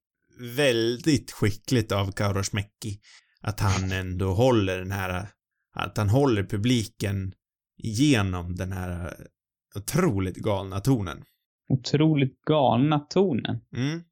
väldigt 0.57 1.33
skickligt 1.33 1.93
av 1.93 2.13
Kaurismäki 2.13 3.01
att 3.41 3.61
han 3.61 3.93
ändå 3.93 4.33
håller 4.33 4.79
den 4.79 4.93
här, 4.93 5.27
att 5.75 5.97
han 5.97 6.09
håller 6.09 6.43
publiken 6.45 7.33
igenom 7.79 8.55
den 8.57 8.73
här 8.73 9.15
otroligt 9.77 10.37
galna 10.37 10.81
tonen. 10.81 11.25
Otroligt 11.69 12.43
galna 12.43 12.99
tonen. 12.99 13.61
Mm. 13.77 14.03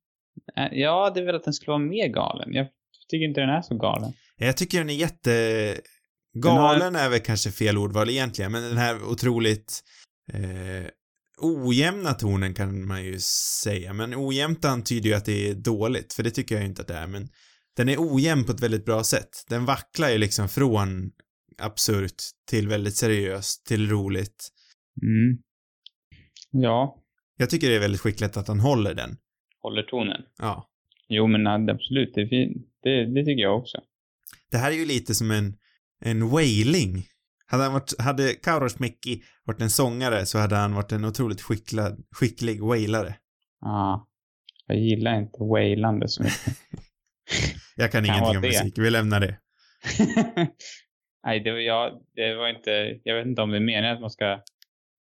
Ja, 0.72 1.10
det 1.14 1.20
är 1.20 1.24
väl 1.24 1.34
att 1.34 1.44
den 1.44 1.54
skulle 1.54 1.70
vara 1.72 1.78
mer 1.78 2.08
galen. 2.08 2.52
Jag 2.52 2.66
tycker 3.08 3.24
inte 3.28 3.40
den 3.40 3.50
är 3.50 3.62
så 3.62 3.78
galen. 3.78 4.12
Jag 4.36 4.56
tycker 4.56 4.78
den 4.78 4.90
är 4.90 4.94
jätte... 4.94 5.30
har- 6.34 6.40
Galen 6.42 6.96
är 6.96 7.10
väl 7.10 7.20
kanske 7.20 7.50
fel 7.50 7.78
ordval 7.78 8.10
egentligen, 8.10 8.52
men 8.52 8.62
den 8.62 8.76
här 8.76 9.04
otroligt 9.04 9.80
eh, 10.32 10.86
ojämna 11.40 12.12
tonen 12.14 12.54
kan 12.54 12.86
man 12.86 13.04
ju 13.04 13.18
säga, 13.62 13.92
men 13.92 14.14
ojämnt 14.16 14.64
antyder 14.64 15.08
ju 15.08 15.14
att 15.14 15.24
det 15.24 15.50
är 15.50 15.54
dåligt, 15.54 16.12
för 16.12 16.22
det 16.22 16.30
tycker 16.30 16.54
jag 16.54 16.64
inte 16.64 16.82
att 16.82 16.88
det 16.88 16.94
är, 16.94 17.06
men 17.06 17.28
den 17.76 17.88
är 17.88 17.96
ojämn 17.98 18.44
på 18.44 18.52
ett 18.52 18.62
väldigt 18.62 18.84
bra 18.84 19.04
sätt. 19.04 19.44
Den 19.48 19.64
vacklar 19.64 20.10
ju 20.10 20.18
liksom 20.18 20.48
från 20.48 21.10
absurt 21.58 22.14
till 22.50 22.68
väldigt 22.68 22.96
seriöst 22.96 23.66
till 23.66 23.90
roligt. 23.90 24.48
Mm. 25.02 25.38
Ja, 26.50 27.02
Jag 27.36 27.50
tycker 27.50 27.68
det 27.68 27.76
är 27.76 27.80
väldigt 27.80 28.00
skickligt 28.00 28.36
att 28.36 28.48
han 28.48 28.60
håller 28.60 28.94
den. 28.94 29.16
håller 29.62 29.82
tonen. 29.82 30.22
Ja. 30.38 30.66
Jo, 31.08 31.26
men 31.26 31.46
absolut. 31.46 32.14
Det, 32.14 32.24
det, 32.82 33.14
det 33.14 33.24
tycker 33.24 33.42
jag 33.42 33.58
också. 33.58 33.78
Det 34.50 34.56
här 34.56 34.70
är 34.72 34.76
ju 34.76 34.84
lite 34.86 35.14
som 35.14 35.30
en, 35.30 35.56
en 36.00 36.28
wailing. 36.30 37.06
Hade 37.50 37.62
han 37.62 37.72
varit, 37.72 38.00
hade 38.00 38.34
Kaurismäki 38.34 39.22
varit 39.44 39.60
en 39.60 39.70
sångare 39.70 40.26
så 40.26 40.38
hade 40.38 40.56
han 40.56 40.74
varit 40.74 40.92
en 40.92 41.04
otroligt 41.04 41.40
skicklig, 41.40 41.84
skicklig 42.16 42.62
wailare. 42.62 43.14
Ja. 43.60 44.06
Jag 44.66 44.78
gillar 44.78 45.18
inte 45.18 45.38
wailande 45.50 46.08
så 46.08 46.22
mycket. 46.22 46.44
Jag 47.76 47.92
kan 47.92 48.04
Kan 48.04 48.14
ingenting 48.14 48.36
om 48.36 48.42
det. 48.42 48.48
musik, 48.48 48.78
vi 48.78 48.90
lämnar 48.90 49.20
det. 49.20 49.38
Nej, 51.26 51.40
det 51.40 51.52
var, 51.52 51.58
jag, 51.58 51.92
det 52.14 52.34
var 52.34 52.48
inte... 52.48 52.70
Jag 53.04 53.16
vet 53.16 53.26
inte 53.26 53.42
om 53.42 53.50
det 53.50 53.56
är 53.56 53.60
meningen 53.60 53.94
att 53.94 54.00
man 54.00 54.10
ska... 54.10 54.40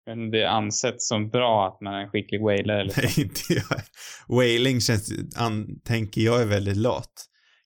Om 0.09 0.31
det 0.31 0.41
är 0.41 0.47
ansett 0.47 1.01
som 1.01 1.29
bra 1.29 1.67
att 1.67 1.81
man 1.81 1.93
är 1.93 2.01
en 2.01 2.09
skicklig 2.09 2.41
wailare 2.41 2.81
eller 2.81 2.91
så. 2.91 3.01
Nej, 3.01 3.13
inte 3.17 3.41
jag. 3.53 3.81
Wailing 4.37 4.81
känns, 4.81 5.11
an, 5.35 5.79
tänker 5.83 6.21
jag 6.21 6.41
är 6.41 6.45
väldigt 6.45 6.77
lat. 6.77 7.13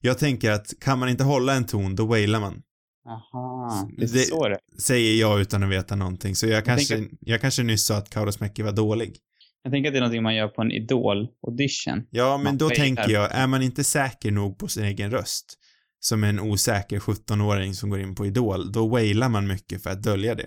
Jag 0.00 0.18
tänker 0.18 0.50
att 0.50 0.66
kan 0.80 0.98
man 0.98 1.08
inte 1.08 1.24
hålla 1.24 1.54
en 1.54 1.66
ton, 1.66 1.96
då 1.96 2.06
wailar 2.06 2.40
man. 2.40 2.62
Aha, 3.08 3.88
det 3.96 4.06
Det- 4.12 4.18
så 4.18 4.48
det 4.48 4.58
Säger 4.82 5.20
jag 5.20 5.40
utan 5.40 5.62
att 5.62 5.70
veta 5.70 5.96
någonting. 5.96 6.34
Så 6.36 6.46
jag 6.46 6.64
kanske, 6.64 6.94
tänker- 6.96 7.16
jag 7.20 7.40
kanske 7.40 7.62
nyss 7.62 7.86
sa 7.86 7.96
att 7.96 8.10
Kaurismäki 8.10 8.62
var 8.62 8.72
dålig. 8.72 9.16
Jag 9.62 9.72
tänker 9.72 9.88
att 9.88 9.94
det 9.94 9.98
är 9.98 10.00
någonting 10.00 10.22
man 10.22 10.34
gör 10.34 10.48
på 10.48 10.62
en 10.62 10.72
Idol-audition. 10.72 12.06
Ja, 12.10 12.36
men 12.36 12.44
Man 12.44 12.58
då 12.58 12.68
tänker 12.68 13.08
jag, 13.10 13.32
är 13.34 13.46
man 13.46 13.62
inte 13.62 13.84
säker 13.84 14.30
nog 14.30 14.58
på 14.58 14.68
sin 14.68 14.84
egen 14.84 15.10
röst, 15.10 15.58
som 16.00 16.24
en 16.24 16.40
osäker 16.40 16.98
17-åring 16.98 17.74
som 17.74 17.90
går 17.90 18.00
in 18.00 18.14
på 18.14 18.26
Idol, 18.26 18.72
då 18.72 18.88
wailar 18.88 19.28
man 19.28 19.46
mycket 19.46 19.82
för 19.82 19.90
att 19.90 20.02
dölja 20.02 20.34
det. 20.34 20.46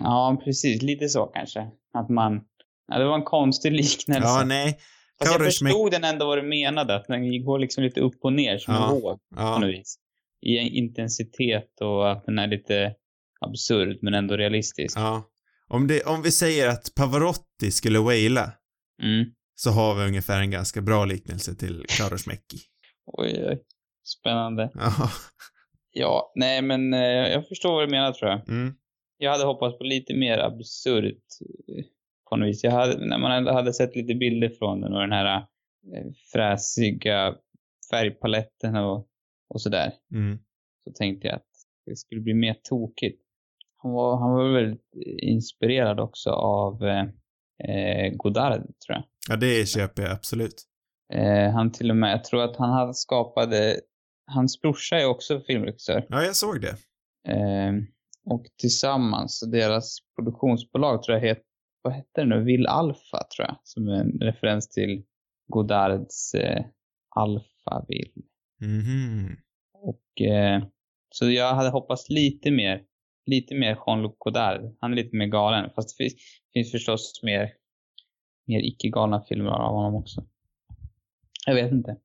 Ja, 0.00 0.40
precis. 0.44 0.82
Lite 0.82 1.08
så 1.08 1.26
kanske. 1.26 1.60
Att 1.94 2.08
man... 2.10 2.40
Ja, 2.92 2.98
det 2.98 3.04
var 3.04 3.14
en 3.14 3.24
konstig 3.24 3.72
liknelse. 3.82 4.28
Ja, 4.28 4.44
nej. 4.46 4.78
Fast 5.18 5.32
jag 5.32 5.44
förstod 5.44 5.90
den 5.90 6.04
ändå 6.04 6.26
vad 6.26 6.38
du 6.38 6.42
menade. 6.42 6.96
Att 6.96 7.06
den 7.06 7.44
går 7.44 7.58
liksom 7.58 7.84
lite 7.84 8.00
upp 8.00 8.14
och 8.22 8.32
ner 8.32 8.58
som 8.58 8.74
Ja, 8.74 8.84
en 8.86 8.90
våg 8.94 9.02
på 9.02 9.18
Ja, 9.36 9.58
något 9.58 9.68
vis. 9.70 9.98
I 10.42 10.58
intensitet 10.78 11.80
och 11.80 12.10
att 12.12 12.24
den 12.26 12.38
är 12.38 12.46
lite 12.46 12.94
absurd 13.40 13.98
men 14.02 14.14
ändå 14.14 14.36
realistisk. 14.36 14.98
ja. 14.98 15.28
Om, 15.68 15.86
det, 15.86 16.02
om 16.06 16.22
vi 16.22 16.30
säger 16.30 16.68
att 16.68 16.94
Pavarotti 16.96 17.70
skulle 17.70 17.98
waila, 17.98 18.52
Mm. 19.02 19.24
så 19.54 19.70
har 19.70 19.94
vi 19.94 20.04
ungefär 20.06 20.40
en 20.40 20.50
ganska 20.50 20.80
bra 20.80 21.04
liknelse 21.04 21.54
till 21.54 21.84
Kaurismäki. 21.98 22.56
Oj, 23.06 23.44
oj. 23.48 23.62
Spännande. 24.04 24.70
Ja. 24.74 25.10
Ja, 25.94 26.32
nej 26.34 26.62
men 26.62 26.94
eh, 26.94 27.00
jag 27.32 27.48
förstår 27.48 27.72
vad 27.72 27.88
du 27.88 27.90
menar 27.90 28.12
tror 28.12 28.30
jag. 28.30 28.48
Mm. 28.48 28.74
Jag 29.18 29.30
hade 29.32 29.44
hoppats 29.44 29.78
på 29.78 29.84
lite 29.84 30.14
mer 30.14 30.38
absurt 30.38 31.14
eh, 31.68 31.84
på 32.30 32.36
något 32.36 32.48
vis. 32.48 32.64
Jag 32.64 32.70
hade, 32.70 33.06
när 33.06 33.18
man 33.18 33.46
hade 33.46 33.72
sett 33.72 33.96
lite 33.96 34.14
bilder 34.14 34.48
från 34.58 34.80
den 34.80 34.92
och 34.92 35.00
den 35.00 35.12
här 35.12 35.36
eh, 35.36 36.06
fräsiga 36.32 37.34
färgpaletten 37.90 38.76
och, 38.76 39.06
och 39.54 39.60
sådär. 39.60 39.92
Mm. 40.14 40.38
Så 40.84 40.92
tänkte 40.92 41.26
jag 41.28 41.36
att 41.36 41.48
det 41.86 41.96
skulle 41.96 42.20
bli 42.20 42.34
mer 42.34 42.56
tokigt. 42.62 43.22
Han 43.76 43.92
var, 43.92 44.16
han 44.16 44.32
var 44.32 44.52
väldigt 44.52 44.94
inspirerad 45.22 46.00
också 46.00 46.30
av 46.30 46.84
eh, 46.84 47.04
eh, 47.68 48.12
Godard, 48.12 48.60
tror 48.60 48.96
jag. 48.96 49.04
Ja, 49.28 49.36
det 49.36 49.68
köper 49.68 50.02
jag 50.02 50.12
absolut. 50.12 50.62
Eh, 51.12 51.50
han 51.50 51.72
till 51.72 51.90
och 51.90 51.96
med, 51.96 52.12
jag 52.12 52.24
tror 52.24 52.42
att 52.42 52.56
han 52.56 52.70
hade 52.70 52.94
skapade, 52.94 53.80
hans 54.26 54.60
brorsa 54.60 54.96
är 54.96 55.06
också 55.06 55.40
filmregissör. 55.40 56.06
Ja, 56.08 56.22
jag 56.22 56.36
såg 56.36 56.60
det. 56.60 56.76
Eh, 57.32 57.72
och 58.24 58.46
tillsammans, 58.60 59.40
deras 59.52 59.98
produktionsbolag 60.16 61.02
tror 61.02 61.18
jag 61.18 61.26
heter, 61.26 61.44
vad 61.82 61.92
hette 61.92 62.20
det 62.20 62.24
nu? 62.24 62.44
Vill 62.44 62.66
Alpha 62.66 63.24
tror 63.36 63.46
jag. 63.48 63.56
Som 63.62 63.88
en 63.88 64.18
referens 64.20 64.68
till 64.68 65.04
Godards 65.48 66.34
eh, 66.34 66.64
Alphaville. 67.16 68.22
Mhm. 68.62 69.36
Och 69.72 70.20
eh, 70.20 70.62
så 71.10 71.30
jag 71.30 71.54
hade 71.54 71.70
hoppats 71.70 72.08
lite 72.08 72.50
mer, 72.50 72.82
lite 73.26 73.54
mer 73.54 73.78
Jean-Luc 73.86 74.12
Godard. 74.18 74.76
Han 74.80 74.92
är 74.92 74.96
lite 74.96 75.16
mer 75.16 75.26
galen. 75.26 75.70
Fast 75.74 75.88
det 75.98 76.04
finns, 76.04 76.14
finns 76.54 76.70
förstås 76.70 77.20
mer, 77.22 77.50
mer 78.46 78.60
icke-galna 78.60 79.24
filmer 79.28 79.50
av 79.50 79.74
honom 79.74 79.94
också. 79.94 80.24
Jag 81.46 81.54
vet 81.54 81.72
inte. 81.72 81.96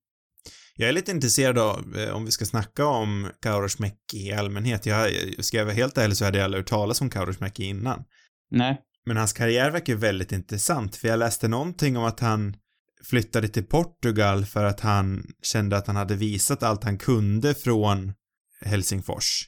Jag 0.75 0.89
är 0.89 0.93
lite 0.93 1.11
intresserad 1.11 1.57
av, 1.57 1.97
eh, 1.97 2.15
om 2.15 2.25
vi 2.25 2.31
ska 2.31 2.45
snacka 2.45 2.85
om 2.85 3.29
Kaurismäki 3.41 4.17
i 4.17 4.33
allmänhet. 4.33 4.85
Jag, 4.85 5.11
ska 5.39 5.57
jag 5.57 5.65
vara 5.65 5.75
helt 5.75 5.97
ärlig 5.97 6.17
så 6.17 6.25
hade 6.25 6.37
jag 6.37 6.45
aldrig 6.45 6.63
hört 6.63 6.69
talas 6.69 7.01
om 7.01 7.09
Kaurismäki 7.09 7.63
innan. 7.63 8.03
Nej. 8.51 8.81
Men 9.05 9.17
hans 9.17 9.33
karriär 9.33 9.71
verkar 9.71 9.93
ju 9.93 9.99
väldigt 9.99 10.31
intressant, 10.31 10.95
för 10.95 11.07
jag 11.07 11.19
läste 11.19 11.47
någonting 11.47 11.97
om 11.97 12.03
att 12.03 12.19
han 12.19 12.55
flyttade 13.09 13.47
till 13.47 13.65
Portugal 13.65 14.45
för 14.45 14.63
att 14.63 14.79
han 14.79 15.23
kände 15.41 15.77
att 15.77 15.87
han 15.87 15.95
hade 15.95 16.15
visat 16.15 16.63
allt 16.63 16.83
han 16.83 16.97
kunde 16.97 17.53
från 17.53 18.13
Helsingfors. 18.65 19.43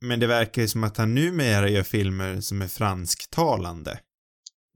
Men 0.00 0.20
det 0.20 0.26
verkar 0.26 0.62
ju 0.62 0.68
som 0.68 0.84
att 0.84 0.96
han 0.96 1.14
numera 1.14 1.68
gör 1.68 1.82
filmer 1.82 2.40
som 2.40 2.62
är 2.62 2.66
fransktalande. 2.66 3.98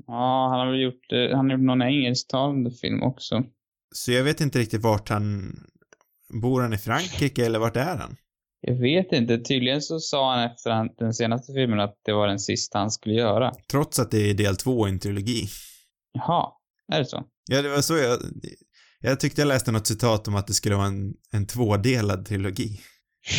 Ja, 0.07 0.49
han 0.51 0.61
har 0.61 0.71
väl 0.71 0.83
gjort, 0.83 1.13
eh, 1.13 1.37
han 1.37 1.51
har 1.51 1.57
gjort 1.57 1.67
någon 1.67 1.83
engelsktalande 1.83 2.71
film 2.71 3.03
också. 3.03 3.45
Så 3.95 4.13
jag 4.13 4.25
vet 4.25 4.41
inte 4.41 4.59
riktigt 4.59 4.83
vart 4.83 5.09
han... 5.09 5.57
Bor 6.43 6.63
han 6.63 6.73
i 6.73 6.79
Frankrike 6.79 7.47
eller 7.47 7.59
vart 7.59 7.77
är 7.77 7.97
han? 7.97 8.17
Jag 8.61 8.75
vet 8.75 9.13
inte. 9.13 9.39
Tydligen 9.39 9.83
så 9.83 10.01
sa 10.01 10.35
han 10.35 10.45
efter 10.45 10.89
den 10.99 11.15
senaste 11.15 11.53
filmen 11.53 11.81
att 11.81 12.01
det 12.05 12.13
var 12.13 12.29
den 12.29 12.39
sista 12.39 12.79
han 12.79 12.91
skulle 12.91 13.15
göra. 13.15 13.53
Trots 13.71 13.99
att 13.99 14.11
det 14.11 14.31
är 14.31 14.35
del 14.35 14.57
två 14.57 14.89
i 14.89 14.91
en 14.91 14.99
trilogi. 14.99 15.47
Jaha, 16.13 16.53
är 16.93 16.99
det 16.99 17.07
så? 17.07 17.25
Ja, 17.51 17.63
det 17.63 17.69
var 17.69 17.81
så 17.81 17.97
jag... 17.97 18.19
Jag 19.01 19.21
tyckte 19.21 19.41
jag 19.41 19.49
läste 19.49 19.73
något 19.73 19.87
citat 19.87 20.29
om 20.29 20.35
att 20.35 20.47
det 20.47 20.55
skulle 20.55 20.75
vara 20.75 20.87
en, 20.87 21.15
en 21.33 21.47
tvådelad 21.47 22.27
trilogi. 22.27 22.81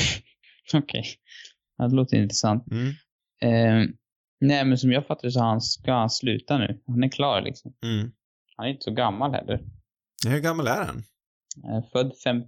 Okej. 0.73 1.05
Ja, 1.77 1.87
det 1.87 1.95
låter 1.95 2.17
intressant. 2.17 2.63
Mm. 2.71 2.87
Eh, 3.41 3.89
nej, 4.41 4.65
men 4.65 4.77
som 4.77 4.91
jag 4.91 5.07
fattar 5.07 5.29
så 5.29 5.39
han, 5.39 5.61
ska 5.61 5.93
han 5.93 6.09
sluta 6.09 6.57
nu. 6.57 6.81
Han 6.87 7.03
är 7.03 7.09
klar 7.09 7.41
liksom. 7.41 7.73
Mm. 7.83 8.11
Han 8.57 8.65
är 8.65 8.69
inte 8.69 8.83
så 8.83 8.91
gammal 8.91 9.31
heller. 9.31 9.59
Hur 10.27 10.39
gammal 10.39 10.67
är 10.67 10.85
han? 10.85 11.03
Eh, 11.63 11.89
född 11.91 12.11
57. 12.23 12.47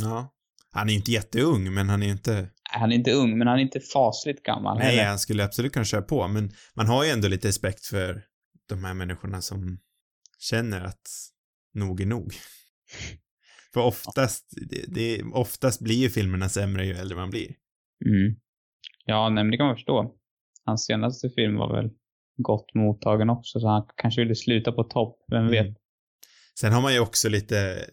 Ja. 0.00 0.34
Han 0.72 0.88
är 0.88 0.92
ju 0.92 0.98
inte 0.98 1.12
jätteung, 1.12 1.74
men 1.74 1.88
han 1.88 2.02
är 2.02 2.06
ju 2.06 2.12
inte... 2.12 2.48
Han 2.72 2.92
är 2.92 2.96
inte 2.96 3.12
ung, 3.12 3.38
men 3.38 3.46
han 3.46 3.58
är 3.58 3.62
inte 3.62 3.80
fasligt 3.80 4.42
gammal 4.42 4.78
Nej, 4.78 4.86
heller. 4.86 5.08
han 5.08 5.18
skulle 5.18 5.44
absolut 5.44 5.72
kunna 5.72 5.84
köra 5.84 6.02
på, 6.02 6.28
men 6.28 6.52
man 6.74 6.86
har 6.86 7.04
ju 7.04 7.10
ändå 7.10 7.28
lite 7.28 7.48
respekt 7.48 7.86
för 7.86 8.22
de 8.70 8.84
här 8.84 8.94
människorna 8.94 9.40
som 9.40 9.78
känner 10.38 10.80
att 10.80 11.08
nog 11.74 12.00
är 12.00 12.06
nog. 12.06 12.32
För 13.74 13.80
oftast, 13.80 14.54
det, 14.70 14.84
det, 14.94 15.22
oftast 15.22 15.80
blir 15.80 15.94
ju 15.96 16.10
filmerna 16.10 16.48
sämre 16.48 16.86
ju 16.86 16.92
äldre 16.94 17.16
man 17.16 17.30
blir. 17.30 17.54
Mm. 18.06 18.36
Ja, 19.04 19.28
nej, 19.28 19.44
men 19.44 19.50
det 19.50 19.56
kan 19.56 19.66
man 19.66 19.76
förstå. 19.76 20.16
hans 20.64 20.84
senaste 20.86 21.30
film 21.30 21.56
var 21.56 21.76
väl 21.76 21.90
gott 22.36 22.74
mottagen 22.74 23.30
också, 23.30 23.60
så 23.60 23.68
han 23.68 23.86
kanske 23.96 24.20
ville 24.20 24.34
sluta 24.34 24.72
på 24.72 24.84
topp, 24.84 25.24
vem 25.28 25.40
Mm. 25.46 25.50
vet? 25.50 25.76
Sen 26.60 26.72
har 26.72 26.82
man 26.82 26.92
ju 26.94 27.00
också 27.00 27.28
lite, 27.28 27.86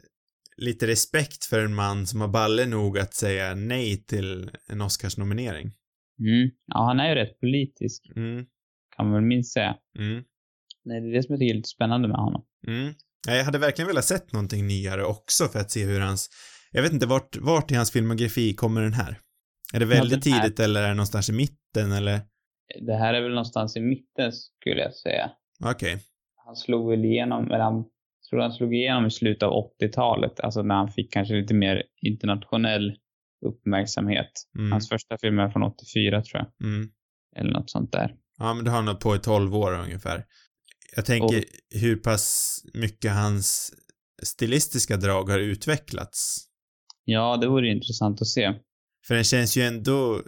lite 0.58 0.88
respekt 0.88 1.46
för 1.46 1.66
en 1.66 1.76
man 1.76 2.08
som 2.08 2.22
har 2.22 2.28
balle 2.28 2.66
nog 2.66 3.00
att 3.00 3.14
säga 3.14 3.56
nej 3.56 4.04
till 4.06 4.52
en 4.68 4.82
Oscarsnominering. 4.82 5.72
Mm. 6.20 6.50
Ja, 6.66 6.86
han 6.86 7.00
är 7.00 7.10
ju 7.10 7.16
rätt 7.16 7.40
politisk, 7.40 8.12
Mm, 8.16 8.46
kan 8.96 9.06
man 9.06 9.14
väl 9.14 9.24
minst 9.24 9.54
säga. 9.54 9.78
mm, 10.00 10.24
Nej, 10.88 11.02
det 11.02 11.08
är 11.08 11.14
det 11.14 11.24
som 11.24 11.34
jag 11.34 11.40
tycker 11.40 11.54
är 11.54 11.58
lite 11.58 11.70
spännande 11.70 12.08
med 12.08 12.18
honom. 12.18 12.46
mm. 12.68 12.94
Ja, 13.28 13.34
Jag 13.34 13.44
hade 13.46 13.58
verkligen 13.58 13.88
velat 13.88 14.06
sett 14.06 14.34
någonting 14.34 14.68
nyare 14.68 15.04
också 15.04 15.48
för 15.48 15.60
att 15.60 15.72
se 15.72 15.86
hur 15.86 16.00
hans, 16.02 16.30
jag 16.72 16.82
vet 16.82 16.94
inte 16.94 17.06
vart, 17.06 17.38
vart 17.38 17.72
i 17.72 17.76
hans 17.76 17.92
filmografi 17.92 18.54
kommer 18.54 18.82
den 18.82 18.94
här? 18.94 19.20
Är 19.74 19.80
det 19.80 19.86
väldigt 19.86 20.26
här- 20.26 20.42
tidigt 20.42 20.60
eller 20.60 20.84
är 20.84 20.88
det 20.88 20.94
någonstans 20.94 21.30
i 21.30 21.34
mitten 21.34 21.92
eller? 21.92 22.20
Det 22.88 22.96
här 22.96 23.14
är 23.14 23.22
väl 23.22 23.32
någonstans 23.32 23.76
i 23.78 23.80
mitten, 23.82 24.32
skulle 24.32 24.82
jag 24.82 24.94
säga. 24.94 25.32
Okej. 25.66 25.98
Han 26.46 26.56
slog 26.56 26.90
väl 26.90 27.06
igenom, 27.06 27.46
eller 27.52 27.64
han, 27.64 27.84
tror 28.30 28.40
han 28.40 28.52
slog 28.52 28.76
igenom 28.76 29.06
i 29.06 29.12
slutet 29.12 29.44
av 29.44 29.54
80-talet, 29.82 30.40
alltså 30.40 30.62
när 30.62 30.76
han 30.76 30.92
fick 30.92 31.14
kanske 31.14 31.34
lite 31.34 31.54
mer 31.54 31.84
internationell 32.02 32.96
uppmärksamhet. 33.46 34.32
Mm, 34.58 34.72
Hans 34.72 34.90
första 34.90 35.18
film 35.18 35.40
är 35.40 35.50
från 35.50 35.64
84 35.64 36.22
tror 36.22 36.42
jag, 36.44 36.68
mm. 36.70 36.90
eller 37.36 37.52
något 37.52 37.70
sånt 37.70 37.92
där. 37.92 38.16
Ja, 38.38 38.54
men 38.54 38.66
det 38.66 38.72
har 38.72 38.82
han 38.84 38.98
på 39.00 39.16
i 39.16 39.20
12 39.20 39.56
år 39.56 39.80
ungefär. 39.80 40.24
Jag 40.98 41.06
tänker 41.06 41.44
hur 41.70 41.96
pass 41.96 42.58
mycket 42.74 43.12
hans 43.12 43.72
stilistiska 44.24 44.98
drag 44.98 45.30
har 45.30 45.40
utvecklats. 45.40 46.38
Ja, 47.06 47.38
det 47.38 47.48
vore 47.48 47.72
intressant 47.72 48.22
att 48.22 48.28
se. 48.28 48.54
För 49.08 49.16
den 49.16 49.24
känns 49.24 49.58
ju 49.58 49.62
ändå, 49.62 50.22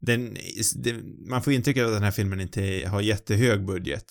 den, 0.00 0.36
det, 0.76 0.94
man 1.30 1.42
får 1.42 1.52
intrycket 1.52 1.82
av 1.82 1.88
att 1.88 1.94
den 1.94 2.02
här 2.02 2.10
filmen 2.10 2.40
inte 2.40 2.84
har 2.86 3.00
jättehög 3.00 3.66
budget. 3.66 4.04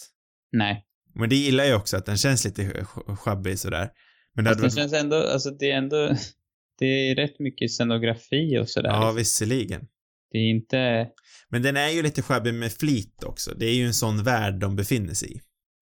Nej. 0.51 0.85
Men 1.15 1.29
det 1.29 1.35
gillar 1.35 1.63
jag 1.63 1.79
också, 1.79 1.97
att 1.97 2.05
den 2.05 2.17
känns 2.17 2.45
lite 2.45 2.85
sjabbig 3.17 3.59
sådär. 3.59 3.89
Men 4.35 4.45
det 4.45 4.55
det 4.55 4.71
känns 4.71 4.93
ändå, 4.93 5.15
alltså 5.15 5.49
det 5.51 5.71
är 5.71 5.77
ändå, 5.77 6.15
det 6.79 6.85
är 6.85 7.15
rätt 7.15 7.39
mycket 7.39 7.71
scenografi 7.71 8.59
och 8.59 8.69
sådär. 8.69 8.89
ja 8.89 9.11
visserligen. 9.11 9.87
Det 10.31 10.37
är 10.37 10.49
inte, 10.49 11.07
Men 11.49 11.61
den 11.61 11.77
är 11.77 11.89
ju 11.89 12.01
lite 12.01 12.21
sjabbig 12.21 12.53
med 12.53 12.71
flit 12.71 13.23
också. 13.23 13.55
Det 13.55 13.65
är 13.65 13.75
ju 13.75 13.85
en 13.85 13.93
sån 13.93 14.23
värld 14.23 14.59
de 14.59 14.75
befinner 14.75 15.13
sig 15.13 15.31
i. 15.31 15.41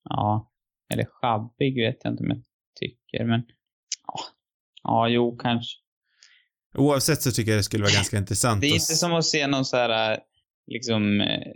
ja, 0.10 0.52
eller 0.94 1.06
sjabbig 1.06 1.76
vet 1.76 1.98
jag 2.04 2.14
inte 2.14 2.24
om 2.24 2.30
jag 2.30 2.44
tycker, 2.80 3.26
men 3.26 3.44
ja, 4.08 4.20
ja 4.84 5.10
jo 5.10 5.38
kanske. 5.38 5.78
Oavsett 6.76 7.22
så 7.22 7.32
tycker 7.32 7.52
jag 7.52 7.60
det 7.60 7.64
skulle 7.64 7.84
vara 7.84 7.94
ganska 7.94 8.18
intressant 8.24 8.62
Det 8.62 8.68
är 8.68 8.74
inte 8.74 8.96
som 8.96 9.14
att 9.14 9.26
se 9.26 9.48
någon 9.48 9.66
så 9.66 9.78
här, 9.78 10.14
äh, 10.14 10.18
liksom, 10.68 11.22
eh, 11.22 11.54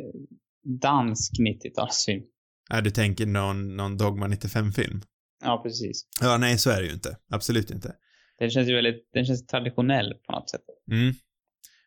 dansk 0.81 1.31
90-talsfilm. 1.39 2.23
Ja, 2.69 2.81
du 2.81 2.89
tänker 2.89 3.25
någon, 3.25 3.75
någon 3.77 3.97
Dogma 3.97 4.27
95-film? 4.27 5.01
Ja, 5.43 5.61
precis. 5.63 6.07
Ja, 6.21 6.37
nej, 6.37 6.57
så 6.57 6.69
är 6.69 6.81
det 6.81 6.87
ju 6.87 6.93
inte. 6.93 7.17
Absolut 7.29 7.71
inte. 7.71 7.95
Den 8.39 8.49
känns 8.49 8.69
ju 8.69 8.75
väldigt, 8.75 9.09
den 9.13 9.25
känns 9.25 9.45
traditionell 9.45 10.13
på 10.27 10.31
något 10.31 10.49
sätt. 10.49 10.61
Mm. 10.91 11.13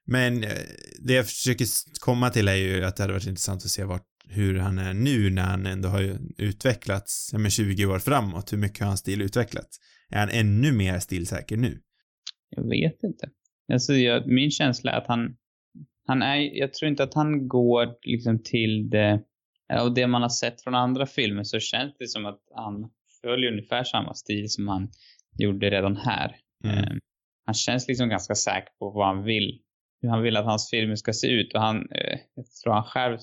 Men 0.04 0.44
eh, 0.44 0.50
det 0.98 1.12
jag 1.14 1.26
försöker 1.26 1.66
komma 2.00 2.30
till 2.30 2.48
är 2.48 2.54
ju 2.54 2.84
att 2.84 2.96
det 2.96 3.02
hade 3.02 3.12
varit 3.12 3.26
intressant 3.26 3.64
att 3.64 3.70
se 3.70 3.84
vart, 3.84 4.06
hur 4.29 4.59
han 4.59 4.79
är 4.79 4.95
nu 4.95 5.31
när 5.31 5.43
han 5.43 5.66
ändå 5.66 5.89
har 5.89 6.18
utvecklats, 6.39 7.31
ja 7.33 7.39
men 7.39 7.51
20 7.51 7.87
år 7.87 7.99
framåt. 7.99 8.53
Hur 8.53 8.59
mycket 8.59 8.81
har 8.81 8.87
hans 8.87 9.01
stil 9.01 9.22
utvecklats? 9.22 9.79
Är 10.11 10.18
han 10.18 10.29
ännu 10.29 10.72
mer 10.72 10.99
stilsäker 10.99 11.57
nu? 11.57 11.81
Jag 12.51 12.68
vet 12.68 13.03
inte. 13.03 13.29
Alltså, 13.72 13.93
jag, 13.93 14.27
min 14.27 14.51
känsla 14.51 14.93
är 14.93 14.99
att 14.99 15.07
han, 15.07 15.37
han 16.07 16.22
är, 16.22 16.37
jag 16.37 16.75
tror 16.75 16.89
inte 16.89 17.03
att 17.03 17.14
han 17.14 17.49
går 17.49 17.95
liksom 18.03 18.43
till 18.43 18.91
det, 18.91 19.22
och 19.83 19.95
det 19.95 20.07
man 20.07 20.22
har 20.22 20.29
sett 20.29 20.62
från 20.62 20.75
andra 20.75 21.07
filmer 21.07 21.43
så 21.43 21.59
känns 21.59 21.95
det 21.99 22.09
som 22.09 22.27
att 22.27 22.41
han 22.55 22.91
följer 23.22 23.53
ungefär 23.53 23.85
samma 23.85 24.14
stil 24.14 24.51
som 24.51 24.68
han 24.68 24.89
gjorde 25.39 25.70
redan 25.70 25.97
här. 25.97 26.37
Mm. 26.64 26.79
Eh, 26.79 26.97
han 27.45 27.55
känns 27.55 27.89
liksom 27.89 28.09
ganska 28.09 28.35
säker 28.35 28.72
på 28.79 28.91
vad 28.91 29.07
han 29.07 29.25
vill, 29.25 29.61
hur 30.03 30.09
han 30.09 30.22
vill 30.22 30.37
att 30.37 30.45
hans 30.45 30.70
filmer 30.70 30.97
ska 30.97 31.12
se 31.12 31.27
ut 31.27 31.55
och 31.55 31.61
han, 31.61 31.77
eh, 31.77 32.18
jag 32.35 32.47
tror 32.64 32.72
han 32.72 32.85
själv 32.85 33.18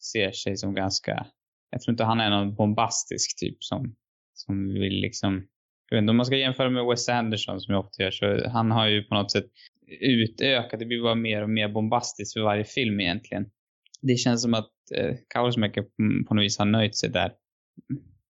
ser 0.00 0.32
sig 0.32 0.56
som 0.56 0.74
ganska, 0.74 1.26
jag 1.70 1.80
tror 1.80 1.92
inte 1.92 2.04
han 2.04 2.20
är 2.20 2.30
någon 2.30 2.54
bombastisk 2.54 3.38
typ 3.40 3.64
som, 3.64 3.96
som 4.34 4.74
vill 4.74 5.00
liksom 5.00 5.46
jag 5.90 5.96
vet 5.96 6.02
inte, 6.02 6.10
om 6.10 6.16
man 6.16 6.26
ska 6.26 6.36
jämföra 6.36 6.70
med 6.70 6.84
Wes 6.84 7.08
Anderson 7.08 7.60
som 7.60 7.74
jag 7.74 7.84
ofta 7.84 8.02
gör 8.02 8.10
så 8.10 8.48
han 8.48 8.70
har 8.70 8.86
ju 8.86 9.02
på 9.02 9.14
något 9.14 9.32
sätt 9.32 9.46
utökat, 10.00 10.80
det 10.80 10.86
blir 10.86 11.02
bara 11.02 11.14
mer 11.14 11.42
och 11.42 11.50
mer 11.50 11.68
bombastiskt 11.68 12.32
för 12.32 12.40
varje 12.40 12.64
film 12.64 13.00
egentligen. 13.00 13.50
Det 14.02 14.16
känns 14.16 14.42
som 14.42 14.54
att 14.54 14.70
eh, 14.94 15.14
Kaurismäki 15.28 15.82
på, 16.28 16.34
något 16.34 16.44
vis 16.44 16.58
har 16.58 16.66
nöjt 16.66 16.96
sig 16.96 17.10
där 17.10 17.32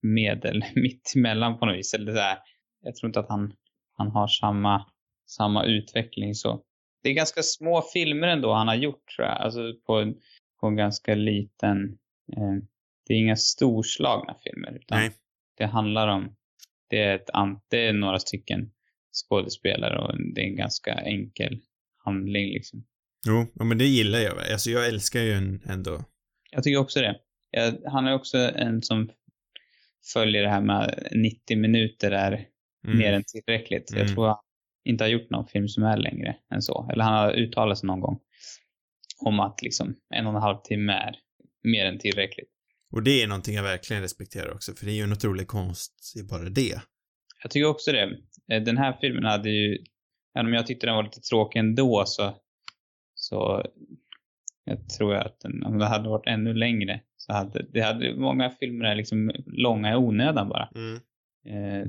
medel, 0.03 0.65
mitt 0.75 1.13
emellan 1.17 1.59
på 1.59 1.67
något 1.67 1.79
vis. 1.79 1.95
Eller 1.95 2.13
så 2.13 2.19
här, 2.19 2.39
jag 2.83 2.97
tror 2.97 3.09
inte 3.09 3.21
att 3.21 3.29
han, 3.29 3.53
han 3.97 4.11
har 4.11 4.27
samma, 4.27 4.87
samma 5.27 5.65
utveckling 5.65 6.35
så. 6.35 6.63
Det 7.03 7.09
är 7.09 7.15
ganska 7.15 7.43
små 7.43 7.83
filmer 7.93 8.29
ändå 8.29 8.53
han 8.53 8.69
har 8.69 8.75
gjort 8.75 9.09
tror 9.17 9.29
jag, 9.29 9.37
alltså 9.37 9.61
på, 9.87 10.15
på 10.61 10.67
en 10.67 10.77
ganska 10.77 11.15
liten, 11.15 11.99
eh, 12.37 12.55
det 13.07 13.15
är 13.15 13.19
inga 13.19 13.37
storslagna 13.37 14.35
filmer 14.45 14.73
utan 14.73 14.99
Nej. 14.99 15.11
det 15.57 15.67
handlar 15.67 16.09
om, 16.09 16.37
det 16.89 17.03
är, 17.03 17.15
ett, 17.15 17.31
det 17.69 17.87
är 17.87 17.93
några 17.93 18.19
stycken 18.19 18.71
skådespelare 19.13 19.99
och 19.99 20.15
det 20.35 20.41
är 20.41 20.45
en 20.47 20.57
ganska 20.57 20.95
enkel 20.95 21.61
handling 22.05 22.49
liksom. 22.49 22.85
Jo, 23.27 23.47
men 23.65 23.79
det 23.79 23.85
gillar 23.87 24.19
jag. 24.19 24.53
Alltså 24.53 24.71
jag 24.71 24.89
älskar 24.89 25.21
ju 25.21 25.33
en, 25.33 25.63
ändå. 25.67 26.05
Jag 26.51 26.65
tycker 26.65 26.79
också 26.79 27.01
det. 27.01 27.17
Jag, 27.51 27.75
han 27.91 28.07
är 28.07 28.15
också 28.15 28.39
en 28.39 28.83
som 28.83 29.11
följer 30.13 30.43
det 30.43 30.49
här 30.49 30.61
med 30.61 31.09
90 31.13 31.59
minuter 31.59 32.11
är 32.11 32.47
Mm. 32.85 32.99
mer 32.99 33.13
än 33.13 33.25
tillräckligt. 33.25 33.91
Mm. 33.91 34.07
Jag 34.07 34.15
tror 34.15 34.27
han 34.27 34.37
inte 34.85 35.05
har 35.05 35.09
gjort 35.09 35.31
någon 35.31 35.47
film 35.47 35.69
som 35.69 35.83
är 35.85 35.97
längre 35.97 36.37
än 36.51 36.63
så. 36.63 36.91
Eller 36.93 37.05
han 37.05 37.15
har 37.15 37.33
uttalat 37.33 37.79
sig 37.79 37.87
någon 37.87 38.01
gång 38.01 38.21
om 39.27 39.41
att 39.41 39.63
liksom 39.63 39.95
en 40.15 40.27
och 40.27 40.35
en 40.35 40.43
halv 40.43 40.59
timme 40.65 40.93
är 40.93 41.17
mer 41.63 41.87
än 41.87 41.99
tillräckligt. 41.99 42.49
Och 42.93 43.03
det 43.03 43.23
är 43.23 43.27
någonting 43.27 43.55
jag 43.55 43.63
verkligen 43.63 44.03
respekterar 44.03 44.55
också, 44.55 44.73
för 44.73 44.87
det 44.87 44.93
är 44.93 44.97
ju 44.97 45.03
en 45.03 45.13
otrolig 45.13 45.47
konst 45.47 46.13
i 46.17 46.23
bara 46.23 46.49
det. 46.49 46.81
Jag 47.43 47.51
tycker 47.51 47.67
också 47.67 47.93
det. 47.93 48.19
Eh, 48.53 48.63
Den 48.63 48.79
här 48.79 48.99
filmen 49.01 49.25
hade 49.25 49.51
ju, 49.51 49.79
även 50.35 50.47
om 50.47 50.55
jag 50.55 50.67
tyckte 50.67 50.87
den 50.87 50.97
var 50.97 51.03
lite 51.03 51.21
tråkig 51.21 51.59
ändå 51.59 52.05
så, 52.07 52.35
så 53.15 53.65
jag 54.65 54.89
tror 54.89 55.15
att 55.15 55.41
den, 55.41 55.65
om 55.65 55.79
det 55.79 55.87
hade 55.87 56.09
varit 56.09 56.27
ännu 56.27 56.55
längre 56.55 57.01
så 57.17 57.33
hade, 57.33 57.67
det 57.73 57.81
hade, 57.81 58.17
många 58.17 58.51
filmer 58.51 58.85
är 58.85 58.95
liksom 58.95 59.33
långa 59.47 59.93
i 59.93 59.97
onödan 59.97 60.49
bara. 60.49 60.69
Mm. 60.75 61.01
Eh, 61.47 61.89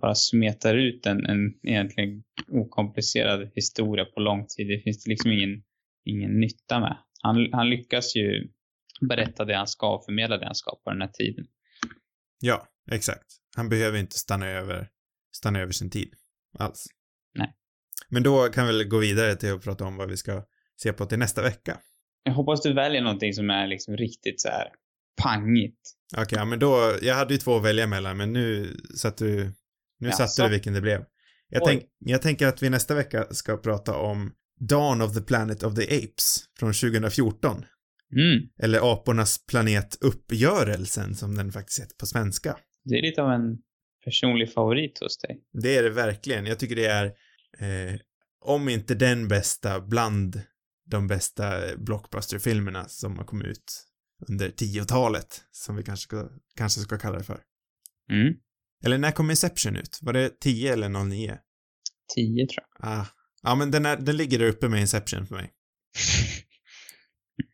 bara 0.00 0.14
smetar 0.14 0.74
ut 0.74 1.06
en, 1.06 1.26
en 1.26 1.54
egentligen 1.62 2.22
okomplicerad 2.48 3.50
historia 3.54 4.04
på 4.04 4.20
lång 4.20 4.46
tid. 4.46 4.68
Det 4.68 4.80
finns 4.80 5.06
liksom 5.06 5.32
ingen, 5.32 5.62
ingen 6.04 6.40
nytta 6.40 6.80
med. 6.80 6.98
Han, 7.22 7.52
han 7.52 7.70
lyckas 7.70 8.16
ju 8.16 8.48
berätta 9.08 9.44
det 9.44 9.56
han 9.56 9.66
ska 9.66 9.94
och 9.94 10.04
förmedla 10.04 10.38
det 10.38 10.46
han 10.46 10.54
ska 10.54 10.70
på 10.84 10.90
den 10.90 11.00
här 11.00 11.08
tiden. 11.08 11.46
Ja, 12.40 12.68
exakt. 12.90 13.26
Han 13.56 13.68
behöver 13.68 13.98
inte 13.98 14.18
stanna 14.18 14.46
över, 14.46 14.88
stanna 15.32 15.60
över 15.60 15.72
sin 15.72 15.90
tid. 15.90 16.14
Alls. 16.58 16.86
Nej. 17.34 17.54
Men 18.08 18.22
då 18.22 18.48
kan 18.48 18.66
vi 18.66 18.72
väl 18.72 18.88
gå 18.88 18.98
vidare 18.98 19.36
till 19.36 19.52
att 19.52 19.64
prata 19.64 19.84
om 19.84 19.96
vad 19.96 20.08
vi 20.08 20.16
ska 20.16 20.44
se 20.76 20.92
på 20.92 21.06
till 21.06 21.18
nästa 21.18 21.42
vecka. 21.42 21.78
Jag 22.22 22.32
hoppas 22.32 22.62
du 22.62 22.74
väljer 22.74 23.02
någonting 23.02 23.32
som 23.32 23.50
är 23.50 23.66
liksom 23.66 23.96
riktigt 23.96 24.40
så 24.40 24.48
här 24.48 24.68
pangigt. 25.22 25.80
Okej, 26.16 26.38
ja, 26.38 26.44
men 26.44 26.58
då, 26.58 26.98
jag 27.02 27.14
hade 27.14 27.34
ju 27.34 27.38
två 27.38 27.56
att 27.56 27.64
välja 27.64 27.86
mellan, 27.86 28.16
men 28.16 28.32
nu 28.32 28.76
satte 28.96 29.24
du, 29.24 29.52
nu 29.98 30.08
Jaså? 30.08 30.26
satte 30.26 30.48
du 30.48 30.52
vilken 30.52 30.72
det 30.72 30.80
blev. 30.80 31.04
Jag, 31.48 31.64
tänk, 31.64 31.84
jag 31.98 32.22
tänker 32.22 32.46
att 32.46 32.62
vi 32.62 32.70
nästa 32.70 32.94
vecka 32.94 33.26
ska 33.30 33.56
prata 33.56 33.96
om 33.96 34.32
Dawn 34.60 35.02
of 35.02 35.14
the 35.14 35.20
Planet 35.20 35.62
of 35.62 35.74
the 35.74 35.84
Apes 35.84 36.44
från 36.58 36.72
2014. 36.72 37.64
Mm. 38.12 38.48
Eller 38.62 38.92
Apornas 38.92 39.46
planet 39.46 39.98
Uppgörelsen 40.00 41.14
som 41.14 41.34
den 41.34 41.52
faktiskt 41.52 41.80
heter 41.80 41.96
på 41.96 42.06
svenska. 42.06 42.56
Det 42.84 42.94
är 42.94 43.02
lite 43.02 43.22
av 43.22 43.30
en 43.32 43.58
personlig 44.04 44.52
favorit 44.52 44.98
hos 45.00 45.18
dig. 45.18 45.40
Det 45.62 45.76
är 45.76 45.82
det 45.82 45.90
verkligen. 45.90 46.46
Jag 46.46 46.58
tycker 46.58 46.76
det 46.76 46.86
är, 46.86 47.06
eh, 47.58 48.00
om 48.44 48.68
inte 48.68 48.94
den 48.94 49.28
bästa, 49.28 49.80
bland 49.80 50.42
de 50.86 51.06
bästa 51.06 51.76
blockbusterfilmerna 51.76 52.88
som 52.88 53.18
har 53.18 53.24
kommit 53.24 53.46
ut 53.46 53.84
under 54.28 54.48
10-talet, 54.48 55.44
som 55.50 55.76
vi 55.76 55.82
kanske 55.82 56.04
ska, 56.04 56.28
kanske 56.56 56.80
ska 56.80 56.98
kalla 56.98 57.18
det 57.18 57.24
för. 57.24 57.40
Mm. 58.10 58.34
Eller 58.84 58.98
när 58.98 59.10
kom 59.10 59.30
Inception 59.30 59.76
ut? 59.76 59.98
Var 60.02 60.12
det 60.12 60.40
10 60.40 60.72
eller 60.72 60.88
09? 60.88 61.38
10 62.14 62.46
tror 62.46 62.64
jag. 62.78 62.88
Ah. 62.88 63.06
Ja, 63.48 63.54
men 63.54 63.70
den, 63.70 63.86
är, 63.86 63.96
den 63.96 64.16
ligger 64.16 64.38
där 64.38 64.48
uppe 64.48 64.68
med 64.68 64.80
Inception 64.80 65.26
för 65.26 65.34
mig. 65.34 65.52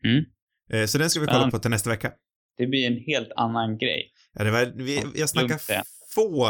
Mm. 0.05 0.25
Eh, 0.69 0.85
så 0.85 0.97
den 0.97 1.09
ska 1.09 1.19
vi 1.19 1.27
kolla 1.27 1.51
på 1.51 1.59
till 1.59 1.71
nästa 1.71 1.89
vecka. 1.89 2.11
Det 2.57 2.67
blir 2.67 2.87
en 2.87 2.97
helt 2.97 3.31
annan 3.35 3.77
grej. 3.77 4.11
Ja, 4.33 4.43
det 4.43 4.51
var, 4.51 4.65
vi, 4.75 5.03
jag 5.15 5.29
snackar 5.29 5.59
få 6.15 6.47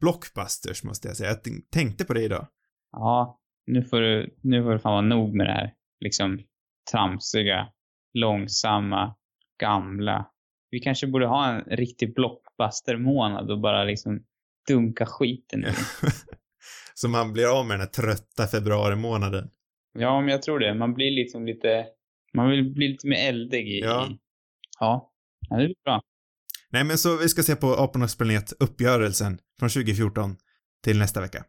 blockbusters 0.00 0.84
måste 0.84 1.08
jag 1.08 1.16
säga. 1.16 1.30
Jag 1.30 1.38
tänkte 1.70 2.04
på 2.04 2.14
det 2.14 2.22
idag. 2.22 2.46
Ja, 2.92 3.40
nu 3.66 3.84
får 3.84 4.00
du, 4.00 4.36
nu 4.42 4.62
får 4.62 4.70
du 4.70 4.78
fan 4.78 4.92
vara 4.92 5.00
nog 5.00 5.34
med 5.34 5.46
det 5.46 5.52
här 5.52 5.74
liksom 6.00 6.40
tramsiga 6.90 7.68
långsamma, 8.14 9.14
gamla. 9.60 10.30
Vi 10.70 10.80
kanske 10.80 11.06
borde 11.06 11.26
ha 11.26 11.48
en 11.48 11.60
riktig 11.60 12.14
blockbuster-månad 12.14 13.50
och 13.50 13.60
bara 13.60 13.84
liksom 13.84 14.24
dunka 14.68 15.06
skiten 15.06 15.64
i. 15.64 15.68
Så 16.98 17.08
man 17.08 17.32
blir 17.32 17.58
av 17.58 17.66
med 17.66 17.74
den 17.74 17.80
här 17.80 17.92
trötta 17.92 18.46
februari 18.46 18.96
månaden. 18.96 19.50
Ja, 19.98 20.20
men 20.20 20.28
jag 20.28 20.42
tror 20.42 20.58
det. 20.58 20.74
Man 20.74 20.94
blir 20.94 21.10
liksom 21.10 21.46
lite, 21.46 21.86
man 22.34 22.50
vill 22.50 22.74
bli 22.74 22.88
lite 22.88 23.06
mer 23.06 23.28
eldig 23.28 23.68
i, 23.68 23.80
Ja. 23.80 24.08
ja. 24.80 25.12
Ja, 25.48 25.56
det 25.56 25.64
är 25.64 25.74
bra. 25.84 26.02
Nej, 26.70 26.84
men 26.84 26.98
så 26.98 27.16
vi 27.16 27.28
ska 27.28 27.42
se 27.42 27.56
på 27.56 27.74
Apornas 27.74 28.16
planet, 28.16 28.52
uppgörelsen 28.60 29.38
från 29.58 29.68
2014 29.68 30.36
till 30.84 30.98
nästa 30.98 31.20
vecka. 31.20 31.44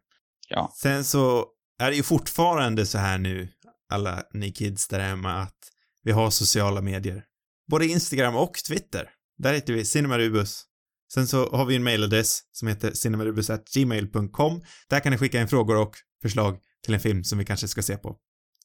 Ja. 0.48 0.72
Sen 0.76 1.04
så 1.04 1.46
är 1.80 1.90
det 1.90 1.96
ju 1.96 2.02
fortfarande 2.02 2.86
så 2.86 2.98
här 2.98 3.18
nu, 3.18 3.48
alla 3.92 4.22
ni 4.34 4.52
kids 4.52 4.88
där 4.88 5.00
hemma, 5.00 5.32
att 5.32 5.58
vi 6.02 6.12
har 6.12 6.30
sociala 6.30 6.80
medier. 6.80 7.24
Både 7.70 7.86
Instagram 7.86 8.36
och 8.36 8.54
Twitter. 8.68 9.10
Där 9.38 9.54
heter 9.54 9.72
vi 9.72 9.84
Cinemarubus. 9.84 10.64
Sen 11.14 11.26
så 11.26 11.50
har 11.50 11.64
vi 11.64 11.76
en 11.76 11.84
mailadress 11.84 12.40
som 12.52 12.68
heter 12.68 12.90
cinemarubus.gmail.com. 12.90 14.62
Där 14.90 15.00
kan 15.00 15.12
ni 15.12 15.18
skicka 15.18 15.40
in 15.40 15.48
frågor 15.48 15.76
och 15.76 15.94
förslag 16.22 16.58
till 16.84 16.94
en 16.94 17.00
film 17.00 17.24
som 17.24 17.38
vi 17.38 17.44
kanske 17.44 17.68
ska 17.68 17.82
se 17.82 17.96
på. 17.96 18.16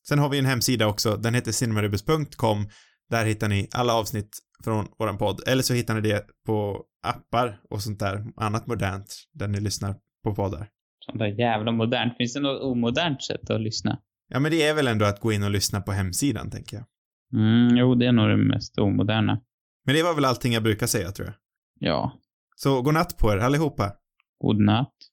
Sen 0.08 0.20
har 0.20 0.30
vi 0.30 0.40
en 0.40 0.46
hemsida 0.46 0.88
också, 0.88 1.18
den 1.18 1.34
heter 1.34 1.52
cinemarubus.com. 1.52 2.70
Där 3.10 3.26
hittar 3.26 3.48
ni 3.48 3.68
alla 3.72 3.94
avsnitt 3.94 4.38
från 4.64 4.88
våran 5.00 5.18
podd. 5.18 5.42
Eller 5.48 5.64
så 5.64 5.74
hittar 5.74 5.96
ni 5.96 6.02
det 6.02 6.26
på 6.46 6.84
appar 7.04 7.60
och 7.70 7.82
sånt 7.82 8.00
där, 8.00 8.26
annat 8.36 8.68
modernt, 8.68 9.16
där 9.34 9.48
ni 9.48 9.60
lyssnar 9.60 9.96
på 10.24 10.36
poddar. 10.36 10.70
Sånt 11.06 11.20
där 11.20 11.40
jävla 11.40 11.72
modernt. 11.72 12.18
Finns 12.18 12.34
det 12.34 12.40
något 12.40 12.62
omodernt 12.62 13.24
sätt 13.24 13.50
att 13.50 13.62
lyssna? 13.62 14.00
Ja, 14.28 14.40
men 14.40 14.52
det 14.52 14.64
är 14.64 14.74
väl 14.74 14.88
ändå 14.88 15.06
att 15.06 15.20
gå 15.20 15.32
in 15.32 15.44
och 15.44 15.52
lyssna 15.52 15.82
på 15.82 15.92
hemsidan, 15.92 16.52
tänker 16.52 16.78
jag. 16.78 16.86
Mm, 17.42 17.78
jo, 17.78 17.96
det 17.96 18.06
är 18.06 18.12
nog 18.12 18.30
det 18.30 18.38
mest 18.38 18.78
omoderna. 18.78 19.42
Men 19.86 19.96
det 19.96 20.04
var 20.04 20.16
väl 20.16 20.26
allting 20.26 20.54
jag 20.54 20.64
brukar 20.64 20.88
säga, 20.88 21.12
tror 21.12 21.28
jag. 21.28 21.36
Ja. 21.80 22.20
Så 22.64 22.78
god 22.82 22.96
natt 22.96 23.18
på 23.20 23.32
er 23.34 23.44
allihopa. 23.44 23.90
God 24.44 24.62
natt. 24.64 25.10